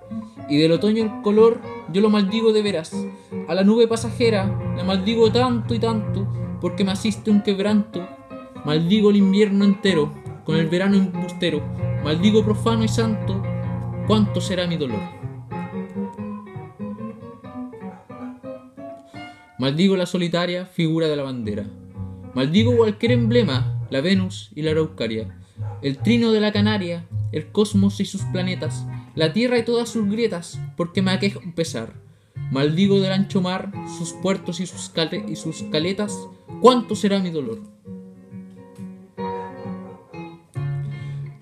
y 0.49 0.57
del 0.57 0.73
otoño 0.73 1.05
el 1.05 1.23
color 1.23 1.61
yo 1.93 2.01
lo 2.01 2.09
maldigo 2.09 2.53
de 2.55 2.62
veras. 2.62 2.93
A 3.47 3.55
la 3.55 3.62
nube 3.62 3.87
pasajera 3.87 4.75
la 4.75 4.85
maldigo 4.85 5.31
tanto 5.31 5.75
y 5.75 5.79
tanto, 5.79 6.27
porque 6.62 6.85
me 6.85 6.93
asiste 6.93 7.31
un 7.31 7.43
quebranto. 7.43 8.09
Maldigo 8.65 9.11
el 9.11 9.17
invierno 9.17 9.67
entero 9.67 10.11
con 10.45 10.57
el 10.57 10.69
verano 10.69 10.97
embustero 10.97 11.62
Maldigo 12.05 12.45
profano 12.45 12.83
y 12.83 12.88
santo, 12.88 13.41
¿cuánto 14.09 14.41
será 14.41 14.67
mi 14.67 14.77
dolor? 14.77 15.01
Maldigo 19.57 19.97
la 19.97 20.07
solitaria 20.07 20.67
figura 20.67 21.07
de 21.07 21.15
la 21.15 21.23
bandera. 21.23 21.65
Maldigo 22.35 22.77
cualquier 22.77 23.12
emblema, 23.12 23.87
la 23.88 24.01
Venus 24.01 24.51
y 24.57 24.62
la 24.62 24.73
Araucaria, 24.73 25.38
el 25.81 25.99
trino 25.99 26.33
de 26.33 26.41
la 26.41 26.51
Canaria, 26.51 27.07
el 27.31 27.53
cosmos 27.53 28.01
y 28.01 28.05
sus 28.05 28.23
planetas, 28.23 28.85
la 29.15 29.33
tierra 29.33 29.59
y 29.59 29.65
todas 29.65 29.88
sus 29.88 30.11
grietas, 30.11 30.59
porque 30.77 31.03
me 31.03 31.12
aqueja 31.12 31.38
un 31.38 31.53
pesar. 31.53 31.93
Maldigo 32.51 32.99
del 32.99 33.12
ancho 33.12 33.41
mar, 33.41 33.71
sus 33.97 34.12
puertos 34.12 34.59
y 34.59 34.67
sus, 34.67 34.91
y 35.29 35.37
sus 35.37 35.62
caletas, 35.71 36.19
¿cuánto 36.61 36.97
será 36.97 37.21
mi 37.21 37.31
dolor? 37.31 37.61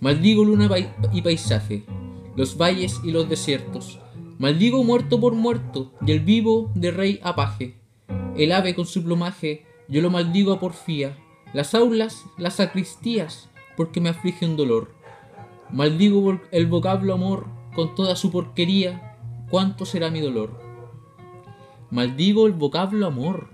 Maldigo 0.01 0.45
luna 0.45 0.67
y 1.13 1.21
paisaje, 1.21 1.85
los 2.35 2.57
valles 2.57 3.03
y 3.05 3.11
los 3.11 3.29
desiertos. 3.29 3.99
Maldigo 4.39 4.83
muerto 4.83 5.21
por 5.21 5.35
muerto 5.35 5.93
y 6.07 6.13
el 6.13 6.21
vivo 6.21 6.71
de 6.75 6.91
rey 6.91 7.21
apaje. 7.23 7.77
El 8.35 8.53
ave 8.53 8.75
con 8.75 8.87
su 8.87 9.05
plumaje, 9.05 9.67
yo 9.89 10.01
lo 10.01 10.09
maldigo 10.09 10.55
a 10.55 10.59
porfía. 10.59 11.19
Las 11.53 11.75
aulas, 11.75 12.25
las 12.39 12.55
sacristías, 12.55 13.51
porque 13.77 14.01
me 14.01 14.09
aflige 14.09 14.47
un 14.47 14.57
dolor. 14.57 14.95
Maldigo 15.71 16.41
el 16.51 16.67
vocablo 16.67 17.13
amor 17.13 17.49
con 17.75 17.95
toda 17.95 18.17
su 18.17 18.31
porquería. 18.31 19.19
¿Cuánto 19.51 19.85
será 19.85 20.11
mi 20.11 20.21
dolor? 20.21 20.59
Maldigo 21.91 22.47
el 22.47 22.55
vocablo 22.55 23.07
amor. 23.07 23.51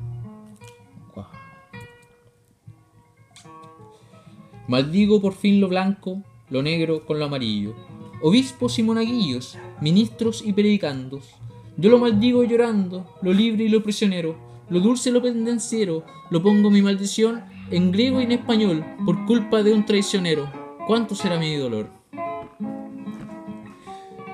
Maldigo 4.69 5.21
por 5.21 5.33
fin 5.33 5.61
lo 5.61 5.67
blanco 5.67 6.23
lo 6.51 6.63
negro 6.63 7.05
con 7.05 7.19
lo 7.19 7.27
amarillo. 7.27 7.75
Obispos 8.23 8.79
y 8.79 8.83
monaguillos, 8.83 9.59
ministros 9.81 10.43
y 10.45 10.53
predicandos. 10.53 11.35
Yo 11.77 11.91
lo 11.91 11.99
maldigo 11.99 12.45
llorando, 12.45 13.07
lo 13.23 13.33
libre 13.33 13.65
y 13.65 13.69
lo 13.69 13.83
prisionero, 13.83 14.37
lo 14.71 14.81
dulce 14.81 15.11
y 15.11 15.13
lo 15.13 15.23
pendenciero, 15.23 16.05
lo 16.31 16.43
pongo 16.43 16.71
mi 16.71 16.83
maldición 16.83 17.45
en 17.71 17.93
griego 17.93 18.21
y 18.21 18.25
en 18.25 18.33
español 18.33 18.85
por 19.05 19.27
culpa 19.27 19.63
de 19.63 19.73
un 19.73 19.85
traicionero. 19.85 20.51
¿Cuánto 20.87 21.15
será 21.15 21.39
mi 21.39 21.55
dolor? 21.57 21.91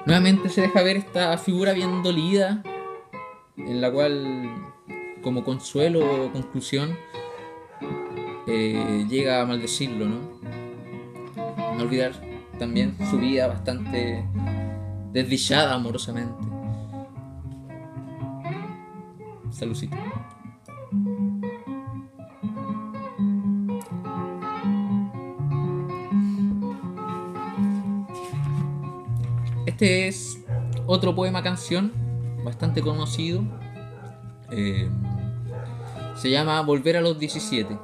Nuevamente 0.05 0.49
se 0.49 0.63
deja 0.63 0.83
ver 0.83 0.97
esta 0.97 1.39
figura 1.39 1.73
bien 1.73 2.03
dolida, 2.03 2.63
en 3.57 3.81
la 3.81 3.91
cual, 3.91 4.51
como 5.23 5.45
consuelo 5.45 6.01
o 6.01 6.33
conclusión, 6.33 6.97
eh, 8.47 9.07
llega 9.09 9.41
a 9.41 9.47
maldecirlo, 9.47 10.07
¿no? 10.07 10.42
no 11.77 11.83
olvidar 11.83 12.13
también 12.59 12.97
su 13.11 13.19
vida 13.19 13.47
bastante 13.47 14.25
desdichada 15.13 15.75
amorosamente. 15.75 16.35
Salucita. 19.51 19.99
Este 29.67 30.09
es 30.09 30.39
otro 30.87 31.15
poema 31.15 31.43
canción, 31.43 31.93
bastante 32.45 32.83
conocido. 32.83 33.43
Eh, 34.51 34.89
se 36.15 36.31
llama 36.31 36.61
Volver 36.63 36.97
a 36.97 37.01
los 37.01 37.19
17. 37.19 37.79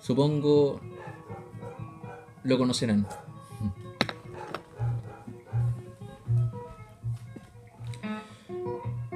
Supongo 0.00 0.80
lo 2.44 2.58
conocerán. 2.58 3.06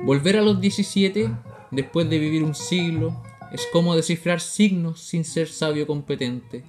Volver 0.04 0.36
a 0.36 0.42
los 0.42 0.60
17, 0.60 1.30
después 1.70 2.10
de 2.10 2.18
vivir 2.18 2.44
un 2.44 2.54
siglo, 2.54 3.22
es 3.52 3.66
como 3.72 3.96
descifrar 3.96 4.40
signos 4.40 5.00
sin 5.00 5.24
ser 5.24 5.48
sabio 5.48 5.86
competente. 5.86 6.64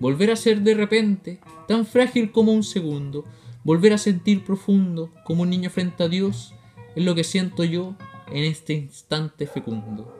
Volver 0.00 0.30
a 0.30 0.36
ser 0.36 0.60
de 0.60 0.74
repente 0.74 1.40
tan 1.66 1.86
frágil 1.86 2.30
como 2.30 2.52
un 2.52 2.62
segundo, 2.62 3.24
volver 3.62 3.94
a 3.94 3.98
sentir 3.98 4.44
profundo 4.44 5.10
como 5.24 5.44
un 5.44 5.50
niño 5.50 5.70
frente 5.70 6.02
a 6.02 6.08
Dios, 6.08 6.54
es 6.94 7.04
lo 7.04 7.14
que 7.14 7.24
siento 7.24 7.64
yo 7.64 7.94
en 8.30 8.44
este 8.44 8.74
instante 8.74 9.46
fecundo. 9.46 10.14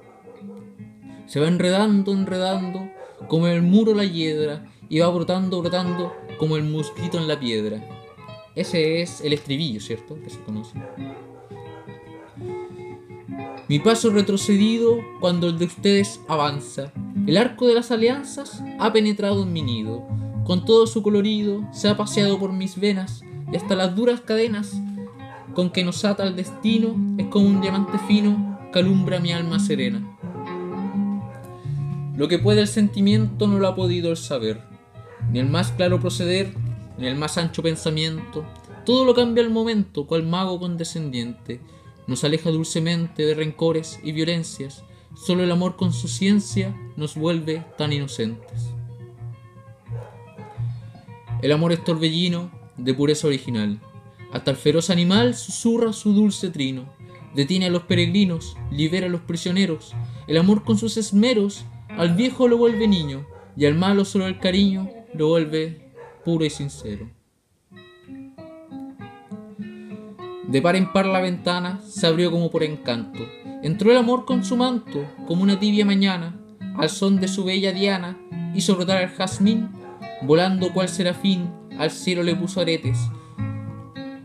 Se 1.27 1.41
va 1.41 1.49
enredando, 1.49 2.13
enredando, 2.13 2.89
como 3.29 3.47
el 3.49 3.63
muro 3.63 3.93
la 3.93 4.05
hiedra, 4.05 4.73
y 4.89 5.01
va 5.01 5.09
brotando, 5.09 5.61
brotando, 5.61 6.13
como 6.39 6.57
el 6.57 6.65
mosquito 6.65 7.19
en 7.19 7.29
la 7.29 7.39
piedra. 7.39 7.83
Ese 8.55 9.03
es 9.03 9.21
el 9.21 9.33
estribillo, 9.33 9.81
¿cierto? 9.81 10.17
Que 10.23 10.31
se 10.31 10.41
conoce. 10.41 10.79
Mi 13.69 13.79
paso 13.79 14.11
retrocedido 14.11 14.99
cuando 15.21 15.49
el 15.49 15.59
de 15.59 15.65
ustedes 15.65 16.21
avanza. 16.29 16.93
El 17.27 17.37
arco 17.37 17.67
de 17.67 17.75
las 17.75 17.91
alianzas 17.91 18.63
ha 18.79 18.93
penetrado 18.93 19.43
en 19.43 19.53
mi 19.53 19.63
nido. 19.63 20.07
Con 20.45 20.65
todo 20.65 20.87
su 20.87 21.03
colorido 21.03 21.67
se 21.73 21.89
ha 21.89 21.97
paseado 21.97 22.39
por 22.39 22.53
mis 22.53 22.79
venas 22.79 23.23
y 23.51 23.57
hasta 23.57 23.75
las 23.75 23.97
duras 23.97 24.21
cadenas 24.21 24.75
con 25.55 25.71
que 25.71 25.85
nos 25.85 26.05
ata 26.05 26.25
el 26.25 26.37
destino 26.37 26.95
es 27.17 27.27
como 27.29 27.47
un 27.47 27.61
diamante 27.61 27.99
fino 28.07 28.59
que 28.73 28.81
alumbra 28.81 29.21
mi 29.21 29.33
alma 29.33 29.59
serena. 29.59 30.03
Lo 32.17 32.29
que 32.29 32.39
puede 32.39 32.61
el 32.61 32.69
sentimiento 32.69 33.47
no 33.47 33.59
lo 33.59 33.69
ha 33.69 33.75
podido 33.75 34.11
el 34.11 34.17
saber, 34.17 34.61
ni 35.33 35.39
el 35.39 35.49
más 35.49 35.73
claro 35.73 36.01
proceder, 36.01 36.53
ni 36.99 37.07
el 37.07 37.17
más 37.17 37.39
ancho 37.39 37.63
pensamiento. 37.63 38.45
Todo 38.85 39.05
lo 39.05 39.15
cambia 39.15 39.43
al 39.43 39.51
momento, 39.51 40.07
cual 40.07 40.23
mago 40.25 40.59
condescendiente. 40.59 41.61
Nos 42.07 42.25
aleja 42.25 42.51
dulcemente 42.51 43.25
de 43.25 43.35
rencores 43.35 43.99
y 44.03 44.13
violencias, 44.13 44.85
solo 45.17 45.43
el 45.43 45.51
amor 45.51 45.77
con 45.77 45.93
su 45.93 46.09
ciencia 46.09 46.75
nos 46.97 47.15
vuelve 47.15 47.65
tan 47.79 47.93
inocentes. 47.93 48.71
El 51.41 51.53
amor 51.53 51.73
es 51.73 51.85
torbellino 51.85 52.51
de 52.77 52.95
pureza 52.95 53.27
original, 53.27 53.81
hasta 54.33 54.51
el 54.51 54.57
feroz 54.57 54.91
animal 54.91 55.35
susurra 55.35 55.93
su 55.93 56.13
dulce 56.13 56.51
trino, 56.51 56.87
detiene 57.35 57.67
a 57.67 57.71
los 57.71 57.83
peregrinos, 57.83 58.57
libera 58.71 59.07
a 59.07 59.11
los 59.11 59.21
prisioneros, 59.21 59.95
el 60.27 60.39
amor 60.39 60.65
con 60.65 60.79
sus 60.79 60.97
esmeros 60.97 61.65
al 61.89 62.15
viejo 62.15 62.49
lo 62.49 62.57
vuelve 62.57 62.89
niño, 62.89 63.27
y 63.57 63.67
al 63.67 63.75
malo 63.75 64.05
solo 64.05 64.27
el 64.27 64.41
cariño 64.41 64.91
lo 65.15 65.29
vuelve 65.29 65.93
puro 66.25 66.45
y 66.45 66.51
sincero. 66.51 67.09
De 70.49 70.63
par 70.63 70.77
en 70.77 70.93
par 70.93 71.07
la 71.07 71.21
ventana 71.21 71.81
se 71.81 72.07
abrió 72.07 72.31
como 72.31 72.51
por 72.51 72.63
encanto. 72.63 73.21
Entró 73.63 73.91
el 73.91 73.97
amor 73.97 74.25
con 74.25 74.45
su 74.45 74.57
manto, 74.57 75.05
como 75.27 75.43
una 75.43 75.59
tibia 75.59 75.85
mañana, 75.85 76.39
al 76.77 76.91
son 76.91 77.21
de 77.21 77.29
su 77.29 77.45
bella 77.45 77.73
diana, 77.73 78.19
hizo 78.55 78.77
brotar 78.77 79.03
el 79.03 79.09
jazmín, 79.09 79.71
volando 80.23 80.73
cual 80.73 80.89
serafín, 80.89 81.51
al 81.79 81.91
cielo 81.91 82.23
le 82.23 82.37
puso 82.37 82.61
aretes, 82.61 82.99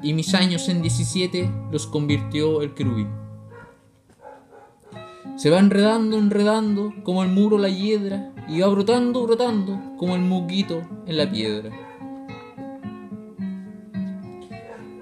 y 0.01 0.13
mis 0.13 0.33
años 0.33 0.69
en 0.69 0.81
diecisiete 0.81 1.49
los 1.71 1.87
convirtió 1.87 2.61
el 2.61 2.73
querubín. 2.73 3.07
Se 5.35 5.49
va 5.49 5.59
enredando, 5.59 6.17
enredando, 6.17 6.93
como 7.03 7.23
el 7.23 7.29
muro 7.29 7.57
la 7.57 7.69
hiedra, 7.69 8.33
y 8.47 8.61
va 8.61 8.67
brotando, 8.67 9.25
brotando, 9.25 9.79
como 9.97 10.15
el 10.15 10.21
muguito 10.21 10.81
en 11.05 11.17
la 11.17 11.29
piedra. 11.29 11.71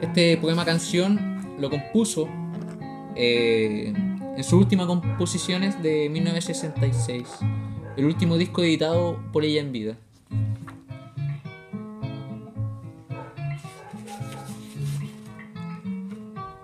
Este 0.02 0.38
poema 0.38 0.64
canción 0.64 1.56
lo 1.60 1.70
compuso 1.70 2.28
eh, 3.16 3.94
en 3.96 4.44
sus 4.44 4.54
últimas 4.54 4.86
composiciones 4.86 5.82
de 5.82 6.08
1966, 6.10 7.28
el 7.96 8.06
último 8.06 8.38
disco 8.38 8.62
editado 8.62 9.20
por 9.34 9.44
ella 9.44 9.62
en 9.62 9.72
vida. 9.72 9.98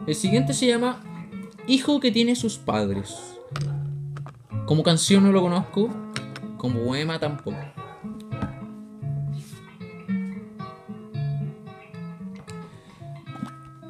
El 0.05 0.15
siguiente 0.15 0.53
se 0.53 0.67
llama 0.67 1.01
Hijo 1.65 1.99
que 1.99 2.11
tiene 2.11 2.35
sus 2.35 2.57
padres. 2.57 3.32
Como 4.65 4.81
canción 4.81 5.23
no 5.23 5.31
lo 5.31 5.41
conozco, 5.41 5.89
como 6.57 6.85
poema 6.85 7.19
tampoco. 7.19 7.57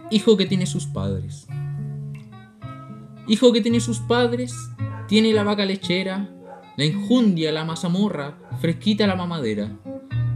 Hijo 0.10 0.36
que 0.36 0.46
tiene 0.48 0.66
sus 0.66 0.88
padres. 0.88 1.48
Hijo 3.28 3.54
que 3.54 3.62
tiene 3.62 3.80
sus 3.80 4.00
padres, 4.00 4.56
tiene 5.08 5.32
la 5.32 5.44
vaca 5.44 5.64
lechera, 5.66 6.30
la 6.76 6.86
injundia, 6.86 7.52
la 7.52 7.66
mazamorra, 7.66 8.40
fresquita 8.60 9.06
la 9.06 9.16
mamadera. 9.16 9.72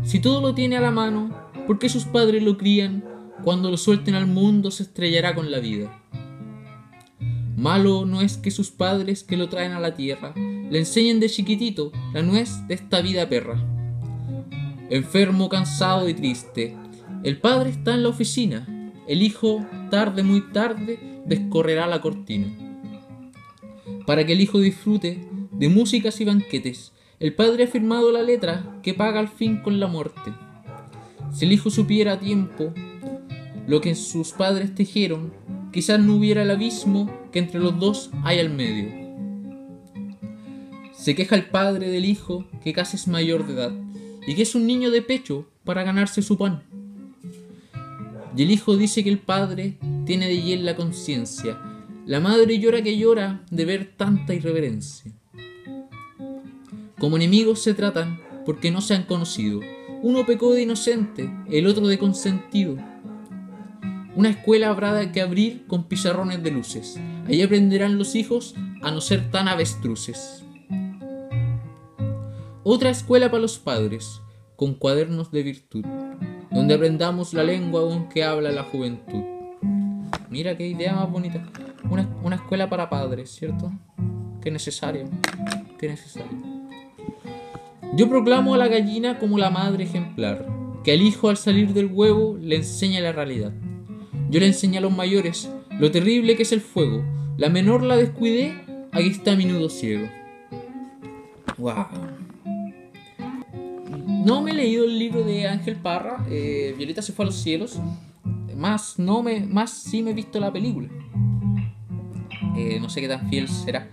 Si 0.04 0.20
todo 0.20 0.40
lo 0.42 0.54
tiene 0.54 0.78
a 0.78 0.82
la 0.82 0.92
mano, 0.92 1.50
¿por 1.66 1.80
qué 1.80 1.90
sus 1.90 2.06
padres 2.06 2.44
lo 2.44 2.58
crían? 2.58 3.04
Cuando 3.44 3.72
lo 3.72 3.78
suelten 3.78 4.14
al 4.14 4.28
mundo 4.28 4.70
se 4.70 4.84
estrellará 4.84 5.34
con 5.34 5.50
la 5.50 5.60
vida. 5.60 6.04
Malo 7.58 8.06
no 8.06 8.22
es 8.22 8.38
que 8.38 8.52
sus 8.52 8.72
padres 8.72 9.24
que 9.24 9.36
lo 9.36 9.50
traen 9.50 9.74
a 9.74 9.82
la 9.82 9.96
tierra 9.96 10.34
le 10.36 10.80
enseñen 10.80 11.20
de 11.20 11.30
chiquitito 11.30 11.92
la 12.14 12.22
nuez 12.22 12.66
de 12.70 12.76
esta 12.76 13.02
vida 13.02 13.28
perra. 13.28 13.62
Enfermo, 14.90 15.50
cansado 15.50 16.08
y 16.08 16.14
triste, 16.14 16.78
el 17.24 17.42
padre 17.42 17.72
está 17.72 17.94
en 17.94 18.04
la 18.04 18.10
oficina 18.10 18.66
el 19.08 19.22
hijo, 19.22 19.66
tarde, 19.90 20.22
muy 20.22 20.42
tarde, 20.52 21.00
descorrerá 21.26 21.88
la 21.88 22.02
cortina. 22.02 22.48
Para 24.06 24.26
que 24.26 24.34
el 24.34 24.42
hijo 24.42 24.60
disfrute 24.60 25.26
de 25.52 25.70
músicas 25.70 26.20
y 26.20 26.26
banquetes, 26.26 26.92
el 27.22 27.34
padre 27.34 27.64
ha 27.64 27.68
firmado 27.68 28.12
la 28.12 28.22
letra 28.22 28.80
que 28.84 28.94
paga 28.94 29.22
al 29.22 29.30
fin 29.30 29.62
con 29.62 29.80
la 29.80 29.88
muerte. 29.88 30.34
Si 31.32 31.46
el 31.46 31.54
hijo 31.54 31.70
supiera 31.70 32.14
a 32.14 32.20
tiempo 32.20 32.74
lo 33.66 33.80
que 33.80 33.96
sus 33.96 34.34
padres 34.34 34.76
tejieron, 34.76 35.32
quizás 35.72 36.00
no 36.00 36.16
hubiera 36.16 36.44
el 36.44 36.52
abismo 36.52 37.12
que 37.32 37.40
entre 37.40 37.60
los 37.60 37.80
dos 37.80 38.10
hay 38.24 38.40
al 38.40 38.50
medio. 38.50 39.08
Se 40.94 41.16
queja 41.16 41.36
el 41.36 41.46
padre 41.46 41.90
del 41.90 42.06
hijo 42.06 42.46
que 42.64 42.74
casi 42.74 42.98
es 42.98 43.08
mayor 43.08 43.46
de 43.48 43.54
edad 43.54 43.72
y 44.28 44.36
que 44.36 44.42
es 44.42 44.56
un 44.56 44.68
niño 44.68 44.92
de 44.92 45.02
pecho 45.02 45.48
para 45.64 45.84
ganarse 45.84 46.22
su 46.22 46.38
pan. 46.38 46.64
Y 48.36 48.44
el 48.44 48.52
hijo 48.52 48.78
dice 48.78 49.04
que 49.04 49.10
el 49.10 49.20
padre 49.20 49.78
tiene 50.06 50.28
de 50.28 50.42
hiel 50.42 50.66
la 50.66 50.76
conciencia. 50.76 51.60
La 52.06 52.20
madre 52.20 52.60
llora 52.60 52.82
que 52.82 52.98
llora 52.98 53.44
de 53.50 53.66
ver 53.66 53.94
tanta 53.98 54.34
irreverencia. 54.34 55.12
Como 57.00 57.18
enemigos 57.18 57.62
se 57.62 57.74
tratan 57.74 58.20
porque 58.46 58.72
no 58.72 58.82
se 58.82 58.96
han 58.96 59.04
conocido. 59.04 59.60
Uno 60.02 60.26
pecó 60.26 60.54
de 60.54 60.64
inocente, 60.64 61.30
el 61.50 61.68
otro 61.68 61.88
de 61.88 61.98
consentido. 61.98 62.78
Una 64.18 64.30
escuela 64.30 64.70
habrá 64.70 65.12
que 65.14 65.22
abrir 65.22 65.66
con 65.68 65.84
pizarrones 65.88 66.44
de 66.44 66.52
luces. 66.52 67.00
Allí 67.28 67.42
aprenderán 67.42 67.98
los 67.98 68.16
hijos 68.16 68.56
a 68.82 68.92
no 68.92 69.00
ser 69.00 69.32
tan 69.32 69.48
avestruces. 69.48 70.44
Otra 72.64 72.90
escuela 72.90 73.32
para 73.32 73.42
los 73.42 73.60
padres, 73.60 74.22
con 74.58 74.74
cuadernos 74.74 75.32
de 75.32 75.44
virtud 75.44 75.86
donde 76.58 76.74
aprendamos 76.74 77.36
la 77.36 77.44
lengua 77.44 77.88
con 77.88 78.10
que 78.10 78.24
habla 78.24 78.52
la 78.52 78.64
juventud. 78.64 79.24
Mira 80.32 80.58
qué 80.58 80.68
idea 80.68 80.96
más 80.96 81.12
bonita. 81.12 81.48
Una, 81.88 82.36
escuela 82.36 82.68
para 82.68 82.90
padres, 82.90 83.30
¿cierto? 83.30 83.72
Qué 84.42 84.50
necesario. 84.50 85.06
Qué 85.78 85.88
necesario. 85.88 86.36
Yo 87.94 88.10
proclamo 88.10 88.56
a 88.56 88.58
la 88.58 88.68
gallina 88.68 89.20
como 89.20 89.38
la 89.38 89.52
madre 89.52 89.84
ejemplar, 89.84 90.48
que 90.84 90.94
al 90.94 91.02
hijo 91.04 91.30
al 91.30 91.38
salir 91.38 91.74
del 91.76 91.92
huevo 91.94 92.40
le 92.42 92.56
enseña 92.56 93.02
la 93.02 93.12
realidad. 93.12 93.54
Yo 94.30 94.40
le 94.40 94.48
enseñé 94.48 94.80
a 94.80 94.82
los 94.82 94.96
mayores 94.96 95.50
lo 95.80 95.92
terrible 95.92 96.36
que 96.36 96.44
es 96.44 96.52
el 96.52 96.62
fuego. 96.62 97.04
La 97.38 97.50
menor 97.50 97.84
la 97.84 97.96
descuidé, 97.96 98.54
aquí 98.92 99.08
está 99.10 99.36
mi 99.36 99.46
nudo 99.46 99.70
ciego. 99.70 100.08
Wow. 101.58 101.86
No 104.26 104.42
me 104.42 104.52
he 104.52 104.54
leído 104.54 104.86
el 104.86 105.00
libro 105.00 105.24
de 105.24 105.48
Ángel 105.48 105.78
Parra, 105.78 106.26
eh, 106.30 106.76
Violeta 106.78 107.02
se 107.02 107.14
fue 107.14 107.24
a 107.24 107.28
los 107.28 107.36
cielos. 107.36 107.80
Más, 108.56 108.98
no 109.00 109.24
me, 109.24 109.42
más 109.42 109.72
sí 109.72 110.02
me 110.04 110.12
he 110.12 110.14
visto 110.14 110.40
la 110.40 110.52
película. 110.52 110.90
Eh, 112.58 112.80
no 112.82 112.90
sé 112.90 113.02
qué 113.02 113.08
tan 113.08 113.30
fiel 113.30 113.48
será. 113.48 113.90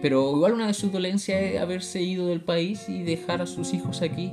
Pero 0.00 0.32
igual 0.34 0.54
una 0.54 0.66
de 0.66 0.74
sus 0.74 0.90
dolencias 0.90 1.40
es 1.42 1.60
haberse 1.60 2.02
ido 2.02 2.26
del 2.26 2.40
país 2.40 2.88
y 2.88 3.02
dejar 3.02 3.42
a 3.42 3.46
sus 3.46 3.72
hijos 3.74 4.02
aquí. 4.02 4.32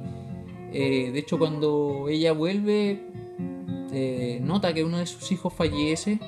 Eh, 0.74 1.12
de 1.14 1.20
hecho, 1.20 1.38
cuando 1.38 2.08
ella 2.10 2.32
vuelve, 2.32 3.04
eh, 3.92 4.40
nota 4.42 4.74
que 4.74 4.84
uno 4.84 4.98
de 4.98 5.06
sus 5.06 5.32
hijos 5.32 5.54
fallece, 5.54 6.20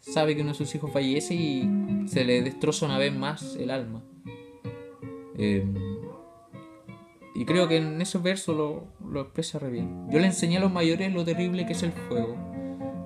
sabe 0.00 0.34
que 0.34 0.42
uno 0.42 0.50
de 0.50 0.56
sus 0.56 0.74
hijos 0.74 0.92
fallece 0.92 1.34
y 1.34 1.68
se 2.06 2.24
le 2.24 2.42
destroza 2.42 2.86
una 2.86 2.98
vez 2.98 3.14
más 3.14 3.56
el 3.56 3.70
alma. 3.70 4.02
Eh, 5.36 5.64
y 7.34 7.44
creo 7.44 7.68
que 7.68 7.76
en 7.76 8.00
esos 8.00 8.22
versos 8.22 8.56
lo, 8.56 8.84
lo 9.08 9.22
expresa 9.22 9.58
re 9.58 9.70
bien. 9.70 10.08
Yo 10.10 10.18
le 10.18 10.26
enseñé 10.26 10.58
a 10.58 10.60
los 10.60 10.72
mayores 10.72 11.12
lo 11.12 11.24
terrible 11.24 11.64
que 11.66 11.72
es 11.72 11.82
el 11.82 11.92
fuego. 11.92 12.36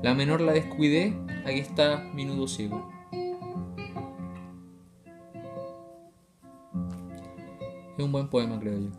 La 0.03 0.15
menor 0.15 0.41
la 0.41 0.53
descuidé, 0.53 1.15
aquí 1.45 1.61
está 1.61 2.11
mi 2.15 2.25
nudo 2.25 2.49
ciego. 2.49 2.91
Es 7.97 8.05
un 8.05 8.11
buen 8.11 8.29
poema, 8.29 8.59
creo 8.59 8.81
yo. 8.81 8.91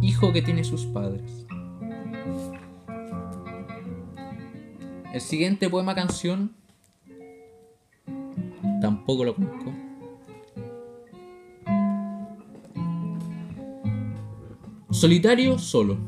Hijo 0.00 0.32
que 0.32 0.42
tiene 0.42 0.64
sus 0.64 0.86
padres. 0.86 1.46
El 5.14 5.20
siguiente 5.20 5.70
poema 5.70 5.94
canción 5.94 6.56
tampoco 8.80 9.22
lo 9.22 9.36
conozco. 9.36 9.72
Solitario 14.90 15.56
solo. 15.60 15.98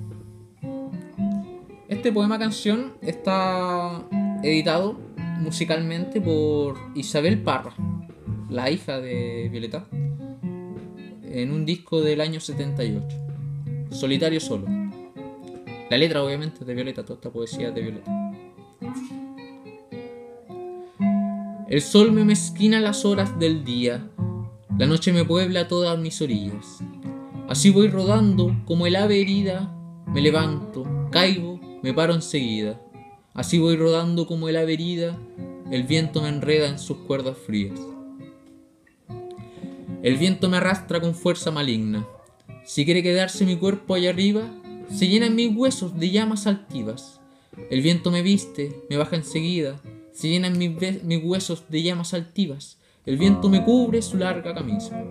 Este 1.87 2.11
poema 2.11 2.37
canción 2.37 2.95
está 3.01 4.03
editado 4.43 4.99
musicalmente 5.39 6.21
por 6.21 6.77
Isabel 6.97 7.41
Parra, 7.41 7.75
la 8.51 8.73
hija 8.73 8.99
de 8.99 9.49
Violeta, 9.53 9.87
en 11.23 11.53
un 11.53 11.65
disco 11.65 12.01
del 12.01 12.21
año 12.21 12.41
78. 12.41 13.07
Solitario 13.91 14.41
solo. 14.41 14.67
La 15.91 15.97
letra 15.97 16.25
obviamente 16.25 16.63
es 16.63 16.67
de 16.67 16.75
Violeta, 16.75 17.05
toda 17.05 17.15
esta 17.15 17.31
poesía 17.31 17.69
es 17.69 17.75
de 17.77 17.83
Violeta. 17.83 18.26
El 21.69 21.83
sol 21.83 22.13
me 22.13 22.25
mezquina 22.25 22.79
las 22.79 23.05
horas 23.05 23.41
del 23.41 23.65
día, 23.65 24.09
la 24.79 24.87
noche 24.87 25.13
me 25.13 25.25
puebla 25.25 25.67
todas 25.67 25.99
mis 25.99 26.23
orillas. 26.23 26.79
Así 27.49 27.71
voy 27.71 27.89
rodando 27.89 28.55
como 28.67 28.87
el 28.87 28.95
ave 28.95 29.21
herida, 29.21 29.77
me 30.07 30.21
levanto, 30.21 30.87
caigo, 31.11 31.59
me 31.83 31.93
paro 31.93 32.15
enseguida. 32.15 32.81
Así 33.35 33.59
voy 33.59 33.75
rodando 33.75 34.29
como 34.29 34.49
el 34.49 34.57
ave 34.57 34.75
herida, 34.75 35.19
el 35.73 35.83
viento 35.83 36.23
me 36.23 36.29
enreda 36.29 36.69
en 36.69 36.79
sus 36.79 36.99
cuerdas 36.99 37.37
frías. 37.37 37.81
El 40.05 40.19
viento 40.19 40.49
me 40.49 40.59
arrastra 40.59 41.01
con 41.01 41.17
fuerza 41.17 41.51
maligna. 41.51 42.07
Si 42.65 42.85
quiere 42.85 43.03
quedarse 43.03 43.45
mi 43.45 43.57
cuerpo 43.57 43.95
allá 43.95 44.11
arriba, 44.11 44.55
se 44.89 45.09
llenan 45.09 45.35
mis 45.35 45.57
huesos 45.57 45.99
de 45.99 46.11
llamas 46.11 46.47
altivas. 46.47 47.21
El 47.71 47.83
viento 47.83 48.13
me 48.13 48.23
viste, 48.23 48.85
me 48.89 48.97
baja 48.97 49.17
enseguida, 49.17 49.81
se 50.17 50.31
llenan 50.31 50.57
mis, 50.57 51.23
huesos 51.23 51.65
de 51.69 51.83
llamas 51.83 52.15
altivas. 52.15 52.79
El 53.05 53.19
viento 53.19 53.51
me 53.51 53.63
cubre 53.63 54.01
su 54.01 54.17
larga 54.17 54.55
camisa. 54.55 55.05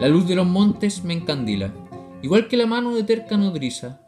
La 0.00 0.06
luz 0.06 0.28
de 0.28 0.36
los 0.36 0.46
montes 0.46 1.02
me 1.02 1.12
encandila, 1.12 1.74
igual 2.22 2.46
que 2.46 2.56
la 2.56 2.66
mano 2.66 2.94
de 2.94 3.02
terca 3.02 3.36
nodriza. 3.36 4.00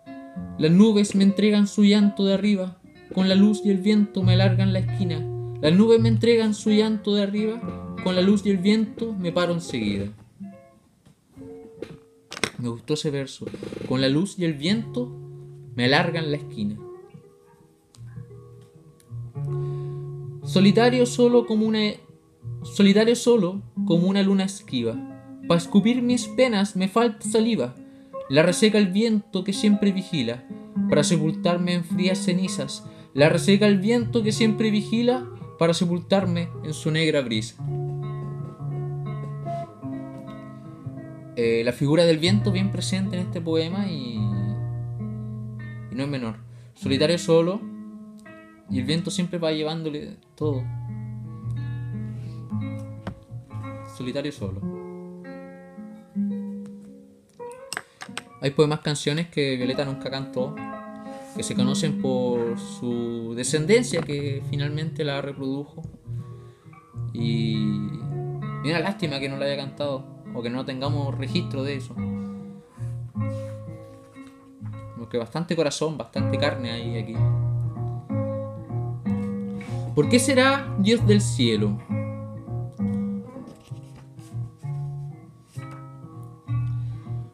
Las 0.56 0.70
nubes 0.70 1.16
me 1.16 1.24
entregan 1.24 1.66
su 1.66 1.82
llanto 1.82 2.24
de 2.24 2.34
arriba, 2.34 2.78
con 3.12 3.28
la 3.28 3.34
luz 3.34 3.62
y 3.64 3.70
el 3.70 3.78
viento 3.78 4.22
me 4.22 4.34
alargan 4.34 4.72
la 4.72 4.78
esquina. 4.78 5.20
Las 5.60 5.72
nubes 5.72 6.00
me 6.00 6.08
entregan 6.08 6.54
su 6.54 6.70
llanto 6.70 7.12
de 7.12 7.24
arriba, 7.24 7.60
con 8.04 8.14
la 8.14 8.22
luz 8.22 8.46
y 8.46 8.50
el 8.50 8.58
viento 8.58 9.14
me 9.14 9.32
paro 9.32 9.52
enseguida. 9.52 10.06
Me 12.58 12.68
gustó 12.68 12.94
ese 12.94 13.10
verso. 13.10 13.46
Con 13.88 14.00
la 14.00 14.08
luz 14.08 14.38
y 14.38 14.44
el 14.44 14.54
viento 14.54 15.12
me 15.74 15.86
alargan 15.86 16.30
la 16.30 16.36
esquina. 16.36 16.85
Solitario 20.46 21.04
solo 21.04 21.46
como 21.46 21.66
una 21.66 21.92
solitario 22.62 23.14
solo 23.14 23.62
como 23.84 24.08
una 24.08 24.22
luna 24.22 24.44
esquiva 24.44 24.96
para 25.46 25.58
escupir 25.58 26.02
mis 26.02 26.26
penas 26.26 26.74
me 26.74 26.88
falta 26.88 27.28
saliva, 27.28 27.74
la 28.28 28.42
reseca 28.42 28.78
el 28.78 28.88
viento 28.88 29.44
que 29.44 29.52
siempre 29.52 29.92
vigila, 29.92 30.44
para 30.88 31.04
sepultarme 31.04 31.74
en 31.74 31.84
frías 31.84 32.18
cenizas, 32.18 32.84
la 33.14 33.28
reseca 33.28 33.66
el 33.66 33.78
viento 33.78 34.22
que 34.22 34.32
siempre 34.32 34.70
vigila, 34.70 35.28
para 35.58 35.72
sepultarme 35.72 36.48
en 36.64 36.74
su 36.74 36.90
negra 36.90 37.20
brisa. 37.22 37.64
Eh, 41.36 41.62
la 41.64 41.72
figura 41.72 42.04
del 42.04 42.18
viento 42.18 42.50
bien 42.50 42.72
presente 42.72 43.16
en 43.16 43.26
este 43.26 43.40
poema 43.40 43.86
y, 43.88 44.14
y 45.90 45.94
no 45.94 46.02
es 46.02 46.08
menor. 46.08 46.36
Solitario 46.74 47.18
solo 47.18 47.60
y 48.70 48.80
el 48.80 48.84
viento 48.84 49.10
siempre 49.10 49.38
va 49.38 49.52
llevándole 49.52 50.16
todo. 50.36 50.62
Solitario 53.96 54.30
solo. 54.30 54.60
Hay 58.42 58.50
poemas 58.50 58.80
canciones 58.80 59.28
que 59.28 59.56
Violeta 59.56 59.84
nunca 59.84 60.10
cantó, 60.10 60.54
que 61.34 61.42
se 61.42 61.54
conocen 61.54 62.00
por 62.00 62.58
su 62.58 63.32
descendencia 63.34 64.02
que 64.02 64.42
finalmente 64.50 65.02
la 65.04 65.22
reprodujo. 65.22 65.82
Y, 67.12 67.56
y 68.62 68.70
una 68.70 68.80
lástima 68.80 69.18
que 69.18 69.28
no 69.28 69.38
la 69.38 69.46
haya 69.46 69.56
cantado 69.56 70.04
o 70.34 70.42
que 70.42 70.50
no 70.50 70.66
tengamos 70.66 71.16
registro 71.16 71.64
de 71.64 71.76
eso. 71.76 71.94
Porque 74.98 75.16
bastante 75.16 75.56
corazón, 75.56 75.96
bastante 75.96 76.38
carne 76.38 76.72
hay 76.72 76.98
aquí. 76.98 77.14
¿Por 79.96 80.10
qué 80.10 80.18
será 80.18 80.76
Dios 80.78 81.06
del 81.06 81.22
cielo? 81.22 81.78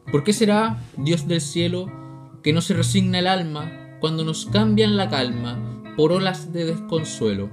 ¿Por 0.09 0.23
qué 0.23 0.31
será, 0.31 0.81
Dios 0.95 1.27
del 1.27 1.41
cielo, 1.41 1.91
que 2.41 2.53
no 2.53 2.61
se 2.61 2.73
resigna 2.73 3.19
el 3.19 3.27
alma 3.27 3.97
cuando 3.99 4.23
nos 4.23 4.45
cambian 4.45 4.95
la 4.95 5.09
calma 5.09 5.83
por 5.97 6.13
olas 6.13 6.53
de 6.53 6.63
desconsuelo? 6.63 7.49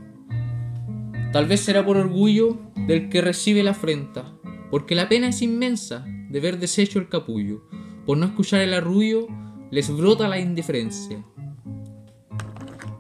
Tal 1.33 1.47
vez 1.47 1.59
será 1.63 1.85
por 1.85 1.97
orgullo 1.97 2.57
del 2.87 3.09
que 3.09 3.21
recibe 3.21 3.65
la 3.65 3.73
afrenta, 3.73 4.33
porque 4.71 4.95
la 4.95 5.09
pena 5.09 5.27
es 5.27 5.43
inmensa 5.43 6.05
de 6.07 6.39
ver 6.39 6.61
deshecho 6.61 7.01
el 7.01 7.09
capullo. 7.09 7.65
Por 8.07 8.17
no 8.17 8.27
escuchar 8.27 8.61
el 8.61 8.75
arrullo, 8.75 9.27
les 9.73 9.91
brota 9.91 10.29
la 10.29 10.39
indiferencia. 10.39 11.25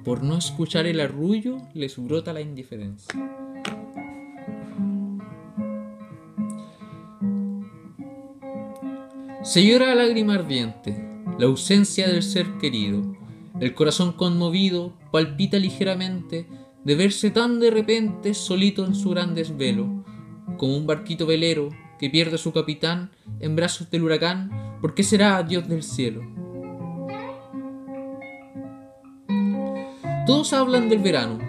Por 0.05 0.23
no 0.23 0.39
escuchar 0.39 0.87
el 0.87 1.01
arrullo, 1.01 1.59
les 1.75 1.99
brota 1.99 2.33
la 2.33 2.41
indiferencia. 2.41 3.15
Se 9.43 9.67
llora 9.67 9.93
a 9.93 9.95
lágrima 9.95 10.35
ardiente, 10.35 10.97
la 11.39 11.47
ausencia 11.47 12.09
del 12.09 12.23
ser 12.23 12.47
querido. 12.59 13.17
El 13.59 13.75
corazón 13.75 14.13
conmovido 14.13 14.95
palpita 15.11 15.59
ligeramente 15.59 16.47
de 16.85 16.95
verse 16.95 17.31
tan 17.31 17.61
de 17.61 17.71
repente 17.71 18.33
solito 18.33 18.87
en 18.87 18.95
su 18.95 19.11
gran 19.11 19.35
desvelo, 19.35 20.05
como 20.57 20.77
un 20.77 20.87
barquito 20.87 21.27
velero 21.27 21.69
que 21.99 22.09
pierde 22.09 22.37
a 22.37 22.39
su 22.39 22.53
capitán 22.53 23.11
en 23.41 23.55
brazos 23.55 23.91
del 23.91 24.05
huracán, 24.05 24.79
¿por 24.81 24.95
qué 24.95 25.03
será 25.03 25.43
Dios 25.43 25.69
del 25.69 25.83
cielo? 25.83 26.23
Todos 30.31 30.53
hablan 30.53 30.89
del 30.89 31.01
verano, 31.01 31.41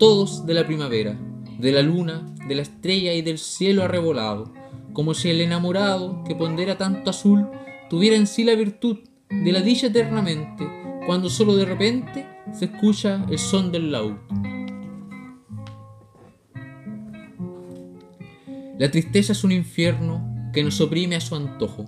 todos 0.00 0.46
de 0.46 0.54
la 0.54 0.66
primavera, 0.66 1.16
de 1.60 1.70
la 1.70 1.80
luna, 1.80 2.26
de 2.48 2.56
la 2.56 2.62
estrella 2.62 3.12
y 3.12 3.22
del 3.22 3.38
cielo 3.38 3.84
arrebolado 3.84 4.52
como 4.92 5.14
si 5.14 5.30
el 5.30 5.40
enamorado 5.40 6.24
que 6.24 6.34
pondera 6.34 6.76
tanto 6.76 7.10
azul 7.10 7.46
tuviera 7.88 8.16
en 8.16 8.26
sí 8.26 8.42
la 8.42 8.56
virtud 8.56 8.98
de 9.30 9.52
la 9.52 9.60
dicha 9.60 9.86
eternamente, 9.86 10.66
cuando 11.06 11.30
solo 11.30 11.54
de 11.54 11.66
repente 11.66 12.26
se 12.52 12.64
escucha 12.64 13.24
el 13.30 13.38
son 13.38 13.70
del 13.70 13.92
laúd. 13.92 14.16
La 18.76 18.90
tristeza 18.90 19.34
es 19.34 19.44
un 19.44 19.52
infierno 19.52 20.50
que 20.52 20.64
nos 20.64 20.80
oprime 20.80 21.14
a 21.14 21.20
su 21.20 21.36
antojo. 21.36 21.84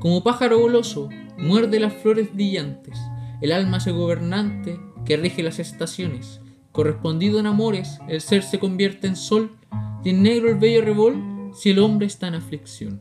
Como 0.00 0.24
pájaro 0.24 0.58
goloso, 0.58 1.10
muerde 1.38 1.78
las 1.78 1.94
flores 1.94 2.34
brillantes. 2.34 2.98
El 3.40 3.52
alma 3.52 3.76
es 3.76 3.86
el 3.86 3.92
gobernante 3.92 4.80
que 5.06 5.16
rige 5.16 5.42
las 5.42 5.58
estaciones. 5.58 6.40
Correspondido 6.72 7.40
en 7.40 7.46
amores, 7.46 7.98
el 8.08 8.20
ser 8.20 8.42
se 8.42 8.58
convierte 8.58 9.06
en 9.06 9.16
sol 9.16 9.56
y 10.04 10.10
en 10.10 10.22
negro 10.22 10.50
el 10.50 10.56
bello 10.56 10.82
revol 10.82 11.50
si 11.54 11.70
el 11.70 11.78
hombre 11.78 12.06
está 12.06 12.28
en 12.28 12.34
aflicción. 12.34 13.00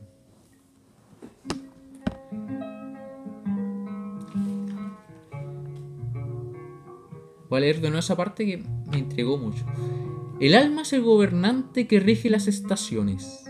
Voy 7.50 7.58
a 7.58 7.62
leer 7.62 7.76
de 7.76 7.90
nuevo 7.90 8.00
esa 8.00 8.16
parte 8.16 8.46
que 8.46 8.64
me 8.90 8.98
intrigó 8.98 9.38
mucho. 9.38 9.66
El 10.40 10.56
alma 10.56 10.82
es 10.82 10.94
el 10.94 11.02
gobernante 11.02 11.88
que 11.88 12.00
rige 12.00 12.30
las 12.30 12.48
estaciones. 12.48 13.46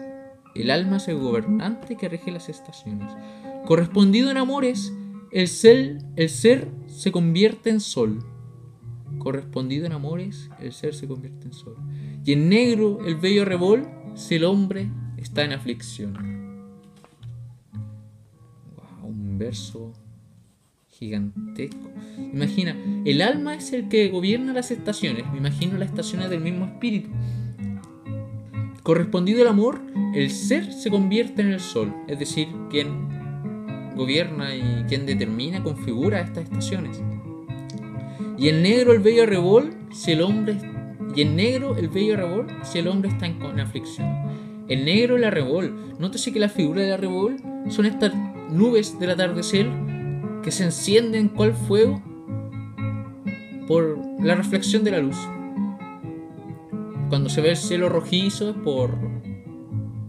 El 0.53 0.71
alma 0.71 0.97
es 0.97 1.07
el 1.07 1.17
gobernante 1.17 1.95
que 1.97 2.09
rige 2.09 2.31
las 2.31 2.49
estaciones. 2.49 3.11
Correspondido 3.65 4.29
en 4.31 4.37
amores, 4.37 4.93
el 5.31 5.47
ser, 5.47 5.97
el 6.15 6.29
ser 6.29 6.69
se 6.87 7.11
convierte 7.11 7.69
en 7.69 7.79
sol. 7.79 8.23
Correspondido 9.25 9.87
en 9.87 9.91
amores, 9.91 10.51
el 10.59 10.71
ser 10.71 10.93
se 10.93 11.07
convierte 11.07 11.47
en 11.47 11.53
sol. 11.53 11.75
Y 12.23 12.33
en 12.33 12.47
negro 12.47 12.99
el 13.07 13.15
bello 13.15 13.41
arrebol, 13.41 13.87
si 14.13 14.35
el 14.35 14.43
hombre 14.43 14.87
está 15.17 15.43
en 15.43 15.53
aflicción. 15.53 16.13
Wow, 18.75 19.09
un 19.09 19.39
verso 19.39 19.93
gigantesco. 20.89 21.89
Imagina, 22.19 22.77
el 23.03 23.23
alma 23.23 23.55
es 23.55 23.73
el 23.73 23.89
que 23.89 24.09
gobierna 24.09 24.53
las 24.53 24.69
estaciones. 24.69 25.25
Me 25.31 25.39
imagino 25.39 25.79
las 25.79 25.89
estaciones 25.89 26.29
del 26.29 26.41
mismo 26.41 26.65
espíritu. 26.65 27.09
Correspondido 28.83 29.41
el 29.41 29.47
amor, 29.47 29.81
el 30.13 30.29
ser 30.29 30.71
se 30.71 30.91
convierte 30.91 31.41
en 31.41 31.47
el 31.47 31.59
sol, 31.59 31.91
es 32.07 32.19
decir, 32.19 32.47
quien 32.69 33.95
gobierna 33.95 34.55
y 34.55 34.85
quien 34.87 35.07
determina, 35.07 35.63
configura 35.63 36.21
estas 36.21 36.43
estaciones. 36.43 37.01
Y 38.37 38.49
en 38.49 38.61
negro 38.61 38.91
el 38.91 38.99
bello 38.99 39.23
arrebol, 39.23 39.73
si 39.91 40.11
el 40.11 40.21
hombre 40.21 40.57
y 41.15 41.21
en 41.21 41.35
negro 41.35 41.77
el 41.77 41.89
bello 41.89 42.15
arrebol, 42.15 42.47
si 42.63 42.79
el 42.79 42.87
hombre 42.87 43.09
está 43.09 43.25
en, 43.25 43.41
en 43.41 43.59
aflicción. 43.59 44.07
El 44.67 44.85
negro 44.85 45.15
el 45.15 45.23
arrebol. 45.23 45.95
Nótese 45.99 46.33
que 46.33 46.39
la 46.39 46.49
figura 46.49 46.81
del 46.81 46.93
arrebol 46.93 47.37
son 47.69 47.85
estas 47.85 48.13
nubes 48.49 48.99
del 48.99 49.11
atardecer 49.11 49.67
que 50.43 50.51
se 50.51 50.65
encienden 50.65 51.29
cual 51.29 51.53
fuego 51.53 52.01
por 53.67 53.97
la 54.21 54.35
reflexión 54.35 54.83
de 54.83 54.91
la 54.91 54.99
luz. 54.99 55.17
Cuando 57.09 57.29
se 57.29 57.41
ve 57.41 57.51
el 57.51 57.57
cielo 57.57 57.89
rojizo 57.89 58.49
es 58.49 58.55
por 58.57 58.97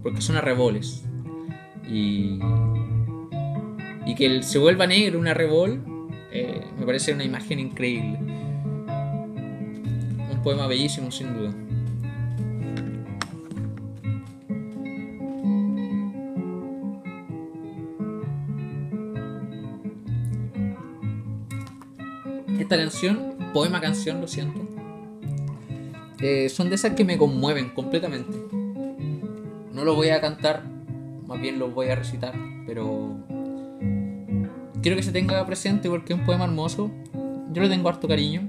porque 0.02 0.20
son 0.20 0.36
arreboles. 0.36 1.04
Y, 1.88 2.38
y 4.06 4.14
que 4.14 4.42
se 4.42 4.58
vuelva 4.58 4.86
negro 4.86 5.18
un 5.18 5.28
arrebol 5.28 5.82
eh, 6.39 6.61
me 6.78 6.84
parece 6.84 7.12
una 7.12 7.24
imagen 7.24 7.59
increíble. 7.59 8.18
Un 10.30 10.41
poema 10.43 10.66
bellísimo 10.66 11.11
sin 11.11 11.34
duda. 11.34 11.55
Esta 22.59 22.76
canción, 22.76 23.37
poema 23.55 23.80
canción, 23.80 24.20
lo 24.20 24.26
siento, 24.26 24.61
eh, 26.20 26.49
son 26.49 26.68
de 26.68 26.74
esas 26.74 26.93
que 26.95 27.05
me 27.05 27.16
conmueven 27.16 27.70
completamente. 27.70 28.37
No 29.72 29.84
lo 29.84 29.95
voy 29.95 30.09
a 30.09 30.20
cantar, 30.20 30.64
más 31.26 31.41
bien 31.41 31.59
lo 31.59 31.70
voy 31.70 31.89
a 31.89 31.95
recitar, 31.95 32.34
pero 32.66 33.05
quiero 34.87 34.99
que 34.99 35.03
se 35.03 35.11
tenga 35.11 35.45
presente 35.45 35.91
porque 35.91 36.12
es 36.12 36.18
un 36.20 36.24
poema 36.24 36.45
hermoso. 36.45 36.93
Yo 37.53 37.61
le 37.61 37.68
tengo 37.68 37.89
harto 37.89 38.07
cariño. 38.07 38.47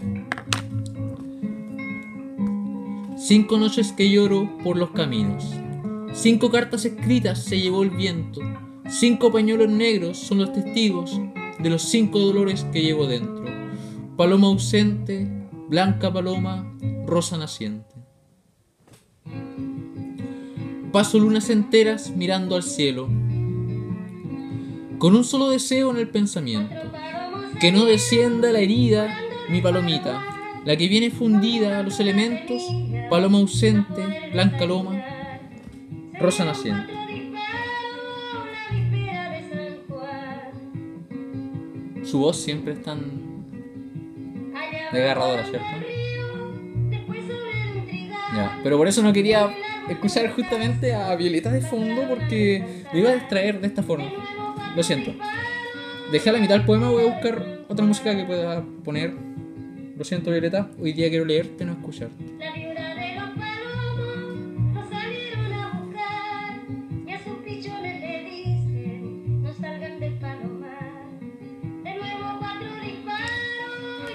Cinco 3.18 3.58
noches 3.58 3.92
que 3.92 4.12
lloro 4.12 4.48
por 4.64 4.78
los 4.78 4.92
caminos. 4.92 5.44
Cinco 6.14 6.52
cartas 6.52 6.86
escritas 6.86 7.44
se 7.44 7.60
llevó 7.60 7.82
el 7.82 7.90
viento. 7.90 8.42
Cinco 8.88 9.32
pañuelos 9.32 9.72
negros 9.72 10.20
son 10.20 10.38
los 10.38 10.54
testigos 10.54 11.20
de 11.58 11.72
los 11.72 11.82
cinco 11.82 12.20
dolores 12.20 12.68
que 12.72 12.84
llevo 12.84 13.08
dentro. 13.08 13.46
Paloma 14.16 14.46
ausente, 14.46 15.28
blanca 15.68 16.14
paloma, 16.14 16.72
rosa 17.08 17.36
naciente. 17.40 17.96
Paso 20.92 21.18
lunas 21.18 21.50
enteras 21.50 22.12
mirando 22.12 22.56
al 22.56 22.62
cielo, 22.62 23.10
con 24.98 25.16
un 25.16 25.24
solo 25.24 25.50
deseo 25.50 25.92
en 25.92 25.98
el 25.98 26.10
pensamiento, 26.10 26.76
que 27.60 27.72
no 27.72 27.86
descienda 27.86 28.52
la 28.52 28.60
herida 28.60 29.20
mi 29.50 29.62
palomita, 29.62 30.24
la 30.66 30.76
que 30.76 30.88
viene 30.88 31.12
fundida 31.12 31.80
a 31.80 31.84
los 31.84 32.00
elementos, 32.00 32.62
paloma 33.10 33.38
ausente, 33.38 34.30
blanca 34.32 34.66
loma, 34.66 35.02
rosa 36.20 36.46
naciente. 36.46 36.94
Su 42.04 42.20
voz 42.20 42.38
siempre 42.38 42.74
es 42.74 42.82
tan 42.82 43.46
desgarradora, 44.92 45.44
¿cierto? 45.46 45.68
Ya, 48.36 48.60
pero 48.64 48.78
por 48.78 48.88
eso 48.88 49.02
no 49.02 49.14
quería 49.14 49.54
escuchar 49.90 50.32
justamente 50.32 50.94
a 50.94 51.16
Violeta 51.16 51.52
de 51.52 51.62
fondo 51.62 52.04
porque 52.08 52.84
me 52.94 53.00
iba 53.00 53.10
a 53.10 53.14
distraer 53.14 53.60
de 53.60 53.68
esta 53.68 53.84
forma. 53.84 54.12
Lo 54.78 54.84
siento. 54.84 55.12
Dejé 56.12 56.30
a 56.30 56.34
la 56.34 56.40
mitad 56.40 56.56
el 56.56 56.64
poema, 56.64 56.92
voy 56.92 57.08
a 57.08 57.12
buscar 57.12 57.66
otra 57.68 57.84
música 57.84 58.16
que 58.16 58.26
pueda 58.26 58.64
poner. 58.86 59.12
Lo 59.98 60.04
siento, 60.04 60.30
Violeta, 60.30 60.70
hoy 60.80 60.94
día 60.94 61.10
quiero 61.10 61.26
leerte, 61.26 61.66
no 61.66 61.72
escucharte. 61.72 62.24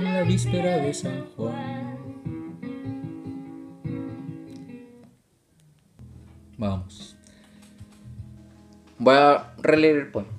la 0.01 0.23
víspera 0.23 0.79
de 0.79 0.95
San 0.95 1.27
Juan. 1.37 1.97
Vamos. 6.57 7.17
Voy 8.99 9.15
a 9.15 9.55
releer 9.61 9.97
el 9.97 10.11
poema. 10.13 10.32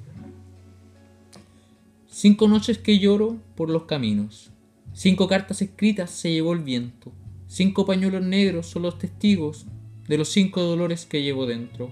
Cinco 2.23 2.47
noches 2.47 2.77
que 2.77 2.99
lloro 2.99 3.35
por 3.53 3.69
los 3.69 3.83
caminos. 3.83 4.49
Cinco 4.93 5.27
cartas 5.27 5.61
escritas 5.61 6.09
se 6.09 6.31
llevó 6.31 6.53
el 6.53 6.59
viento. 6.59 7.11
Cinco 7.47 7.85
pañuelos 7.85 8.23
negros 8.23 8.67
son 8.67 8.83
los 8.83 8.97
testigos 8.97 9.65
de 10.07 10.17
los 10.17 10.29
cinco 10.29 10.61
dolores 10.61 11.05
que 11.05 11.21
llevo 11.21 11.45
dentro. 11.45 11.91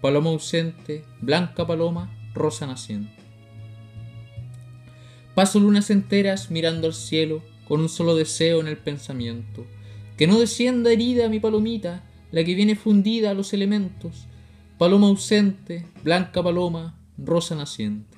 Paloma 0.00 0.30
ausente, 0.30 1.02
blanca 1.20 1.66
paloma, 1.66 2.16
rosa 2.34 2.68
naciente. 2.68 3.20
Paso 5.34 5.58
lunas 5.58 5.90
enteras 5.90 6.52
mirando 6.52 6.86
al 6.86 6.94
cielo 6.94 7.42
con 7.66 7.80
un 7.80 7.88
solo 7.88 8.14
deseo 8.14 8.60
en 8.60 8.68
el 8.68 8.76
pensamiento. 8.76 9.66
Que 10.16 10.28
no 10.28 10.38
descienda 10.38 10.92
herida 10.92 11.28
mi 11.28 11.40
palomita, 11.40 12.04
la 12.30 12.44
que 12.44 12.54
viene 12.54 12.76
fundida 12.76 13.32
a 13.32 13.34
los 13.34 13.52
elementos. 13.52 14.28
Paloma 14.78 15.08
ausente, 15.08 15.84
blanca 16.04 16.44
paloma, 16.44 16.96
rosa 17.18 17.56
naciente. 17.56 18.13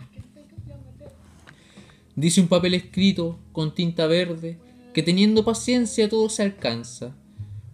Dice 2.17 2.41
un 2.41 2.49
papel 2.49 2.73
escrito 2.73 3.39
con 3.53 3.75
tinta 3.75 4.07
verde 4.07 4.59
que 4.95 5.03
teniendo 5.03 5.45
paciencia 5.45 6.09
todo 6.09 6.31
se 6.31 6.43
alcanza. 6.43 7.15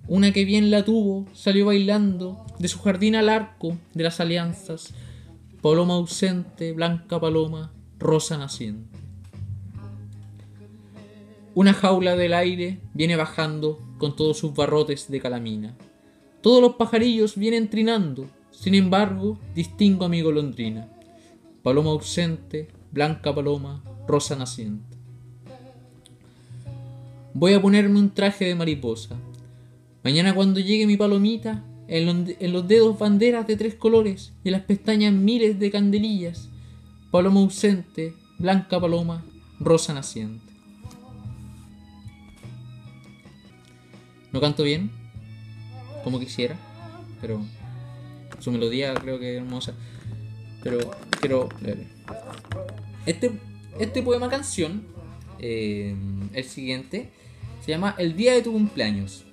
Una 0.08 0.32
que 0.32 0.44
bien 0.44 0.72
la 0.72 0.84
tuvo 0.84 1.26
salió 1.32 1.66
bailando 1.66 2.44
de 2.58 2.66
su 2.66 2.80
jardín 2.80 3.14
al 3.14 3.28
arco 3.28 3.78
de 3.94 4.02
las 4.02 4.18
alianzas. 4.18 4.94
Paloma 5.60 5.94
ausente, 5.94 6.72
blanca 6.72 7.20
paloma, 7.20 7.72
rosa 8.00 8.36
naciente. 8.36 8.98
Una 11.54 11.72
jaula 11.72 12.16
del 12.16 12.34
aire 12.34 12.80
viene 12.94 13.14
bajando 13.14 13.78
con 13.98 14.16
todos 14.16 14.38
sus 14.38 14.54
barrotes 14.54 15.08
de 15.08 15.20
calamina. 15.20 15.76
Todos 16.40 16.60
los 16.60 16.74
pajarillos 16.74 17.36
vienen 17.36 17.70
trinando, 17.70 18.26
sin 18.50 18.74
embargo, 18.74 19.38
distingo 19.54 20.06
a 20.06 20.08
mi 20.08 20.20
golondrina. 20.20 20.88
Paloma 21.62 21.90
ausente, 21.90 22.66
blanca 22.90 23.32
paloma, 23.32 23.84
rosa 24.06 24.36
naciente. 24.36 24.96
Voy 27.34 27.54
a 27.54 27.62
ponerme 27.62 27.98
un 27.98 28.10
traje 28.10 28.44
de 28.44 28.54
mariposa. 28.54 29.16
Mañana 30.04 30.34
cuando 30.34 30.60
llegue 30.60 30.86
mi 30.86 30.96
palomita, 30.96 31.64
en 31.88 32.52
los 32.52 32.68
dedos 32.68 32.98
banderas 32.98 33.46
de 33.46 33.56
tres 33.56 33.74
colores 33.74 34.32
y 34.44 34.48
en 34.48 34.52
las 34.52 34.62
pestañas 34.62 35.12
miles 35.12 35.58
de 35.58 35.70
candelillas. 35.70 36.48
Paloma 37.10 37.40
ausente, 37.40 38.14
blanca 38.38 38.80
paloma, 38.80 39.24
rosa 39.60 39.92
naciente. 39.92 40.52
No 44.32 44.40
canto 44.40 44.62
bien, 44.62 44.90
como 46.04 46.18
quisiera, 46.18 46.56
pero 47.20 47.42
su 48.38 48.50
melodía 48.50 48.94
creo 48.94 49.18
que 49.18 49.36
es 49.36 49.42
hermosa. 49.42 49.74
Pero 50.62 50.78
quiero. 51.20 51.48
Este, 53.04 53.38
este 53.78 54.02
poema 54.02 54.28
canción, 54.28 54.82
eh, 55.38 55.94
el 56.32 56.44
siguiente, 56.44 57.10
se 57.64 57.70
llama 57.70 57.94
El 57.98 58.16
día 58.16 58.34
de 58.34 58.42
tu 58.42 58.52
cumpleaños. 58.52 59.24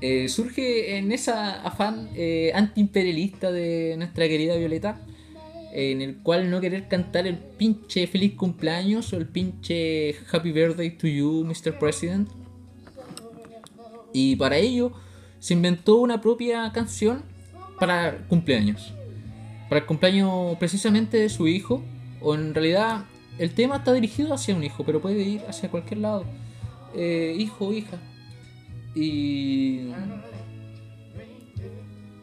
Eh, 0.00 0.28
surge 0.28 0.96
en 0.96 1.10
esa 1.10 1.60
afán 1.62 2.10
eh, 2.14 2.52
antiimperialista 2.54 3.50
de 3.50 3.94
nuestra 3.96 4.28
querida 4.28 4.56
Violeta, 4.56 5.00
en 5.72 6.00
el 6.00 6.18
cual 6.18 6.50
no 6.50 6.60
querer 6.60 6.88
cantar 6.88 7.26
el 7.26 7.36
pinche 7.36 8.06
feliz 8.06 8.34
cumpleaños 8.34 9.12
o 9.12 9.16
el 9.16 9.26
pinche 9.26 10.14
happy 10.30 10.52
birthday 10.52 10.90
to 10.90 11.08
you, 11.08 11.44
Mr. 11.44 11.78
President. 11.78 12.28
Y 14.12 14.36
para 14.36 14.56
ello 14.56 14.92
se 15.40 15.54
inventó 15.54 15.96
una 15.96 16.20
propia 16.20 16.70
canción 16.72 17.22
para 17.78 18.26
cumpleaños. 18.28 18.94
Para 19.68 19.80
el 19.80 19.86
cumpleaños 19.86 20.56
precisamente 20.58 21.18
de 21.18 21.28
su 21.28 21.46
hijo, 21.48 21.82
o 22.20 22.34
en 22.34 22.54
realidad 22.54 23.04
el 23.38 23.54
tema 23.54 23.76
está 23.76 23.92
dirigido 23.92 24.34
hacia 24.34 24.54
un 24.54 24.64
hijo, 24.64 24.84
pero 24.84 25.00
puede 25.00 25.22
ir 25.22 25.42
hacia 25.48 25.70
cualquier 25.70 26.00
lado. 26.00 26.24
Eh, 26.94 27.36
hijo, 27.38 27.72
hija. 27.72 27.98
Y. 28.94 29.90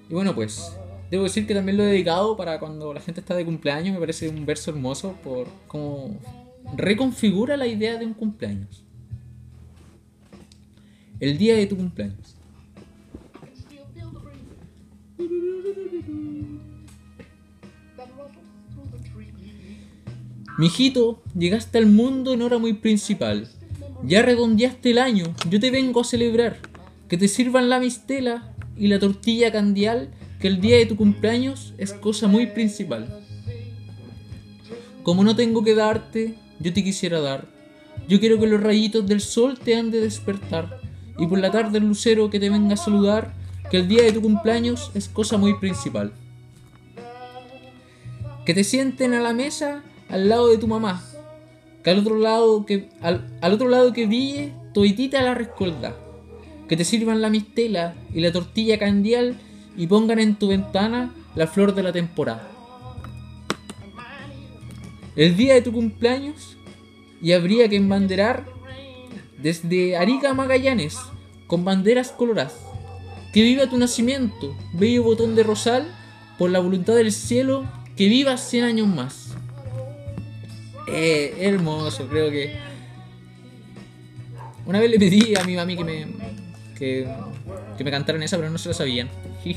Y 0.09 0.13
bueno, 0.13 0.36
pues. 0.36 0.78
Debo 1.09 1.24
decir 1.24 1.45
que 1.45 1.53
también 1.53 1.78
lo 1.78 1.84
he 1.84 1.88
dedicado 1.88 2.36
para 2.36 2.59
cuando 2.59 2.93
la 2.93 2.99
gente 2.99 3.22
está 3.22 3.36
de 3.36 3.45
cumpleaños. 3.45 3.93
Me 3.93 3.99
parece 3.99 4.28
un 4.28 4.45
verso 4.45 4.72
hermoso 4.72 5.16
por 5.24 5.47
cómo 5.68 6.20
reconfigura 6.76 7.55
la 7.57 7.68
idea 7.68 7.97
de 7.97 8.05
un 8.05 8.13
cumpleaños. 8.13 8.84
El 11.20 11.38
día 11.38 11.55
de 11.55 11.68
tu 11.68 11.78
cumpleaños. 11.78 12.34
Mijito, 20.58 21.22
llegaste 21.38 21.78
al 21.80 21.88
mundo 21.88 22.34
en 22.34 22.41
hora 22.41 22.58
muy 22.58 22.72
principal. 22.72 23.49
Ya 24.03 24.22
redondeaste 24.22 24.91
el 24.91 24.99
año, 24.99 25.36
yo 25.49 25.60
te 25.60 25.70
vengo 25.70 25.99
a 25.99 26.06
celebrar. 26.06 26.60
Que 27.10 27.18
te 27.18 27.28
sirvan 27.28 27.68
la 27.68 27.82
mistela 27.82 28.53
y 28.78 28.88
la 28.88 28.97
tortilla 28.97 29.51
candial, 29.51 30.12
que 30.39 30.47
el 30.47 30.62
día 30.62 30.78
de 30.78 30.86
tu 30.86 30.95
cumpleaños 30.95 31.74
es 31.78 31.91
cosa 31.91 32.28
muy 32.28 32.47
principal. 32.47 33.22
Como 35.03 35.26
no 35.26 35.36
tengo 35.36 35.62
que 35.62 35.76
darte, 35.76 36.36
yo 36.62 36.72
te 36.72 36.86
quisiera 36.86 37.20
dar. 37.20 37.49
Yo 38.08 38.22
quiero 38.22 38.39
que 38.39 38.47
los 38.47 38.64
rayitos 38.64 39.06
del 39.06 39.20
sol 39.20 39.60
te 39.60 39.76
han 39.76 39.91
de 39.91 39.99
despertar. 39.99 40.80
Y 41.18 41.28
por 41.28 41.39
la 41.39 41.51
tarde 41.51 41.80
el 41.80 41.88
lucero 41.88 42.30
que 42.30 42.39
te 42.39 42.49
venga 42.49 42.76
a 42.76 42.78
saludar, 42.78 43.34
que 43.70 43.78
el 43.78 43.89
día 43.89 44.03
de 44.03 44.14
tu 44.14 44.22
cumpleaños 44.22 44.89
es 44.93 45.10
cosa 45.10 45.36
muy 45.36 45.60
principal. 45.60 46.14
Que 48.45 48.53
te 48.53 48.64
sienten 48.64 49.14
a 49.14 49.22
la 49.22 49.34
mesa 49.34 49.84
al 50.10 50.30
lado 50.30 50.47
de 50.47 50.58
tu 50.58 50.68
mamá. 50.68 51.03
Que 51.84 51.91
al 51.91 51.99
otro 51.99 52.18
lado 52.18 52.66
que, 52.66 52.89
al, 53.01 53.53
otro 53.53 53.70
lado 53.70 53.93
que 53.93 54.51
toitita 54.74 55.22
la 55.22 55.34
rescolda. 55.34 55.95
Que 56.68 56.78
te 56.78 56.84
sirvan 56.84 57.22
la 57.22 57.30
mistela 57.30 57.93
y 58.14 58.22
la 58.22 58.32
tortilla 58.32 58.80
candial 58.80 59.38
y 59.78 59.88
pongan 59.88 60.20
en 60.20 60.36
tu 60.36 60.47
ventana 60.47 61.14
la 61.36 61.47
flor 61.47 61.76
de 61.76 61.84
la 61.84 61.91
temporada. 61.91 62.47
El 65.16 65.38
día 65.38 65.53
de 65.53 65.62
tu 65.62 65.72
cumpleaños 65.72 66.58
y 67.22 67.32
habría 67.32 67.70
que 67.70 67.76
embanderar 67.76 68.45
desde 69.41 69.95
Arica 69.95 70.32
a 70.32 70.34
Magallanes 70.34 70.97
con 71.47 71.64
banderas 71.64 72.12
coloradas. 72.12 72.56
Que 73.34 73.43
viva 73.43 73.70
tu 73.70 73.78
nacimiento, 73.78 74.56
bello 74.74 75.03
botón 75.03 75.36
de 75.36 75.43
rosal, 75.43 75.88
por 76.38 76.49
la 76.49 76.60
voluntad 76.60 76.95
del 76.95 77.12
cielo, 77.12 77.66
que 77.95 78.08
vivas 78.08 78.49
100 78.49 78.64
años 78.64 78.88
más. 78.88 79.36
Eh, 80.88 81.36
hermoso, 81.39 82.07
creo 82.07 82.29
que. 82.29 82.55
Una 84.65 84.79
vez 84.79 84.89
le 84.89 84.97
pedí 84.99 85.36
a 85.36 85.43
mi 85.43 85.55
mami 85.55 85.75
que 85.77 85.83
me. 85.83 86.07
que, 86.77 87.07
me 87.83 87.91
cantaran 87.91 88.23
esa, 88.23 88.38
pero 88.38 88.49
no 88.49 88.57
se 88.57 88.69
la 88.69 88.75
sabían. 88.75 89.09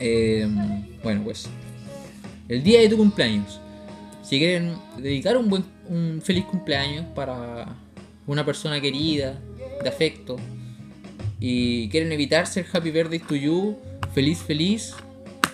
eh, 0.00 0.48
bueno, 1.02 1.22
pues. 1.24 1.48
El 2.48 2.62
día 2.62 2.80
de 2.80 2.88
tu 2.88 2.96
cumpleaños. 2.96 3.60
Si 4.22 4.38
quieren 4.38 4.76
dedicar 4.98 5.36
un 5.36 5.48
buen 5.48 5.64
un 5.88 6.20
feliz 6.22 6.44
cumpleaños 6.44 7.04
para 7.14 7.76
una 8.26 8.44
persona 8.44 8.80
querida, 8.80 9.38
de 9.82 9.88
afecto, 9.88 10.36
y 11.38 11.88
quieren 11.90 12.10
evitar 12.12 12.46
ser 12.46 12.66
happy 12.72 12.90
birthday 12.90 13.20
to 13.20 13.36
you, 13.36 13.76
feliz, 14.14 14.38
feliz, 14.38 14.94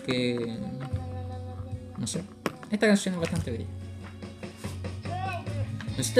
que. 0.06 0.56
no 1.98 2.06
sé. 2.06 2.22
Esta 2.72 2.86
canción 2.86 3.14
es 3.14 3.20
bastante 3.20 3.50
bella. 3.50 3.66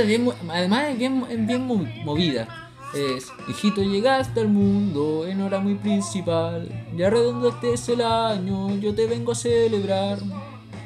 bien, 0.07 0.29
además 0.51 0.85
es 0.91 0.99
bien, 0.99 1.47
bien 1.47 1.67
movida. 2.05 2.71
Es, 2.95 3.33
hijito, 3.49 3.83
llegaste 3.83 4.41
al 4.41 4.49
mundo 4.49 5.27
en 5.27 5.41
hora 5.41 5.61
muy 5.61 5.77
principal. 5.77 6.69
Ya 6.95 7.09
redondaste 7.09 7.73
el 7.95 8.03
año, 8.03 8.77
yo 8.77 8.95
te 8.95 9.07
vengo 9.07 9.33
a 9.33 9.35
celebrar. 9.35 10.19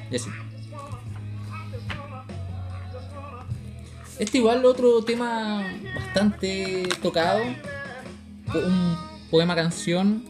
Y 0.08 0.16
así. 0.16 0.30
Este 4.20 4.38
igual 4.38 4.64
otro 4.64 5.02
tema 5.02 5.64
bastante 5.96 6.88
tocado. 7.02 7.42
Un 8.54 8.96
poema 9.32 9.56
canción. 9.56 10.24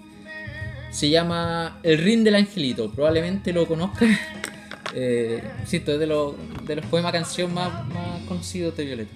Se 0.91 1.11
llama 1.11 1.79
El 1.83 1.99
Rin 1.99 2.25
del 2.25 2.37
Angelito. 2.37 2.91
Probablemente 2.91 3.53
lo 3.53 3.67
conozcan 3.67 4.19
eh, 4.95 5.43
es 5.63 5.71
de, 5.71 5.97
de 5.97 6.77
los 6.77 6.87
poemas 6.87 7.13
canción 7.13 7.53
más, 7.53 7.87
más 7.89 8.21
conocidos 8.29 8.77
de 8.77 8.85
Violeta. 8.85 9.13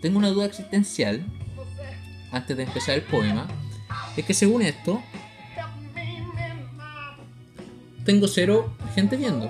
Tengo 0.00 0.18
una 0.18 0.30
duda 0.30 0.46
existencial 0.46 1.24
antes 2.32 2.56
de 2.56 2.64
empezar 2.64 2.96
el 2.96 3.02
poema. 3.02 3.46
Es 4.16 4.24
que 4.24 4.34
según 4.34 4.62
esto, 4.62 5.00
tengo 8.04 8.26
cero 8.26 8.74
gente 8.94 9.16
viendo. 9.16 9.48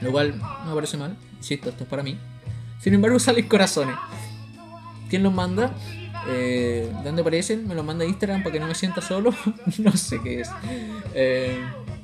Lo 0.00 0.12
cual 0.12 0.38
no 0.38 0.66
me 0.66 0.74
parece 0.74 0.96
mal. 0.96 1.16
Insisto, 1.36 1.70
esto 1.70 1.82
es 1.82 1.90
para 1.90 2.04
mí. 2.04 2.16
Sin 2.80 2.94
embargo, 2.94 3.18
salen 3.18 3.48
corazones. 3.48 3.96
¿Quién 5.10 5.24
los 5.24 5.34
manda? 5.34 5.74
Eh, 6.28 6.92
¿Dónde 7.04 7.22
aparecen? 7.22 7.66
Me 7.66 7.74
lo 7.74 7.82
manda 7.82 8.04
Instagram 8.04 8.42
para 8.42 8.52
que 8.52 8.60
no 8.60 8.66
me 8.66 8.74
sienta 8.74 9.00
solo. 9.00 9.34
no 9.78 9.92
sé 9.92 10.20
qué 10.22 10.40
es. 10.40 10.50
Eh, 11.14 11.58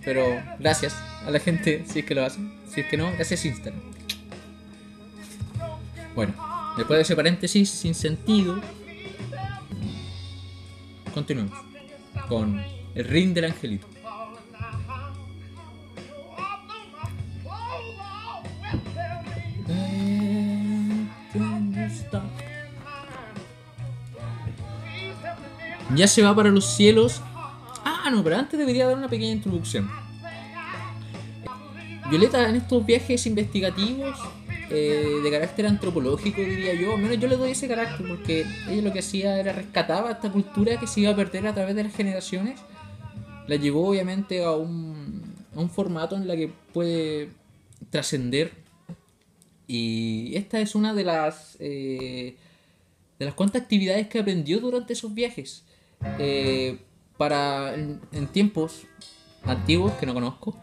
pero 0.04 0.24
gracias 0.58 0.96
a 1.26 1.30
la 1.30 1.40
gente 1.40 1.84
si 1.86 2.00
es 2.00 2.04
que 2.04 2.14
lo 2.14 2.24
hacen. 2.24 2.52
Si 2.68 2.80
es 2.80 2.86
que 2.86 2.96
no, 2.96 3.10
gracias 3.12 3.44
Instagram. 3.44 3.80
Bueno, 6.14 6.34
después 6.76 6.98
de 6.98 7.02
ese 7.02 7.16
paréntesis 7.16 7.68
sin 7.70 7.94
sentido, 7.94 8.60
continuemos 11.12 11.58
con 12.28 12.62
el 12.94 13.04
ring 13.04 13.34
del 13.34 13.46
angelito. 13.46 13.93
Ya 25.96 26.06
se 26.08 26.22
va 26.22 26.34
para 26.34 26.50
los 26.50 26.64
cielos. 26.64 27.20
Ah, 27.84 28.08
no, 28.10 28.22
pero 28.24 28.36
antes 28.36 28.58
debería 28.58 28.86
dar 28.86 28.96
una 28.96 29.08
pequeña 29.08 29.32
introducción. 29.32 29.90
Violeta 32.10 32.48
en 32.48 32.56
estos 32.56 32.84
viajes 32.84 33.26
investigativos 33.26 34.18
eh, 34.70 35.20
de 35.22 35.30
carácter 35.30 35.66
antropológico, 35.66 36.40
diría 36.40 36.74
yo, 36.74 36.94
al 36.94 37.02
menos 37.02 37.18
yo 37.18 37.28
le 37.28 37.36
doy 37.36 37.52
ese 37.52 37.68
carácter 37.68 38.06
porque 38.06 38.46
ella 38.68 38.82
lo 38.82 38.92
que 38.92 38.98
hacía 38.98 39.38
era 39.38 39.52
rescataba 39.52 40.10
esta 40.10 40.30
cultura 40.30 40.78
que 40.78 40.86
se 40.86 41.00
iba 41.00 41.10
a 41.12 41.16
perder 41.16 41.46
a 41.46 41.54
través 41.54 41.74
de 41.76 41.84
las 41.84 41.94
generaciones. 41.94 42.60
La 43.46 43.56
llevó 43.56 43.88
obviamente 43.88 44.42
a 44.42 44.52
un, 44.52 45.22
a 45.54 45.60
un 45.60 45.70
formato 45.70 46.16
en 46.16 46.26
la 46.26 46.34
que 46.36 46.50
puede 46.72 47.30
trascender. 47.90 48.52
Y 49.66 50.34
esta 50.36 50.60
es 50.60 50.74
una 50.74 50.94
de 50.94 51.04
las, 51.04 51.56
eh, 51.60 52.36
de 53.18 53.24
las 53.24 53.34
cuantas 53.34 53.62
actividades 53.62 54.08
que 54.08 54.18
aprendió 54.18 54.60
durante 54.60 54.92
esos 54.92 55.14
viajes. 55.14 55.64
Eh, 56.18 56.78
para 57.16 57.74
en, 57.74 58.00
tiempos 58.32 58.86
antiguos 59.44 59.92
que 59.94 60.06
no 60.06 60.14
conozco, 60.14 60.56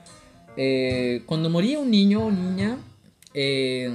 eh, 0.58 1.24
cuando 1.26 1.50
moría 1.50 1.80
un 1.80 1.90
niño 1.90 2.26
o 2.26 2.32
niña, 2.32 2.78
eh, 3.34 3.90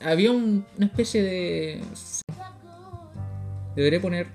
había 0.00 0.32
una 0.32 0.64
especie 0.80 1.22
de... 1.22 1.80
Deberé 3.76 4.00
poner 4.00 4.28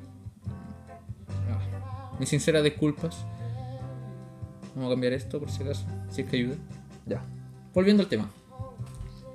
ah, 1.30 2.12
mis 2.20 2.30
sinceras 2.30 2.64
disculpas. 2.64 3.18
Vamos 4.76 4.92
a 4.92 4.94
cambiar 4.94 5.14
esto 5.14 5.40
por 5.40 5.50
si 5.52 5.64
acaso, 5.64 5.86
si 6.10 6.22
es 6.22 6.30
que 6.30 6.38
ayuda. 6.38 6.56
Ya. 7.06 7.24
Volviendo 7.74 8.04
al 8.04 8.10
tema. 8.10 8.30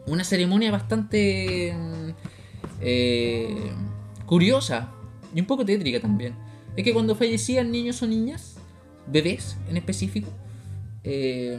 Una 0.06 0.24
ceremonia 0.24 0.72
bastante 0.72 1.72
curiosa 4.26 4.92
y 5.32 5.40
un 5.40 5.46
poco 5.46 5.64
tétrica 5.64 6.00
también 6.00 6.34
es 6.76 6.84
que 6.84 6.92
cuando 6.92 7.14
fallecían 7.14 7.70
niños 7.70 8.02
o 8.02 8.06
niñas, 8.06 8.56
bebés 9.06 9.56
en 9.68 9.76
específico, 9.76 10.28
eh, 11.04 11.58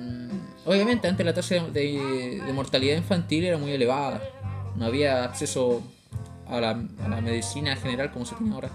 obviamente 0.65 1.07
antes 1.07 1.25
la 1.25 1.33
tasa 1.33 1.55
de, 1.55 2.41
mortalidad 2.53 2.97
infantil 2.97 3.43
era 3.45 3.57
muy 3.57 3.71
elevada. 3.71 4.21
No 4.75 4.85
había 4.85 5.23
acceso 5.23 5.83
a 6.47 6.59
la, 6.59 6.73
medicina 7.21 7.75
general 7.75 8.11
como 8.11 8.25
se 8.25 8.35
tiene 8.35 8.53
ahora. 8.53 8.69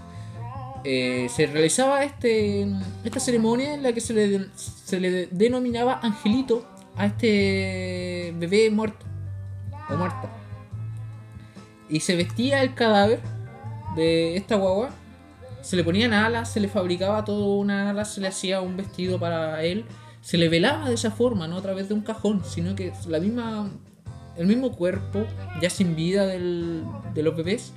Eh, 0.85 1.27
se 1.29 1.45
realizaba 1.47 2.03
este, 2.03 2.65
esta 3.03 3.19
ceremonia 3.19 3.73
en 3.73 3.83
la 3.83 3.91
que 3.91 3.99
se 3.99 4.13
le, 4.13 4.47
se 4.55 4.99
le 4.99 5.27
denominaba 5.27 5.99
angelito 6.01 6.65
a 6.95 7.07
este 7.07 8.33
bebé 8.37 8.69
muerto 8.69 9.05
o 9.89 9.95
muerta. 9.97 10.29
Y 11.89 11.99
se 11.99 12.15
vestía 12.15 12.61
el 12.61 12.75
cadáver 12.75 13.19
de 13.95 14.37
esta 14.37 14.55
guagua 14.55 14.91
se 15.61 15.75
le 15.75 15.83
ponían 15.83 16.13
alas, 16.13 16.51
se 16.51 16.59
le 16.59 16.67
fabricaba 16.67 17.25
todo 17.25 17.55
una 17.55 17.89
ala, 17.89 18.05
se 18.05 18.21
le 18.21 18.27
hacía 18.27 18.61
un 18.61 18.77
vestido 18.77 19.19
para 19.19 19.63
él, 19.63 19.85
se 20.21 20.37
le 20.37 20.49
velaba 20.49 20.89
de 20.89 20.95
esa 20.95 21.11
forma, 21.11 21.47
no 21.47 21.57
a 21.57 21.61
través 21.61 21.87
de 21.87 21.93
un 21.93 22.01
cajón, 22.01 22.43
sino 22.45 22.75
que 22.75 22.93
la 23.07 23.19
misma, 23.19 23.69
el 24.37 24.47
mismo 24.47 24.75
cuerpo, 24.75 25.25
ya 25.61 25.69
sin 25.69 25.95
vida 25.95 26.25
del, 26.25 26.83
de 27.13 27.23
los 27.23 27.35
bebés, 27.35 27.73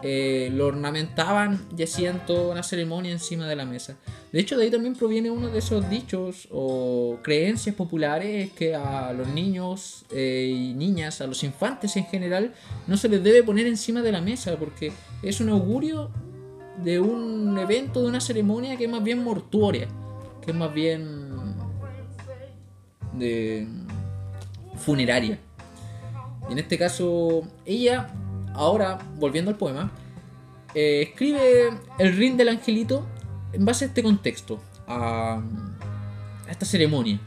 eh, 0.00 0.50
lo 0.52 0.68
ornamentaban 0.68 1.66
y 1.76 1.82
hacían 1.82 2.24
toda 2.24 2.52
una 2.52 2.62
ceremonia 2.62 3.10
encima 3.10 3.48
de 3.48 3.56
la 3.56 3.64
mesa. 3.64 3.96
De 4.30 4.38
hecho, 4.38 4.56
de 4.56 4.64
ahí 4.64 4.70
también 4.70 4.94
proviene 4.94 5.28
uno 5.28 5.48
de 5.48 5.58
esos 5.58 5.90
dichos 5.90 6.46
o 6.52 7.18
creencias 7.22 7.74
populares 7.74 8.52
que 8.52 8.76
a 8.76 9.12
los 9.12 9.26
niños 9.28 10.04
eh, 10.12 10.52
y 10.54 10.74
niñas, 10.74 11.20
a 11.20 11.26
los 11.26 11.42
infantes 11.42 11.96
en 11.96 12.04
general, 12.04 12.54
no 12.86 12.96
se 12.96 13.08
les 13.08 13.24
debe 13.24 13.42
poner 13.42 13.66
encima 13.66 14.02
de 14.02 14.12
la 14.12 14.20
mesa 14.20 14.56
porque 14.56 14.92
es 15.22 15.40
un 15.40 15.48
augurio 15.48 16.10
de 16.82 17.00
un 17.00 17.58
evento, 17.58 18.02
de 18.02 18.08
una 18.08 18.20
ceremonia 18.20 18.76
que 18.76 18.84
es 18.84 18.90
más 18.90 19.02
bien 19.02 19.22
mortuoria, 19.22 19.88
que 20.44 20.52
es 20.52 20.56
más 20.56 20.72
bien 20.72 21.54
de 23.12 23.66
funeraria. 24.76 25.38
Y 26.48 26.52
en 26.52 26.58
este 26.58 26.78
caso, 26.78 27.42
ella 27.64 28.08
ahora, 28.54 28.98
volviendo 29.16 29.50
al 29.50 29.56
poema, 29.56 29.90
eh, 30.74 31.02
escribe 31.02 31.70
el 31.98 32.16
ring 32.16 32.36
del 32.36 32.48
angelito 32.48 33.06
en 33.52 33.64
base 33.64 33.84
a 33.84 33.88
este 33.88 34.02
contexto, 34.02 34.60
a, 34.86 35.40
esta 36.48 36.66
ceremonia. 36.66 37.20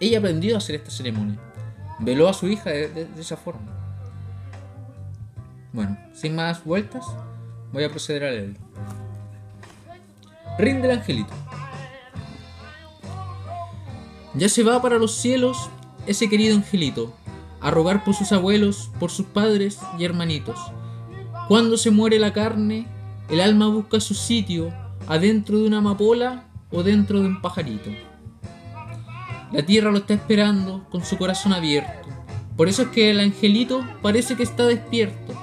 Ella 0.00 0.18
aprendió 0.18 0.54
a 0.54 0.58
hacer 0.58 0.76
esta 0.76 0.90
ceremonia. 0.90 1.38
Veló 2.00 2.28
a 2.28 2.32
su 2.32 2.48
hija 2.48 2.70
de, 2.70 3.08
esa 3.18 3.36
forma. 3.36 3.74
Bueno, 5.72 5.98
sin 6.14 6.34
más 6.34 6.64
vueltas, 6.64 7.04
voy 7.72 7.84
a 7.84 7.90
proceder 7.90 8.24
a 8.24 8.30
leerlo. 8.30 8.58
Ring 10.58 10.80
del 10.80 10.92
angelito. 10.92 11.32
Ya 14.34 14.48
se 14.48 14.62
va 14.62 14.80
para 14.82 14.98
los 14.98 15.14
cielos 15.14 15.70
ese 16.06 16.28
querido 16.28 16.56
angelito, 16.56 17.14
a 17.60 17.70
rogar 17.70 18.04
por 18.04 18.14
sus 18.14 18.32
abuelos, 18.32 18.90
por 18.98 19.10
sus 19.10 19.26
padres 19.26 19.78
y 19.98 20.04
hermanitos. 20.04 20.58
Cuando 21.48 21.76
se 21.76 21.90
muere 21.90 22.18
la 22.18 22.32
carne, 22.32 22.86
el 23.28 23.40
alma 23.40 23.68
busca 23.68 24.00
su 24.00 24.14
sitio 24.14 24.72
adentro 25.06 25.58
de 25.58 25.66
una 25.66 25.78
amapola 25.78 26.44
o 26.70 26.82
dentro 26.82 27.20
de 27.20 27.28
un 27.28 27.40
pajarito. 27.40 27.90
La 29.52 29.62
tierra 29.62 29.90
lo 29.90 29.98
está 29.98 30.14
esperando 30.14 30.86
con 30.90 31.04
su 31.04 31.16
corazón 31.16 31.52
abierto. 31.52 32.08
Por 32.56 32.68
eso 32.68 32.82
es 32.82 32.88
que 32.88 33.10
el 33.10 33.20
angelito 33.20 33.86
parece 34.02 34.36
que 34.36 34.42
está 34.42 34.66
despierto. 34.66 35.34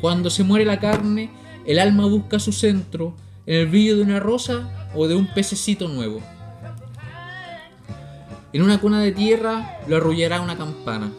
Cuando 0.00 0.30
se 0.30 0.44
muere 0.44 0.64
la 0.64 0.78
carne, 0.78 1.30
el 1.70 1.78
alma 1.78 2.06
busca 2.06 2.38
su 2.38 2.52
centro 2.52 3.14
en 3.46 3.56
el 3.56 3.66
brillo 3.68 3.96
de 3.96 4.02
una 4.02 4.20
rosa 4.20 4.90
o 4.94 5.06
de 5.08 5.14
un 5.14 5.26
pececito 5.32 5.88
nuevo. 5.88 6.20
En 8.52 8.62
una 8.62 8.80
cuna 8.80 9.00
de 9.00 9.12
tierra 9.12 9.78
lo 9.86 9.96
arrullará 9.96 10.40
una 10.40 10.56
campana 10.56 11.12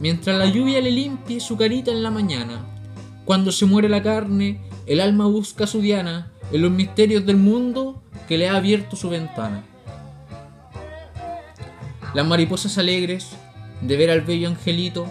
mientras 0.00 0.36
la 0.36 0.46
lluvia 0.46 0.80
le 0.80 0.90
limpie 0.90 1.40
su 1.40 1.56
carita 1.56 1.90
en 1.90 2.02
la 2.02 2.10
mañana. 2.10 2.64
Cuando 3.24 3.52
se 3.52 3.66
muere 3.66 3.88
la 3.88 4.02
carne, 4.02 4.60
el 4.86 5.00
alma 5.00 5.26
busca 5.26 5.66
su 5.66 5.80
diana 5.80 6.30
en 6.52 6.62
los 6.62 6.70
misterios 6.70 7.24
del 7.24 7.36
mundo 7.36 8.02
que 8.28 8.38
le 8.38 8.48
ha 8.48 8.56
abierto 8.56 8.96
su 8.96 9.08
ventana. 9.08 9.64
Las 12.12 12.26
mariposas 12.26 12.78
alegres 12.78 13.30
de 13.80 13.96
ver 13.96 14.10
al 14.10 14.20
bello 14.20 14.48
angelito, 14.48 15.06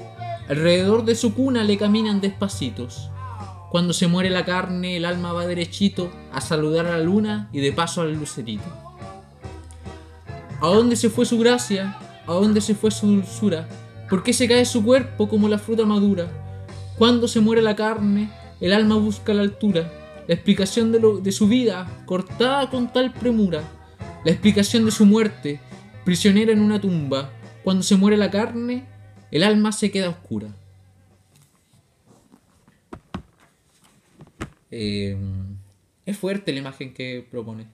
alrededor 0.47 1.05
de 1.05 1.15
su 1.15 1.33
cuna 1.33 1.63
le 1.63 1.77
caminan 1.77 2.21
despacitos. 2.21 3.09
Cuando 3.73 3.91
se 3.91 4.05
muere 4.05 4.29
la 4.29 4.45
carne, 4.45 4.97
el 4.97 5.03
alma 5.03 5.33
va 5.33 5.47
derechito 5.47 6.11
a 6.31 6.41
saludar 6.41 6.85
a 6.85 6.99
la 6.99 7.03
luna 7.03 7.49
y 7.51 7.59
de 7.59 7.71
paso 7.71 8.03
al 8.03 8.13
lucerito. 8.13 8.65
¿A 10.61 10.67
dónde 10.67 10.95
se 10.95 11.09
fue 11.09 11.25
su 11.25 11.39
gracia? 11.39 11.97
¿A 12.27 12.33
dónde 12.33 12.61
se 12.61 12.75
fue 12.75 12.91
su 12.91 13.07
dulzura? 13.07 13.67
¿Por 14.11 14.21
qué 14.21 14.31
se 14.31 14.47
cae 14.47 14.65
su 14.65 14.85
cuerpo 14.85 15.27
como 15.27 15.47
la 15.47 15.57
fruta 15.57 15.87
madura? 15.87 16.27
Cuando 16.99 17.27
se 17.27 17.39
muere 17.39 17.63
la 17.63 17.75
carne, 17.75 18.29
el 18.61 18.73
alma 18.73 18.97
busca 18.97 19.33
la 19.33 19.41
altura, 19.41 19.91
la 20.27 20.35
explicación 20.35 20.91
de, 20.91 20.99
de 21.23 21.31
su 21.31 21.47
vida 21.47 22.03
cortada 22.05 22.69
con 22.69 22.93
tal 22.93 23.11
premura, 23.11 23.63
la 24.23 24.31
explicación 24.31 24.85
de 24.85 24.91
su 24.91 25.07
muerte, 25.07 25.59
prisionera 26.05 26.51
en 26.51 26.61
una 26.61 26.79
tumba. 26.79 27.31
Cuando 27.63 27.81
se 27.81 27.95
muere 27.95 28.17
la 28.17 28.29
carne, 28.29 28.85
el 29.31 29.41
alma 29.41 29.71
se 29.71 29.89
queda 29.89 30.09
oscura. 30.09 30.49
Eh, 34.75 35.15
es 36.03 36.17
fuerte 36.17 36.51
la 36.51 36.59
imagen 36.59 36.93
que 36.93 37.25
propone. 37.29 37.67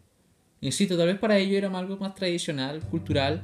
Insisto, 0.59 0.97
tal 0.97 1.07
vez 1.07 1.17
para 1.17 1.37
ello 1.37 1.57
era 1.57 1.69
algo 1.69 1.95
más 1.95 2.13
tradicional, 2.13 2.81
cultural, 2.81 3.41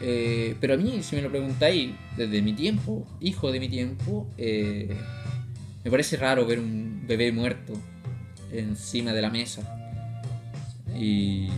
eh, 0.00 0.56
pero 0.58 0.72
a 0.72 0.76
mí, 0.78 1.02
si 1.02 1.16
me 1.16 1.22
lo 1.22 1.30
preguntáis, 1.30 1.92
desde 2.16 2.40
mi 2.40 2.54
tiempo, 2.54 3.06
hijo 3.20 3.52
de 3.52 3.60
mi 3.60 3.68
tiempo, 3.68 4.26
eh, 4.38 4.96
me 5.84 5.90
parece 5.90 6.16
raro 6.16 6.46
ver 6.46 6.58
un 6.58 7.04
bebé 7.06 7.30
muerto 7.30 7.74
encima 8.50 9.12
de 9.12 9.20
la 9.22 9.30
mesa. 9.30 9.62
Y. 10.98 11.48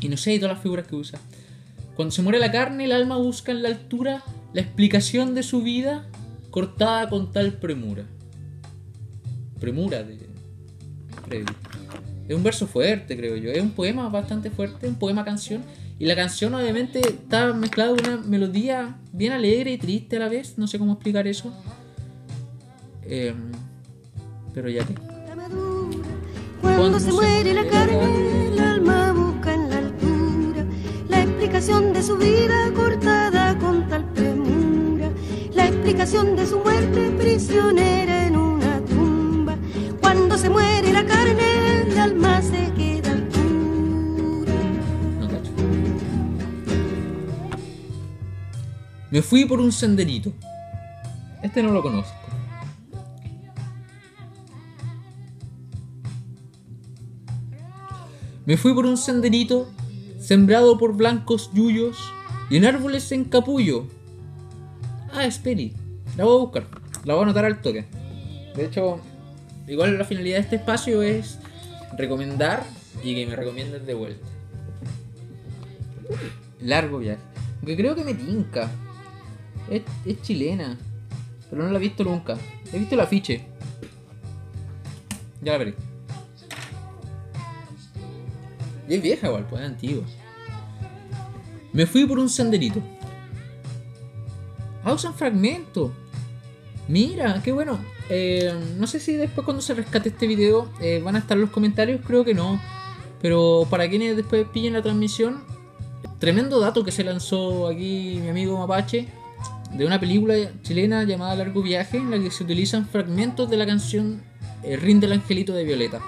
Y 0.00 0.08
no 0.08 0.16
sé, 0.18 0.36
todas 0.38 0.56
las 0.56 0.62
figuras 0.62 0.86
que 0.86 0.96
usa. 0.96 1.18
Cuando 1.94 2.12
se 2.12 2.20
muere 2.20 2.38
la 2.38 2.52
carne, 2.52 2.84
el 2.84 2.92
alma 2.92 3.16
busca 3.16 3.50
en 3.50 3.62
la 3.62 3.68
altura 3.68 4.22
la 4.52 4.60
explicación 4.60 5.34
de 5.34 5.42
su 5.42 5.62
vida 5.62 6.06
cortada 6.50 7.08
con 7.08 7.32
tal 7.32 7.54
premura. 7.54 8.04
Premura 9.62 10.02
de. 10.02 10.18
Es 12.28 12.36
un 12.36 12.42
verso 12.42 12.66
fuerte, 12.66 13.16
creo 13.16 13.36
yo. 13.36 13.50
Es 13.52 13.62
un 13.62 13.70
poema 13.70 14.08
bastante 14.08 14.50
fuerte, 14.50 14.88
un 14.88 14.96
poema 14.96 15.24
canción 15.24 15.62
y 16.00 16.06
la 16.06 16.16
canción 16.16 16.52
obviamente 16.52 16.98
está 16.98 17.52
mezclada 17.52 17.94
con 17.94 18.00
una 18.00 18.16
melodía 18.16 18.96
bien 19.12 19.32
alegre 19.32 19.70
y 19.70 19.78
triste 19.78 20.16
a 20.16 20.18
la 20.18 20.28
vez. 20.28 20.58
No 20.58 20.66
sé 20.66 20.80
cómo 20.80 20.94
explicar 20.94 21.28
eso. 21.28 21.52
Em, 23.04 23.52
pero 24.52 24.68
ya 24.68 24.84
que... 24.84 24.94
Cuando, 26.60 26.98
se, 26.98 27.12
muere 27.12 27.54
la 27.54 27.64
carne, 27.68 28.48
el 28.48 28.58
alma 28.58 29.12
busca 29.12 29.54
en 29.54 29.70
la 29.70 29.78
altura 29.78 30.66
la 31.08 31.22
explicación 31.22 31.92
de 31.92 32.02
su 32.02 32.16
vida 32.16 32.72
cortada 32.74 33.56
con 33.58 33.88
tal 33.88 34.04
premura, 34.12 35.08
la 35.54 35.68
explicación 35.68 36.34
de 36.34 36.46
su 36.46 36.58
muerte 36.58 37.12
prisionera 37.16 38.26
en 38.26 38.31
se 40.42 40.50
muere 40.50 40.92
la 40.92 41.06
carne, 41.06 41.82
el 41.82 41.96
alma 41.96 42.42
se 42.42 42.72
queda 42.74 43.16
Me 49.12 49.22
fui 49.22 49.44
por 49.44 49.60
un 49.60 49.70
senderito. 49.70 50.32
Este 51.42 51.62
no 51.62 51.70
lo 51.70 51.80
conozco. 51.82 52.16
Me 58.46 58.56
fui 58.56 58.74
por 58.74 58.86
un 58.86 58.96
senderito 58.96 59.70
sembrado 60.18 60.76
por 60.76 60.96
blancos 60.96 61.50
yuyos 61.52 61.98
y 62.50 62.56
en 62.56 62.64
árboles 62.64 63.12
en 63.12 63.26
capullo. 63.26 63.86
Ah, 65.12 65.24
esperi. 65.26 65.76
La 66.16 66.24
voy 66.24 66.34
a 66.34 66.40
buscar. 66.40 66.66
La 67.04 67.14
voy 67.14 67.20
a 67.20 67.24
anotar 67.26 67.44
al 67.44 67.60
toque. 67.60 67.86
De 68.56 68.64
hecho, 68.64 68.98
igual 69.66 69.98
la 69.98 70.04
finalidad 70.04 70.36
de 70.36 70.42
este 70.42 70.56
espacio 70.56 71.02
es 71.02 71.38
recomendar 71.96 72.64
y 73.02 73.14
que 73.14 73.26
me 73.26 73.36
recomienden 73.36 73.84
de 73.86 73.94
vuelta. 73.94 74.26
Largo 76.60 76.98
viaje. 76.98 77.20
Aunque 77.56 77.76
creo 77.76 77.94
que 77.94 78.04
me 78.04 78.14
tinca. 78.14 78.70
Es, 79.70 79.82
chilena. 80.22 80.76
Pero 81.50 81.64
no 81.64 81.70
la 81.70 81.78
he 81.78 81.80
visto 81.80 82.04
nunca. 82.04 82.36
He 82.72 82.78
visto 82.78 82.94
el 82.94 83.00
afiche. 83.00 83.44
Ya 85.42 85.52
la 85.52 85.58
veré. 85.58 85.74
Y 88.88 88.94
es 88.94 89.02
vieja 89.02 89.28
igual, 89.28 89.46
pues 89.48 89.62
es 89.62 89.68
antigua. 89.68 90.04
Me 91.72 91.86
fui 91.86 92.04
por 92.04 92.18
un 92.18 92.28
senderito. 92.28 92.82
Ah, 94.84 94.92
usan 94.92 95.14
fragmento. 95.14 95.92
Mira, 96.88 97.40
qué 97.42 97.52
bueno. 97.52 97.78
Eh, 98.08 98.52
no 98.78 98.86
sé 98.86 99.00
si 99.00 99.14
después 99.14 99.44
cuando 99.44 99.62
se 99.62 99.74
rescate 99.74 100.10
este 100.10 100.26
video 100.26 100.70
eh, 100.80 101.00
van 101.02 101.16
a 101.16 101.18
estar 101.18 101.36
los 101.36 101.50
comentarios, 101.50 102.00
creo 102.06 102.24
que 102.24 102.34
no. 102.34 102.60
Pero 103.20 103.66
para 103.70 103.88
quienes 103.88 104.16
después 104.16 104.46
pillen 104.52 104.72
la 104.72 104.82
transmisión, 104.82 105.44
tremendo 106.18 106.60
dato 106.60 106.84
que 106.84 106.92
se 106.92 107.04
lanzó 107.04 107.68
aquí 107.68 108.18
mi 108.20 108.28
amigo 108.28 108.58
Mapache 108.58 109.08
de 109.72 109.86
una 109.86 109.98
película 109.98 110.34
chilena 110.62 111.04
llamada 111.04 111.36
Largo 111.36 111.62
Viaje, 111.62 111.96
en 111.96 112.10
la 112.10 112.18
que 112.18 112.30
se 112.30 112.44
utilizan 112.44 112.86
fragmentos 112.86 113.48
de 113.48 113.56
la 113.56 113.66
canción 113.66 114.22
El 114.62 114.80
Ring 114.80 115.00
del 115.00 115.12
Angelito 115.12 115.52
de 115.52 115.64
Violeta. 115.64 116.00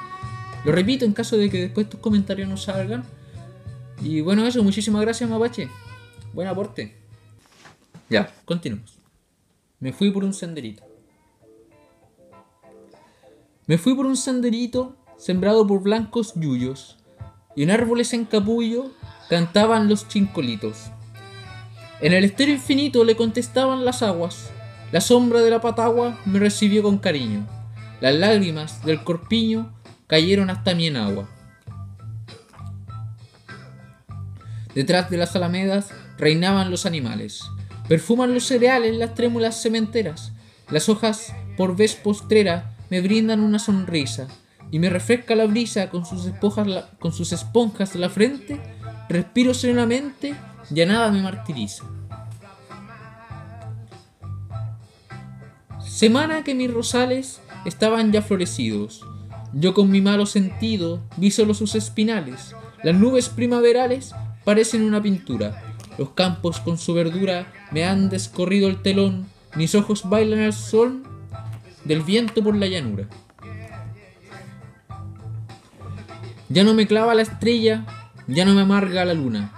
Lo 0.64 0.72
repito 0.72 1.04
en 1.04 1.12
caso 1.12 1.36
de 1.36 1.48
que 1.50 1.60
después 1.60 1.88
tus 1.88 2.00
comentarios 2.00 2.48
no 2.48 2.56
salgan. 2.56 3.04
Y 4.02 4.20
bueno, 4.20 4.46
eso, 4.46 4.62
muchísimas 4.62 5.02
gracias 5.02 5.30
Mapache. 5.30 5.68
Buen 6.32 6.48
aporte. 6.48 6.94
Ya, 8.10 8.34
continuamos. 8.44 8.98
Me 9.80 9.92
fui 9.92 10.10
por 10.10 10.24
un 10.24 10.34
senderito. 10.34 10.93
Me 13.66 13.78
fui 13.78 13.94
por 13.94 14.04
un 14.04 14.16
senderito 14.16 14.94
sembrado 15.16 15.66
por 15.66 15.82
blancos 15.82 16.34
yuyos, 16.36 16.98
y 17.56 17.62
en 17.62 17.70
árboles 17.70 18.12
en 18.12 18.26
capullo 18.26 18.90
cantaban 19.30 19.88
los 19.88 20.06
chincolitos. 20.06 20.90
En 22.02 22.12
el 22.12 22.24
estero 22.24 22.52
infinito 22.52 23.04
le 23.04 23.16
contestaban 23.16 23.86
las 23.86 24.02
aguas, 24.02 24.50
la 24.92 25.00
sombra 25.00 25.40
de 25.40 25.48
la 25.48 25.62
patagua 25.62 26.20
me 26.26 26.38
recibió 26.38 26.82
con 26.82 26.98
cariño, 26.98 27.46
las 28.02 28.14
lágrimas 28.14 28.84
del 28.84 29.02
corpiño 29.02 29.72
cayeron 30.08 30.50
hasta 30.50 30.74
mi 30.74 30.88
enagua. 30.88 31.26
Detrás 34.74 35.08
de 35.08 35.16
las 35.16 35.34
alamedas 35.36 35.88
reinaban 36.18 36.70
los 36.70 36.84
animales, 36.84 37.44
perfuman 37.88 38.34
los 38.34 38.44
cereales 38.44 38.94
las 38.96 39.14
trémulas 39.14 39.62
cementeras, 39.62 40.32
las 40.68 40.90
hojas 40.90 41.34
por 41.56 41.76
vez 41.76 41.94
postrera 41.94 42.73
me 42.90 43.00
brindan 43.00 43.40
una 43.40 43.58
sonrisa, 43.58 44.28
y 44.70 44.78
me 44.78 44.90
refresca 44.90 45.34
la 45.34 45.46
brisa 45.46 45.88
con 45.90 46.04
sus, 46.04 46.26
esponjas, 47.32 47.92
de 47.92 47.98
la 47.98 48.08
frente, 48.08 48.60
respiro 49.08 49.54
serenamente, 49.54 50.34
ya 50.70 50.86
nada 50.86 51.10
me 51.10 51.22
martiriza. 51.22 51.84
Semana 55.80 56.42
que 56.42 56.54
mis 56.54 56.72
rosales 56.72 57.40
estaban 57.64 58.10
ya 58.10 58.20
florecidos, 58.22 59.06
yo 59.52 59.74
con 59.74 59.90
mi 59.90 60.00
malo 60.00 60.26
sentido 60.26 61.00
vi 61.16 61.30
solo 61.30 61.54
sus 61.54 61.76
espinales, 61.76 62.56
las 62.82 62.96
nubes 62.96 63.28
primaverales 63.28 64.12
parecen 64.44 64.82
una 64.82 65.00
pintura, 65.00 65.62
los 65.98 66.10
campos 66.10 66.58
con 66.58 66.78
su 66.78 66.94
verdura 66.94 67.46
me 67.70 67.84
han 67.84 68.08
descorrido 68.08 68.68
el 68.68 68.82
telón, 68.82 69.26
mis 69.54 69.76
ojos 69.76 70.08
bailan 70.08 70.40
al 70.40 70.52
sol 70.52 71.04
del 71.84 72.02
viento 72.02 72.42
por 72.42 72.56
la 72.56 72.66
llanura. 72.66 73.08
Ya 76.48 76.64
no 76.64 76.74
me 76.74 76.86
clava 76.86 77.14
la 77.14 77.22
estrella, 77.22 77.84
ya 78.26 78.44
no 78.44 78.54
me 78.54 78.62
amarga 78.62 79.04
la 79.04 79.14
luna. 79.14 79.52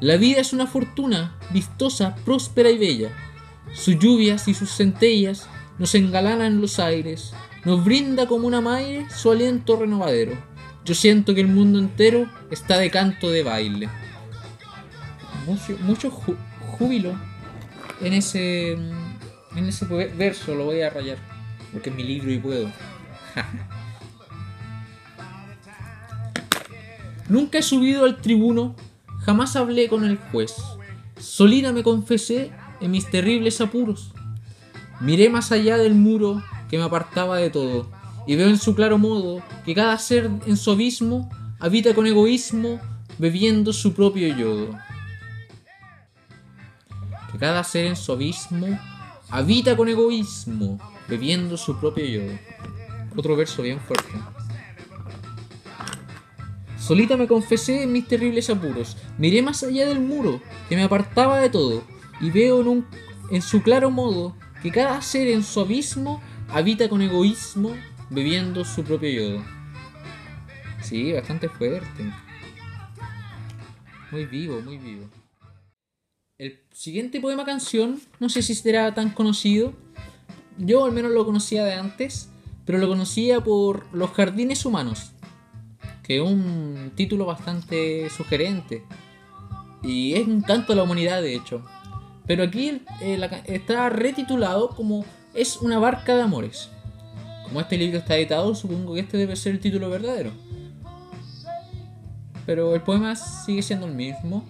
La 0.00 0.16
vida 0.16 0.40
es 0.40 0.52
una 0.52 0.66
fortuna, 0.66 1.36
vistosa, 1.50 2.14
próspera 2.24 2.70
y 2.70 2.78
bella. 2.78 3.10
Sus 3.72 3.98
lluvias 3.98 4.48
y 4.48 4.54
sus 4.54 4.70
centellas 4.70 5.48
nos 5.78 5.94
engalanan 5.94 6.60
los 6.60 6.78
aires, 6.78 7.32
nos 7.64 7.84
brinda 7.84 8.26
como 8.26 8.46
una 8.46 8.60
madre 8.60 9.06
su 9.10 9.30
aliento 9.30 9.76
renovadero. 9.76 10.32
Yo 10.84 10.94
siento 10.94 11.34
que 11.34 11.42
el 11.42 11.48
mundo 11.48 11.78
entero 11.78 12.26
está 12.50 12.78
de 12.78 12.90
canto 12.90 13.30
de 13.30 13.42
baile. 13.42 13.88
Mucho, 15.46 15.76
mucho 15.82 16.10
júbilo 16.10 17.14
en 18.00 18.14
ese, 18.14 18.72
en 18.72 19.66
ese 19.66 19.84
verso, 19.84 20.54
lo 20.54 20.64
voy 20.64 20.80
a 20.80 20.90
rayar, 20.90 21.18
porque 21.72 21.90
es 21.90 21.96
mi 21.96 22.04
libro 22.04 22.30
y 22.32 22.38
puedo. 22.38 22.70
Nunca 27.28 27.58
he 27.58 27.62
subido 27.62 28.04
al 28.04 28.20
tribuno, 28.20 28.74
jamás 29.20 29.54
hablé 29.54 29.88
con 29.88 30.04
el 30.04 30.16
juez. 30.16 30.54
Solina 31.18 31.72
me 31.72 31.82
confesé 31.84 32.50
en 32.80 32.90
mis 32.90 33.08
terribles 33.08 33.60
apuros. 33.60 34.12
Miré 35.00 35.28
más 35.30 35.52
allá 35.52 35.76
del 35.76 35.94
muro 35.94 36.42
que 36.68 36.76
me 36.76 36.84
apartaba 36.84 37.36
de 37.38 37.50
todo, 37.50 37.88
y 38.26 38.36
veo 38.36 38.48
en 38.48 38.58
su 38.58 38.74
claro 38.74 38.98
modo 38.98 39.42
que 39.64 39.74
cada 39.74 39.96
ser 39.98 40.30
en 40.46 40.56
su 40.56 40.72
abismo 40.72 41.30
habita 41.60 41.94
con 41.94 42.06
egoísmo, 42.06 42.80
bebiendo 43.18 43.72
su 43.72 43.94
propio 43.94 44.34
yodo. 44.34 44.76
Que 47.30 47.38
cada 47.38 47.62
ser 47.62 47.86
en 47.86 47.96
su 47.96 48.12
abismo 48.12 48.78
habita 49.30 49.76
con 49.76 49.88
egoísmo, 49.88 50.78
bebiendo 51.08 51.56
su 51.56 51.78
propio 51.78 52.04
yodo. 52.04 52.38
Otro 53.16 53.36
verso 53.36 53.62
bien 53.62 53.80
fuerte. 53.80 54.12
Solita 56.78 57.16
me 57.16 57.28
confesé 57.28 57.84
en 57.84 57.92
mis 57.92 58.08
terribles 58.08 58.50
apuros. 58.50 58.96
Miré 59.18 59.42
más 59.42 59.62
allá 59.62 59.86
del 59.86 60.00
muro, 60.00 60.40
que 60.68 60.76
me 60.76 60.82
apartaba 60.82 61.38
de 61.38 61.50
todo, 61.50 61.84
y 62.20 62.30
veo 62.30 62.60
en, 62.60 62.68
un, 62.68 62.86
en 63.30 63.42
su 63.42 63.62
claro 63.62 63.90
modo 63.90 64.34
que 64.62 64.70
cada 64.70 65.00
ser 65.00 65.28
en 65.28 65.42
su 65.42 65.60
abismo 65.60 66.20
habita 66.48 66.88
con 66.88 67.00
egoísmo, 67.02 67.76
bebiendo 68.10 68.64
su 68.64 68.82
propio 68.82 69.10
yodo. 69.10 69.44
Sí, 70.82 71.12
bastante 71.12 71.48
fuerte. 71.48 72.12
Muy 74.10 74.26
vivo, 74.26 74.60
muy 74.60 74.78
vivo. 74.78 75.08
Siguiente 76.80 77.20
poema 77.20 77.44
canción, 77.44 78.00
no 78.20 78.30
sé 78.30 78.40
si 78.40 78.54
será 78.54 78.94
tan 78.94 79.10
conocido. 79.10 79.74
Yo 80.56 80.86
al 80.86 80.92
menos 80.92 81.10
lo 81.10 81.26
conocía 81.26 81.62
de 81.62 81.74
antes, 81.74 82.30
pero 82.64 82.78
lo 82.78 82.88
conocía 82.88 83.44
por 83.44 83.86
Los 83.92 84.12
Jardines 84.12 84.64
Humanos 84.64 85.12
que 86.02 86.16
es 86.16 86.22
un 86.22 86.92
título 86.94 87.26
bastante 87.26 88.08
sugerente. 88.08 88.82
Y 89.82 90.14
es 90.14 90.26
un 90.26 90.40
canto 90.40 90.72
a 90.72 90.76
la 90.76 90.84
humanidad, 90.84 91.20
de 91.20 91.34
hecho. 91.34 91.62
Pero 92.26 92.44
aquí 92.44 92.80
eh, 93.02 93.20
está 93.44 93.90
retitulado 93.90 94.70
como 94.70 95.04
Es 95.34 95.58
una 95.58 95.78
barca 95.78 96.16
de 96.16 96.22
amores. 96.22 96.70
Como 97.44 97.60
este 97.60 97.76
libro 97.76 97.98
está 97.98 98.16
editado, 98.16 98.54
supongo 98.54 98.94
que 98.94 99.00
este 99.00 99.18
debe 99.18 99.36
ser 99.36 99.52
el 99.52 99.60
título 99.60 99.90
verdadero. 99.90 100.30
Pero 102.46 102.74
el 102.74 102.80
poema 102.80 103.14
sigue 103.14 103.60
siendo 103.60 103.86
el 103.86 103.94
mismo. 103.94 104.46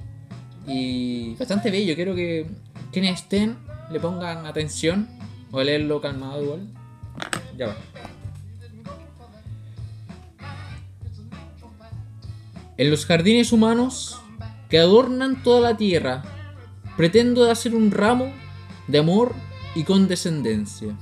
Y 0.66 1.34
bastante 1.34 1.70
bello. 1.70 1.94
Quiero 1.94 2.14
que 2.14 2.46
quienes 2.92 3.20
estén 3.20 3.56
le 3.90 4.00
pongan 4.00 4.46
atención. 4.46 5.08
A 5.52 5.64
leerlo 5.64 6.00
calmado 6.00 6.42
igual. 6.42 6.68
Ya 7.58 7.66
va. 7.66 7.76
En 12.76 12.90
los 12.90 13.04
jardines 13.04 13.52
humanos 13.52 14.20
que 14.70 14.78
adornan 14.78 15.42
toda 15.42 15.60
la 15.60 15.76
tierra, 15.76 16.22
pretendo 16.96 17.50
hacer 17.50 17.74
un 17.74 17.90
ramo 17.90 18.32
de 18.86 18.98
amor 18.98 19.34
y 19.74 19.82
condescendencia. 19.82 20.96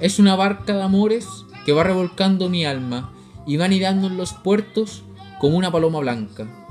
Es 0.00 0.18
una 0.18 0.34
barca 0.34 0.72
de 0.72 0.82
amores 0.82 1.28
que 1.64 1.72
va 1.72 1.84
revolcando 1.84 2.48
mi 2.48 2.64
alma 2.64 3.12
y 3.46 3.56
va 3.56 3.66
anidando 3.66 4.08
en 4.08 4.16
los 4.16 4.32
puertos 4.32 5.04
como 5.38 5.56
una 5.56 5.70
paloma 5.70 6.00
blanca. 6.00 6.61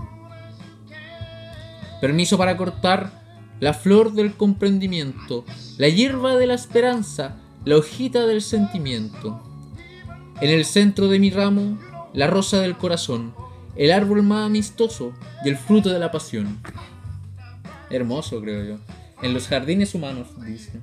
Permiso 2.01 2.37
para 2.37 2.57
cortar 2.57 3.21
la 3.59 3.73
flor 3.73 4.13
del 4.13 4.33
comprendimiento, 4.33 5.45
la 5.77 5.87
hierba 5.87 6.35
de 6.35 6.47
la 6.47 6.55
esperanza, 6.55 7.37
la 7.63 7.77
hojita 7.77 8.25
del 8.25 8.41
sentimiento. 8.41 9.41
En 10.41 10.49
el 10.49 10.65
centro 10.65 11.07
de 11.07 11.19
mi 11.19 11.29
ramo, 11.29 11.77
la 12.13 12.25
rosa 12.25 12.59
del 12.59 12.75
corazón, 12.75 13.35
el 13.75 13.91
árbol 13.91 14.23
más 14.23 14.47
amistoso 14.47 15.13
y 15.45 15.49
el 15.49 15.57
fruto 15.57 15.89
de 15.89 15.99
la 15.99 16.11
pasión. 16.11 16.59
Hermoso, 17.91 18.41
creo 18.41 18.63
yo. 18.63 18.77
En 19.21 19.33
los 19.35 19.47
jardines 19.47 19.93
humanos, 19.93 20.29
dice. 20.43 20.79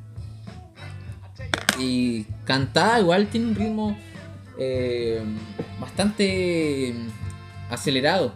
Y 1.81 2.25
cantada 2.45 3.01
igual 3.01 3.27
tiene 3.27 3.49
un 3.49 3.55
ritmo 3.57 3.99
eh, 4.59 5.23
bastante 5.81 6.95
acelerado. 7.71 8.33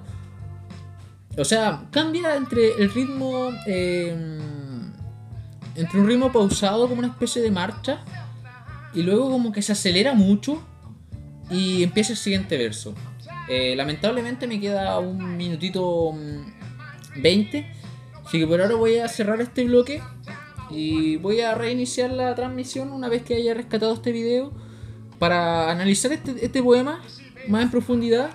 O 1.38 1.44
sea, 1.44 1.86
cambia 1.90 2.36
entre 2.36 2.72
el 2.74 2.92
ritmo... 2.92 3.50
Eh, 3.66 4.38
entre 5.74 6.00
un 6.00 6.06
ritmo 6.06 6.30
pausado 6.30 6.86
como 6.86 6.98
una 6.98 7.08
especie 7.08 7.40
de 7.40 7.50
marcha 7.50 8.04
y 8.94 9.02
luego 9.02 9.30
como 9.30 9.52
que 9.52 9.62
se 9.62 9.72
acelera 9.72 10.12
mucho 10.12 10.62
y 11.50 11.82
empieza 11.82 12.12
el 12.12 12.18
siguiente 12.18 12.56
verso. 12.56 12.94
Eh, 13.48 13.74
lamentablemente 13.76 14.46
me 14.46 14.60
queda 14.60 14.98
un 14.98 15.36
minutito 15.36 16.14
20. 17.16 17.60
Mm, 17.60 18.26
así 18.26 18.38
que 18.38 18.46
por 18.46 18.60
ahora 18.60 18.74
voy 18.76 18.98
a 18.98 19.08
cerrar 19.08 19.40
este 19.40 19.64
bloque. 19.64 20.02
Y 20.70 21.16
voy 21.16 21.40
a 21.40 21.54
reiniciar 21.54 22.10
la 22.10 22.34
transmisión 22.34 22.92
una 22.92 23.08
vez 23.08 23.22
que 23.22 23.34
haya 23.34 23.52
rescatado 23.52 23.92
este 23.94 24.12
video. 24.12 24.52
Para 25.18 25.70
analizar 25.70 26.12
este, 26.12 26.44
este 26.44 26.62
poema 26.62 27.02
más 27.48 27.62
en 27.62 27.70
profundidad. 27.70 28.30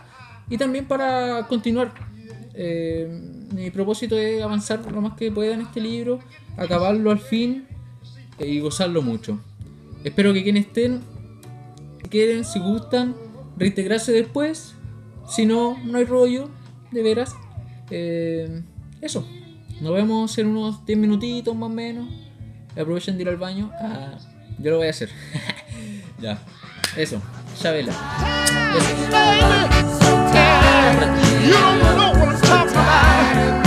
Y 0.50 0.58
también 0.58 0.88
para 0.88 1.48
continuar. 1.48 1.94
Eh, 2.58 3.08
mi 3.54 3.70
propósito 3.70 4.18
es 4.18 4.42
avanzar 4.42 4.92
lo 4.92 5.02
más 5.02 5.14
que 5.14 5.32
pueda 5.32 5.54
en 5.54 5.62
este 5.62 5.80
libro. 5.80 6.20
Acabarlo 6.58 7.12
al 7.12 7.20
fin. 7.20 7.68
Eh, 8.40 8.48
y 8.48 8.60
gozarlo 8.60 9.02
mucho. 9.02 9.40
Espero 10.04 10.34
que 10.34 10.44
quienes 10.44 10.68
estén, 10.68 11.02
si 12.02 12.10
quieren, 12.10 12.44
si 12.44 12.60
gustan, 12.60 13.16
reintegrarse 13.58 14.12
después 14.12 14.76
si 15.28 15.46
no, 15.46 15.78
no 15.84 15.98
hay 15.98 16.06
rollo, 16.06 16.50
de 16.92 17.04
veras. 17.04 17.36
Eh, 17.92 18.64
eso. 19.02 19.28
Nos 19.82 19.94
vemos 19.94 20.38
en 20.38 20.48
unos 20.48 20.86
10 20.86 20.98
minutitos 20.98 21.56
más 21.56 21.70
o 21.70 21.74
menos. 21.74 22.08
Aprovechen 22.72 23.18
de 23.18 23.24
ir 23.24 23.30
al 23.30 23.38
baño. 23.38 23.72
Ah, 23.80 24.18
yo 24.58 24.72
lo 24.72 24.78
voy 24.78 24.88
a 24.88 24.92
hacer. 24.92 25.10
ya. 26.22 26.40
Eso. 26.96 27.22
Chabela. 27.60 27.92
Eso. 31.12 31.27
You 31.48 31.54
don't 31.54 31.80
know 31.80 32.12
what 32.20 32.28
I'm 32.28 32.42
talking 32.42 32.72
about. 32.74 33.67